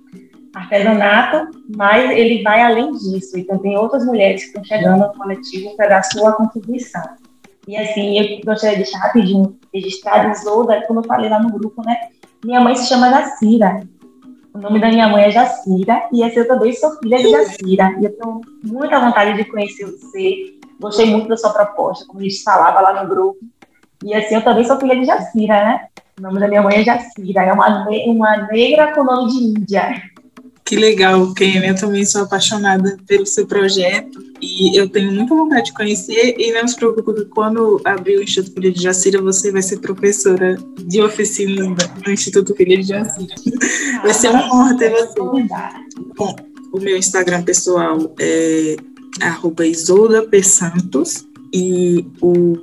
artesanato, 0.54 1.50
mas 1.76 2.10
ele 2.10 2.42
vai 2.42 2.60
além 2.60 2.92
disso. 2.92 3.38
Então, 3.38 3.58
tem 3.58 3.76
outras 3.76 4.04
mulheres 4.04 4.42
que 4.42 4.48
estão 4.48 4.64
chegando 4.64 5.06
no 5.06 5.12
coletivo 5.14 5.76
para 5.76 5.88
dar 5.88 6.02
sua 6.02 6.32
contribuição. 6.32 7.02
E 7.68 7.76
assim, 7.76 8.18
eu 8.18 8.40
gostaria 8.46 8.78
de 8.78 8.84
deixar 8.84 8.98
rapidinho 8.98 9.58
registrado 9.74 10.30
Isolda, 10.30 10.82
como 10.86 11.00
eu 11.00 11.04
falei 11.04 11.28
lá 11.28 11.38
no 11.38 11.52
grupo, 11.52 11.84
né? 11.84 11.98
Minha 12.42 12.62
mãe 12.62 12.74
se 12.74 12.88
chama 12.88 13.10
Jacira. 13.10 13.86
O 14.54 14.58
nome 14.58 14.80
da 14.80 14.88
minha 14.88 15.06
mãe 15.06 15.24
é 15.24 15.30
Jacira, 15.30 16.08
e 16.10 16.22
essa 16.22 16.38
eu 16.38 16.48
também 16.48 16.72
sou 16.72 16.98
filha 16.98 17.18
de 17.18 17.30
Jacira. 17.30 17.94
E 18.00 18.06
eu 18.06 18.16
tenho 18.16 18.40
muita 18.64 18.98
vontade 18.98 19.36
de 19.36 19.44
conhecer 19.44 19.84
você. 19.84 20.58
Gostei 20.80 21.10
muito 21.10 21.28
da 21.28 21.36
sua 21.36 21.50
proposta, 21.50 22.06
como 22.06 22.20
a 22.20 22.22
gente 22.22 22.42
falava 22.42 22.80
lá 22.80 23.02
no 23.02 23.08
grupo. 23.10 23.38
E 24.02 24.14
assim, 24.14 24.36
eu 24.36 24.42
também 24.42 24.64
sou 24.64 24.80
filha 24.80 24.96
de 24.96 25.04
Jacira, 25.04 25.62
né? 25.62 25.88
O 26.18 26.22
nome 26.22 26.40
da 26.40 26.48
minha 26.48 26.62
mãe 26.62 26.76
é 26.76 26.84
Jacira, 26.84 27.42
é 27.42 27.52
uma, 27.52 27.86
uma 28.06 28.48
negra 28.50 28.94
com 28.94 29.04
nome 29.04 29.30
de 29.30 29.44
Índia. 29.44 30.02
Que 30.68 30.76
legal, 30.76 31.32
Ken. 31.32 31.64
Eu 31.64 31.74
também 31.74 32.04
sou 32.04 32.24
apaixonada 32.24 32.98
pelo 33.06 33.24
seu 33.24 33.46
projeto 33.46 34.22
e 34.38 34.78
eu 34.78 34.86
tenho 34.86 35.10
muita 35.10 35.34
vontade 35.34 35.68
de 35.68 35.72
conhecer. 35.72 36.34
E 36.36 36.52
não 36.52 36.68
se 36.68 36.76
preocupe, 36.76 37.24
quando 37.24 37.80
abrir 37.86 38.18
o 38.18 38.22
Instituto 38.22 38.52
Filha 38.52 38.70
de 38.70 38.82
Jacira, 38.82 39.22
você 39.22 39.50
vai 39.50 39.62
ser 39.62 39.78
professora 39.78 40.58
de 40.84 41.00
oficina 41.00 41.74
do 42.04 42.10
Instituto 42.10 42.54
Filha 42.54 42.76
de 42.76 42.82
Jacira. 42.82 43.34
Vai 44.02 44.12
ser 44.12 44.28
uma 44.28 44.44
honra 44.54 44.76
ter 44.76 44.90
você. 44.90 45.18
Bom, 46.14 46.36
o 46.70 46.78
meu 46.78 46.98
Instagram 46.98 47.44
pessoal 47.44 48.14
é 48.20 48.76
Isolda 49.64 50.26
P. 50.26 50.42
Santos 50.42 51.26
e 51.50 52.04
o 52.20 52.58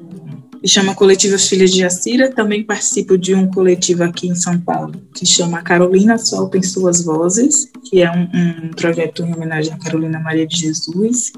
e 0.66 0.68
chama 0.68 0.96
Coletiva 0.96 1.38
Filhas 1.38 1.70
de 1.70 1.82
Jacira. 1.82 2.32
Também 2.32 2.64
participo 2.64 3.20
de 3.20 3.36
um 3.36 3.48
coletivo 3.48 4.04
aqui 4.04 4.28
em 4.28 4.34
São 4.34 4.60
Paulo 4.60 5.00
que 5.14 5.24
chama 5.24 5.62
Carolina 5.62 6.18
Soltem 6.18 6.64
Suas 6.64 7.06
Vozes, 7.06 7.70
que 7.84 8.02
é 8.02 8.12
um, 8.12 8.24
um, 8.24 8.72
projeto 8.72 9.24
em 9.24 9.32
homenagem 9.32 9.72
a 9.72 9.78
Carolina 9.78 10.20
Maria 10.20 10.48
de 10.48 10.58
Jesus, 10.58 11.32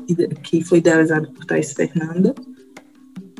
que 0.43 0.63
foi 0.63 0.78
idealizado 0.78 1.30
por 1.34 1.43
Thais 1.43 1.73
Fernanda. 1.73 2.34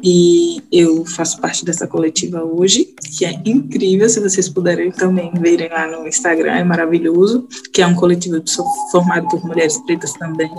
E 0.04 0.62
eu 0.74 1.06
faço 1.06 1.40
parte 1.40 1.64
dessa 1.64 1.88
coletiva 1.88 2.44
hoje, 2.44 2.94
que 3.18 3.24
é 3.24 3.32
incrível. 3.46 4.10
Se 4.10 4.20
vocês 4.20 4.50
puderem 4.50 4.92
também 4.92 5.32
verem 5.40 5.70
lá 5.70 5.88
no 5.88 6.06
Instagram, 6.06 6.52
é 6.52 6.64
maravilhoso. 6.66 7.48
Que 7.74 7.82
é 7.82 7.88
um 7.88 7.96
coletivo 7.96 8.44
formado 8.92 9.30
por 9.30 9.42
mulheres 9.46 9.78
pretas 9.86 10.12
também 10.14 10.52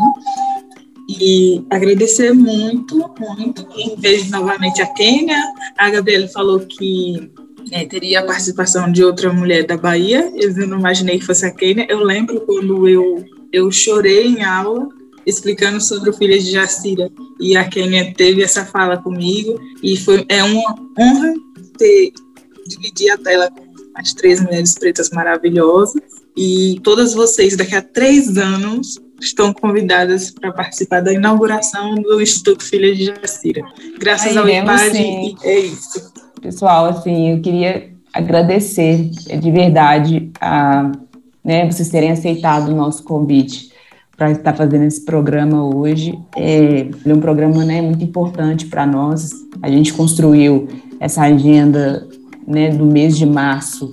e 1.08 1.64
agradecer 1.70 2.34
muito, 2.34 3.10
muito, 3.18 3.66
em 3.74 3.96
vez 3.96 4.30
novamente 4.30 4.82
a 4.82 4.86
Kênia, 4.86 5.42
a 5.78 5.88
Gabriela 5.88 6.28
falou 6.28 6.60
que 6.60 7.30
né, 7.70 7.86
teria 7.86 8.20
a 8.20 8.26
participação 8.26 8.92
de 8.92 9.02
outra 9.02 9.32
mulher 9.32 9.66
da 9.66 9.76
Bahia, 9.76 10.30
eu 10.36 10.54
não 10.66 10.78
imaginei 10.78 11.18
que 11.18 11.24
fosse 11.24 11.46
a 11.46 11.50
Kênia, 11.50 11.86
eu 11.88 12.00
lembro 12.00 12.42
quando 12.42 12.86
eu, 12.86 13.24
eu 13.50 13.70
chorei 13.72 14.26
em 14.26 14.42
aula, 14.42 14.86
explicando 15.24 15.80
sobre 15.80 16.10
o 16.10 16.12
filho 16.12 16.38
de 16.38 16.50
Jacira, 16.50 17.10
e 17.40 17.56
a 17.56 17.66
Kênia 17.66 18.12
teve 18.14 18.42
essa 18.42 18.66
fala 18.66 18.98
comigo, 18.98 19.58
e 19.82 19.96
foi, 19.96 20.26
é 20.28 20.44
uma 20.44 20.74
honra 20.98 21.34
ter, 21.78 22.12
dividir 22.66 23.10
a 23.10 23.16
tela 23.16 23.50
com 23.50 23.66
as 23.94 24.12
três 24.12 24.42
mulheres 24.42 24.74
pretas 24.74 25.08
maravilhosas, 25.08 26.02
e 26.36 26.78
todas 26.84 27.14
vocês, 27.14 27.56
daqui 27.56 27.74
a 27.74 27.82
três 27.82 28.36
anos, 28.36 29.00
estão 29.20 29.52
convidadas 29.52 30.30
para 30.30 30.52
participar 30.52 31.00
da 31.00 31.12
inauguração 31.12 31.94
do 31.96 32.20
Instituto 32.20 32.64
Filha 32.64 32.94
de 32.94 33.06
Jacira. 33.06 33.62
Graças 33.98 34.36
Ai, 34.36 34.38
ao 34.38 34.48
IPAD, 34.48 35.36
é 35.42 35.58
isso. 35.60 36.12
Pessoal, 36.40 36.86
assim, 36.86 37.32
eu 37.32 37.40
queria 37.40 37.90
agradecer 38.12 39.10
de 39.10 39.50
verdade 39.50 40.30
a 40.40 40.92
né, 41.44 41.64
vocês 41.64 41.88
terem 41.88 42.10
aceitado 42.10 42.68
o 42.68 42.76
nosso 42.76 43.02
convite 43.04 43.70
para 44.16 44.32
estar 44.32 44.52
fazendo 44.54 44.84
esse 44.84 45.04
programa 45.04 45.64
hoje. 45.64 46.18
É, 46.36 46.88
é 47.06 47.14
um 47.14 47.20
programa 47.20 47.64
né, 47.64 47.80
muito 47.80 48.04
importante 48.04 48.66
para 48.66 48.84
nós. 48.84 49.30
A 49.62 49.70
gente 49.70 49.92
construiu 49.92 50.68
essa 51.00 51.22
agenda 51.22 52.06
né, 52.46 52.70
do 52.70 52.84
mês 52.84 53.16
de 53.16 53.24
março, 53.24 53.90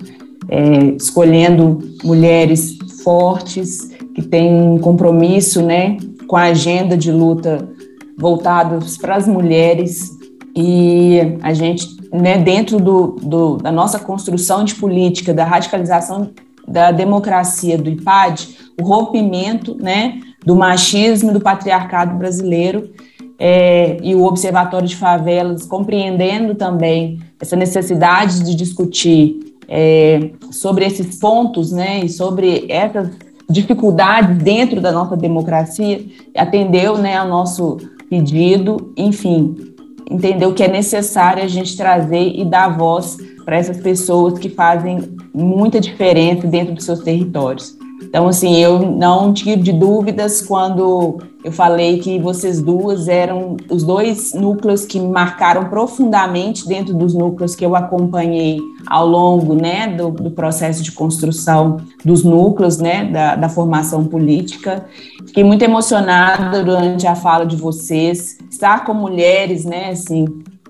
é, 0.48 0.96
escolhendo 0.96 1.78
mulheres 2.02 2.76
fortes, 3.04 3.90
que 4.16 4.22
tem 4.22 4.50
um 4.50 4.78
compromisso 4.78 5.60
né, 5.60 5.98
com 6.26 6.36
a 6.36 6.44
agenda 6.44 6.96
de 6.96 7.12
luta 7.12 7.68
voltados 8.16 8.96
para 8.96 9.14
as 9.14 9.28
mulheres. 9.28 10.10
E 10.56 11.36
a 11.42 11.52
gente, 11.52 11.86
né, 12.10 12.38
dentro 12.38 12.80
do, 12.80 13.08
do, 13.22 13.56
da 13.58 13.70
nossa 13.70 13.98
construção 13.98 14.64
de 14.64 14.74
política, 14.74 15.34
da 15.34 15.44
radicalização 15.44 16.30
da 16.66 16.92
democracia 16.92 17.76
do 17.76 17.90
IPAD, 17.90 18.56
o 18.80 18.84
rompimento 18.84 19.76
né, 19.78 20.18
do 20.46 20.56
machismo 20.56 21.30
e 21.30 21.34
do 21.34 21.40
patriarcado 21.40 22.16
brasileiro 22.16 22.90
é, 23.38 23.98
e 24.02 24.14
o 24.14 24.24
Observatório 24.24 24.88
de 24.88 24.96
Favelas 24.96 25.66
compreendendo 25.66 26.54
também 26.54 27.18
essa 27.38 27.54
necessidade 27.54 28.42
de 28.42 28.54
discutir 28.54 29.40
é, 29.68 30.30
sobre 30.50 30.86
esses 30.86 31.18
pontos 31.18 31.70
né, 31.70 32.00
e 32.02 32.08
sobre 32.08 32.64
essas 32.70 33.25
dificuldades 33.48 34.36
dentro 34.42 34.80
da 34.80 34.90
nossa 34.90 35.16
democracia, 35.16 36.04
atendeu 36.36 36.98
né, 36.98 37.16
ao 37.16 37.28
nosso 37.28 37.78
pedido, 38.08 38.92
enfim, 38.96 39.74
entendeu 40.10 40.54
que 40.54 40.62
é 40.62 40.68
necessário 40.68 41.42
a 41.42 41.48
gente 41.48 41.76
trazer 41.76 42.32
e 42.34 42.44
dar 42.44 42.76
voz 42.76 43.16
para 43.44 43.56
essas 43.56 43.78
pessoas 43.78 44.38
que 44.38 44.48
fazem 44.48 45.16
muita 45.32 45.80
diferença 45.80 46.46
dentro 46.46 46.74
dos 46.74 46.84
seus 46.84 47.00
territórios. 47.00 47.75
Então, 48.08 48.28
assim, 48.28 48.56
eu 48.56 48.78
não 48.78 49.32
tive 49.32 49.72
dúvidas 49.72 50.40
quando 50.40 51.18
eu 51.46 51.52
falei 51.52 51.98
que 51.98 52.18
vocês 52.18 52.60
duas 52.60 53.06
eram 53.06 53.56
os 53.70 53.84
dois 53.84 54.34
núcleos 54.34 54.84
que 54.84 54.98
me 54.98 55.06
marcaram 55.06 55.68
profundamente 55.68 56.66
dentro 56.66 56.92
dos 56.92 57.14
núcleos 57.14 57.54
que 57.54 57.64
eu 57.64 57.76
acompanhei 57.76 58.58
ao 58.86 59.06
longo 59.06 59.54
né, 59.54 59.86
do, 59.86 60.10
do 60.10 60.30
processo 60.30 60.82
de 60.82 60.90
construção 60.90 61.76
dos 62.04 62.24
núcleos 62.24 62.78
né, 62.78 63.04
da, 63.04 63.36
da 63.36 63.48
formação 63.48 64.04
política. 64.04 64.86
Fiquei 65.26 65.44
muito 65.44 65.62
emocionada 65.62 66.64
durante 66.64 67.06
a 67.06 67.14
fala 67.14 67.46
de 67.46 67.54
vocês. 67.54 68.38
Estar 68.50 68.84
com 68.84 68.94
mulheres, 68.94 69.64
né, 69.64 69.90
assim, 69.90 70.24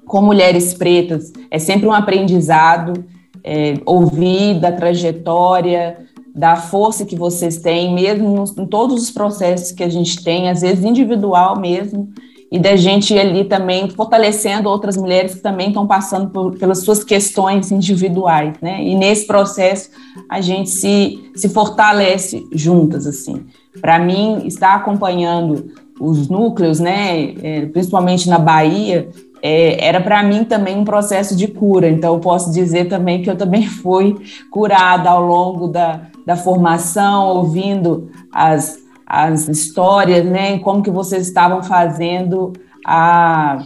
com 0.07 0.21
mulheres 0.21 0.75
pretas, 0.75 1.33
é 1.51 1.59
sempre 1.59 1.87
um 1.87 1.93
aprendizado. 1.93 3.05
É, 3.49 3.75
ouvir 3.87 4.59
da 4.59 4.73
trajetória, 4.73 5.99
da 6.37 6.55
força 6.55 7.07
que 7.07 7.17
vocês 7.17 7.57
têm, 7.57 7.95
mesmo 7.95 8.29
nos, 8.29 8.57
em 8.59 8.67
todos 8.67 9.03
os 9.03 9.11
processos 9.11 9.73
que 9.73 9.83
a 9.83 9.89
gente 9.89 10.23
tem, 10.23 10.51
às 10.51 10.61
vezes 10.61 10.85
individual 10.85 11.59
mesmo, 11.59 12.11
e 12.53 12.59
da 12.59 12.77
gente 12.77 13.19
ali 13.19 13.45
também 13.45 13.89
fortalecendo 13.89 14.69
outras 14.69 14.99
mulheres 14.99 15.37
que 15.37 15.41
também 15.41 15.69
estão 15.69 15.87
passando 15.87 16.29
por, 16.29 16.55
pelas 16.59 16.81
suas 16.81 17.03
questões 17.03 17.73
individuais, 17.73 18.53
né? 18.61 18.85
E 18.85 18.95
nesse 18.95 19.27
processo 19.27 19.89
a 20.29 20.43
gente 20.43 20.69
se, 20.69 21.31
se 21.35 21.49
fortalece 21.49 22.47
juntas, 22.53 23.07
assim. 23.07 23.47
Para 23.81 23.99
mim, 23.99 24.47
estar 24.47 24.75
acompanhando 24.75 25.73
os 25.99 26.29
núcleos, 26.29 26.79
né, 26.79 27.35
é, 27.43 27.67
principalmente 27.67 28.29
na 28.29 28.39
Bahia, 28.39 29.09
é, 29.43 29.83
era 29.83 30.03
para 30.03 30.23
mim 30.23 30.45
também 30.45 30.77
um 30.77 30.85
processo 30.85 31.35
de 31.35 31.49
cura. 31.49 31.89
Então, 31.89 32.15
eu 32.15 32.21
posso 32.21 32.53
dizer 32.53 32.89
também 32.89 33.23
que 33.23 33.31
eu 33.31 33.37
também 33.37 33.65
fui 33.67 34.15
curada 34.51 35.09
ao 35.09 35.27
longo 35.27 35.69
da, 35.69 36.09
da 36.27 36.37
formação, 36.37 37.29
ouvindo 37.29 38.11
as, 38.33 38.79
as 39.07 39.49
histórias, 39.49 40.27
né, 40.27 40.59
como 40.59 40.83
que 40.83 40.91
vocês 40.91 41.29
estavam 41.29 41.63
fazendo 41.63 42.53
a, 42.85 43.65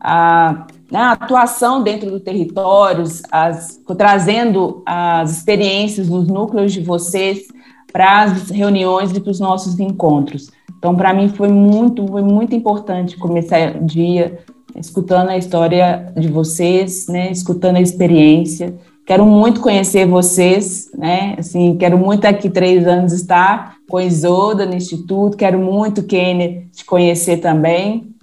a, 0.00 0.66
né, 0.90 0.98
a 0.98 1.12
atuação 1.12 1.82
dentro 1.82 2.10
do 2.10 2.18
territórios, 2.18 3.22
as, 3.30 3.78
trazendo 3.98 4.82
as 4.86 5.30
experiências 5.30 6.08
nos 6.08 6.26
núcleos 6.26 6.72
de 6.72 6.80
vocês 6.80 7.46
para 7.92 8.22
as 8.22 8.48
reuniões 8.48 9.12
e 9.12 9.20
para 9.20 9.30
os 9.30 9.38
nossos 9.38 9.78
encontros. 9.78 10.50
Então, 10.78 10.94
para 10.94 11.12
mim 11.12 11.28
foi 11.28 11.48
muito, 11.48 12.06
foi 12.06 12.22
muito 12.22 12.54
importante 12.56 13.18
começar 13.18 13.76
o 13.76 13.84
dia 13.84 14.38
escutando 14.74 15.28
a 15.28 15.36
história 15.36 16.10
de 16.16 16.28
vocês, 16.28 17.06
né, 17.08 17.30
escutando 17.30 17.76
a 17.76 17.80
experiência. 17.80 18.74
Quero 19.10 19.26
muito 19.26 19.60
conhecer 19.60 20.06
vocês, 20.06 20.88
né? 20.96 21.34
Assim, 21.36 21.76
quero 21.76 21.98
muito 21.98 22.20
daqui 22.20 22.48
três 22.48 22.86
anos 22.86 23.12
estar 23.12 23.74
com 23.88 23.96
a 23.96 24.04
Isoda 24.04 24.64
no 24.64 24.76
Instituto. 24.76 25.36
Quero 25.36 25.58
muito, 25.58 26.04
Kenner, 26.04 26.68
te 26.70 26.84
conhecer 26.84 27.38
também. 27.38 28.14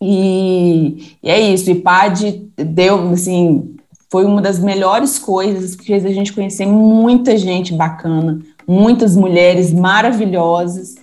E, 0.00 1.16
e 1.22 1.28
é 1.28 1.38
isso. 1.38 1.70
E 1.70 1.74
PAD 1.74 2.50
deu, 2.56 3.10
assim, 3.10 3.76
foi 4.10 4.24
uma 4.24 4.40
das 4.40 4.58
melhores 4.58 5.18
coisas 5.18 5.76
que 5.76 5.84
fez 5.84 6.02
a 6.06 6.10
gente 6.10 6.32
conhecer 6.32 6.64
muita 6.64 7.36
gente 7.36 7.74
bacana, 7.74 8.40
muitas 8.66 9.14
mulheres 9.14 9.70
maravilhosas. 9.70 10.94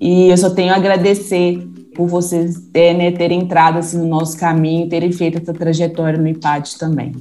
E 0.00 0.30
eu 0.30 0.36
só 0.38 0.48
tenho 0.48 0.72
a 0.72 0.76
agradecer 0.76 1.58
por 1.94 2.08
vocês 2.08 2.70
é, 2.72 2.94
né, 2.94 3.10
terem 3.10 3.40
entrado 3.40 3.80
assim, 3.80 3.98
no 3.98 4.06
nosso 4.06 4.38
caminho, 4.38 4.88
terem 4.88 5.12
feito 5.12 5.36
essa 5.36 5.52
trajetória 5.52 6.18
no 6.18 6.26
IPAD 6.26 6.78
também. 6.78 7.12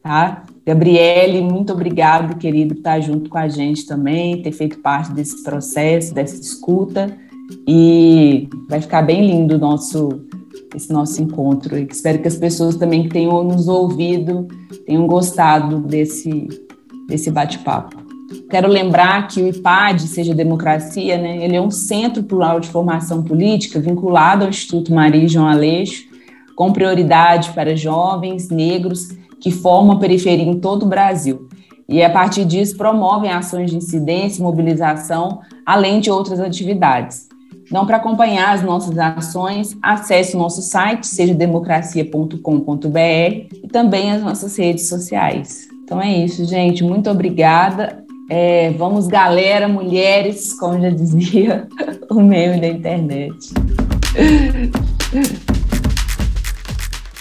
Tá? 0.00 0.44
Gabriele, 0.64 1.40
muito 1.40 1.72
obrigado, 1.72 2.38
querido, 2.38 2.74
por 2.74 2.80
estar 2.80 3.00
junto 3.00 3.28
com 3.28 3.38
a 3.38 3.48
gente 3.48 3.84
também, 3.84 4.40
ter 4.42 4.52
feito 4.52 4.78
parte 4.78 5.12
desse 5.12 5.42
processo, 5.42 6.14
dessa 6.14 6.40
escuta. 6.40 7.16
E 7.66 8.48
vai 8.68 8.80
ficar 8.80 9.02
bem 9.02 9.26
lindo 9.26 9.58
nosso, 9.58 10.20
esse 10.74 10.92
nosso 10.92 11.20
encontro. 11.20 11.76
E 11.76 11.82
espero 11.90 12.20
que 12.20 12.28
as 12.28 12.36
pessoas 12.36 12.76
também 12.76 13.02
que 13.02 13.08
tenham 13.08 13.42
nos 13.42 13.66
ouvido 13.66 14.46
tenham 14.86 15.06
gostado 15.06 15.80
desse, 15.80 16.48
desse 17.08 17.30
bate-papo. 17.30 18.00
Quero 18.48 18.68
lembrar 18.68 19.28
que 19.28 19.42
o 19.42 19.48
IPAD, 19.48 20.02
seja 20.02 20.34
democracia, 20.34 21.18
né, 21.18 21.44
ele 21.44 21.56
é 21.56 21.60
um 21.60 21.70
centro 21.70 22.22
plural 22.22 22.60
de 22.60 22.68
formação 22.68 23.22
política 23.22 23.80
vinculado 23.80 24.44
ao 24.44 24.50
Instituto 24.50 24.94
Maria 24.94 25.28
João 25.28 25.46
Aleixo, 25.46 26.04
com 26.54 26.72
prioridade 26.72 27.50
para 27.50 27.76
jovens 27.76 28.48
negros 28.48 29.08
que 29.42 29.50
formam 29.50 29.98
periferia 29.98 30.46
em 30.46 30.58
todo 30.58 30.84
o 30.84 30.88
Brasil. 30.88 31.48
E 31.88 32.02
a 32.02 32.08
partir 32.08 32.44
disso 32.44 32.76
promovem 32.76 33.30
ações 33.30 33.70
de 33.70 33.76
incidência 33.76 34.42
mobilização, 34.42 35.40
além 35.66 36.00
de 36.00 36.10
outras 36.10 36.40
atividades. 36.40 37.28
Então, 37.66 37.84
para 37.84 37.96
acompanhar 37.96 38.54
as 38.54 38.62
nossas 38.62 38.96
ações, 38.98 39.76
acesse 39.82 40.36
o 40.36 40.38
nosso 40.38 40.62
site, 40.62 41.06
sejademocracia.com.br 41.06 42.96
e 42.98 43.68
também 43.70 44.12
as 44.12 44.22
nossas 44.22 44.56
redes 44.56 44.88
sociais. 44.88 45.68
Então 45.82 46.00
é 46.00 46.10
isso, 46.10 46.44
gente. 46.44 46.84
Muito 46.84 47.10
obrigada. 47.10 48.02
É, 48.30 48.70
vamos, 48.70 49.08
galera, 49.08 49.66
mulheres, 49.68 50.54
como 50.54 50.80
já 50.80 50.90
dizia 50.90 51.66
o 52.10 52.20
meme 52.20 52.60
da 52.60 52.68
internet. 52.68 53.52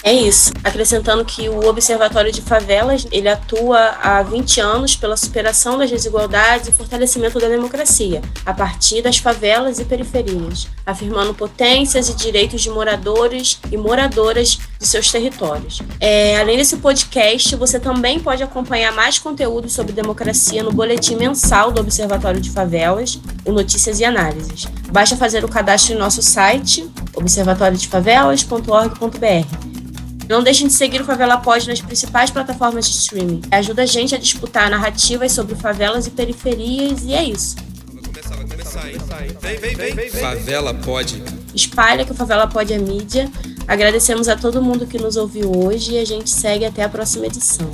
É 0.03 0.11
isso. 0.11 0.51
Acrescentando 0.63 1.23
que 1.23 1.47
o 1.47 1.67
Observatório 1.67 2.31
de 2.31 2.41
Favelas, 2.41 3.05
ele 3.11 3.29
atua 3.29 3.77
há 4.01 4.23
20 4.23 4.59
anos 4.59 4.95
pela 4.95 5.15
superação 5.15 5.77
das 5.77 5.91
desigualdades 5.91 6.67
e 6.67 6.71
fortalecimento 6.71 7.39
da 7.39 7.47
democracia, 7.47 8.21
a 8.45 8.53
partir 8.53 9.01
das 9.01 9.17
favelas 9.17 9.79
e 9.79 9.85
periferias, 9.85 10.67
afirmando 10.85 11.33
potências 11.33 12.09
e 12.09 12.15
direitos 12.15 12.61
de 12.61 12.69
moradores 12.69 13.59
e 13.71 13.77
moradoras 13.77 14.59
de 14.79 14.87
seus 14.87 15.09
territórios. 15.11 15.81
É, 15.99 16.39
além 16.39 16.55
desse 16.57 16.77
podcast, 16.77 17.55
você 17.55 17.79
também 17.79 18.19
pode 18.19 18.41
acompanhar 18.41 18.91
mais 18.91 19.19
conteúdo 19.19 19.69
sobre 19.69 19.93
democracia 19.93 20.63
no 20.63 20.71
boletim 20.71 21.15
mensal 21.15 21.71
do 21.71 21.79
Observatório 21.79 22.41
de 22.41 22.49
Favelas, 22.49 23.19
o 23.45 23.51
Notícias 23.51 23.99
e 23.99 24.05
Análises. 24.05 24.65
Basta 24.91 25.15
fazer 25.15 25.45
o 25.45 25.49
cadastro 25.49 25.93
em 25.93 25.97
nosso 25.97 26.23
site, 26.23 26.89
observatoriodefavelas.org.br. 27.15 29.90
Não 30.31 30.41
deixem 30.41 30.67
de 30.67 30.71
seguir 30.73 31.01
o 31.01 31.03
Favela 31.03 31.37
Pod 31.39 31.67
nas 31.67 31.81
principais 31.81 32.31
plataformas 32.31 32.85
de 32.85 32.91
streaming. 32.91 33.41
Ajuda 33.51 33.81
a 33.81 33.85
gente 33.85 34.15
a 34.15 34.17
disputar 34.17 34.69
narrativas 34.69 35.33
sobre 35.33 35.55
favelas 35.55 36.07
e 36.07 36.09
periferias, 36.09 37.03
e 37.03 37.13
é 37.13 37.21
isso. 37.21 37.57
Vai 37.93 38.01
começar, 38.01 38.35
vai 38.37 38.45
começar, 38.45 38.89
hein? 38.89 38.97
Vem, 39.41 39.57
vem, 39.57 39.75
vem, 39.75 39.93
vem. 39.93 40.09
Favela 40.09 40.73
Pod. 40.73 41.21
Espalha 41.53 42.05
que 42.05 42.13
o 42.13 42.15
Favela 42.15 42.47
Pod 42.47 42.71
é 42.71 42.77
mídia. 42.77 43.29
Agradecemos 43.67 44.29
a 44.29 44.37
todo 44.37 44.61
mundo 44.61 44.87
que 44.87 44.97
nos 44.97 45.17
ouviu 45.17 45.51
hoje 45.53 45.95
e 45.95 45.99
a 45.99 46.05
gente 46.05 46.29
segue 46.29 46.63
até 46.63 46.83
a 46.83 46.87
próxima 46.87 47.25
edição. 47.25 47.69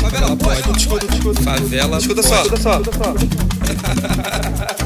Favela 0.00 0.34
Pod. 0.34 0.56
Escuta, 0.56 0.78
escuta, 0.78 1.14
escuta. 1.14 1.42
Favela 1.42 1.98
Escuta 1.98 2.22
só, 2.22 2.42
escuta 2.42 2.62
só. 2.62 2.78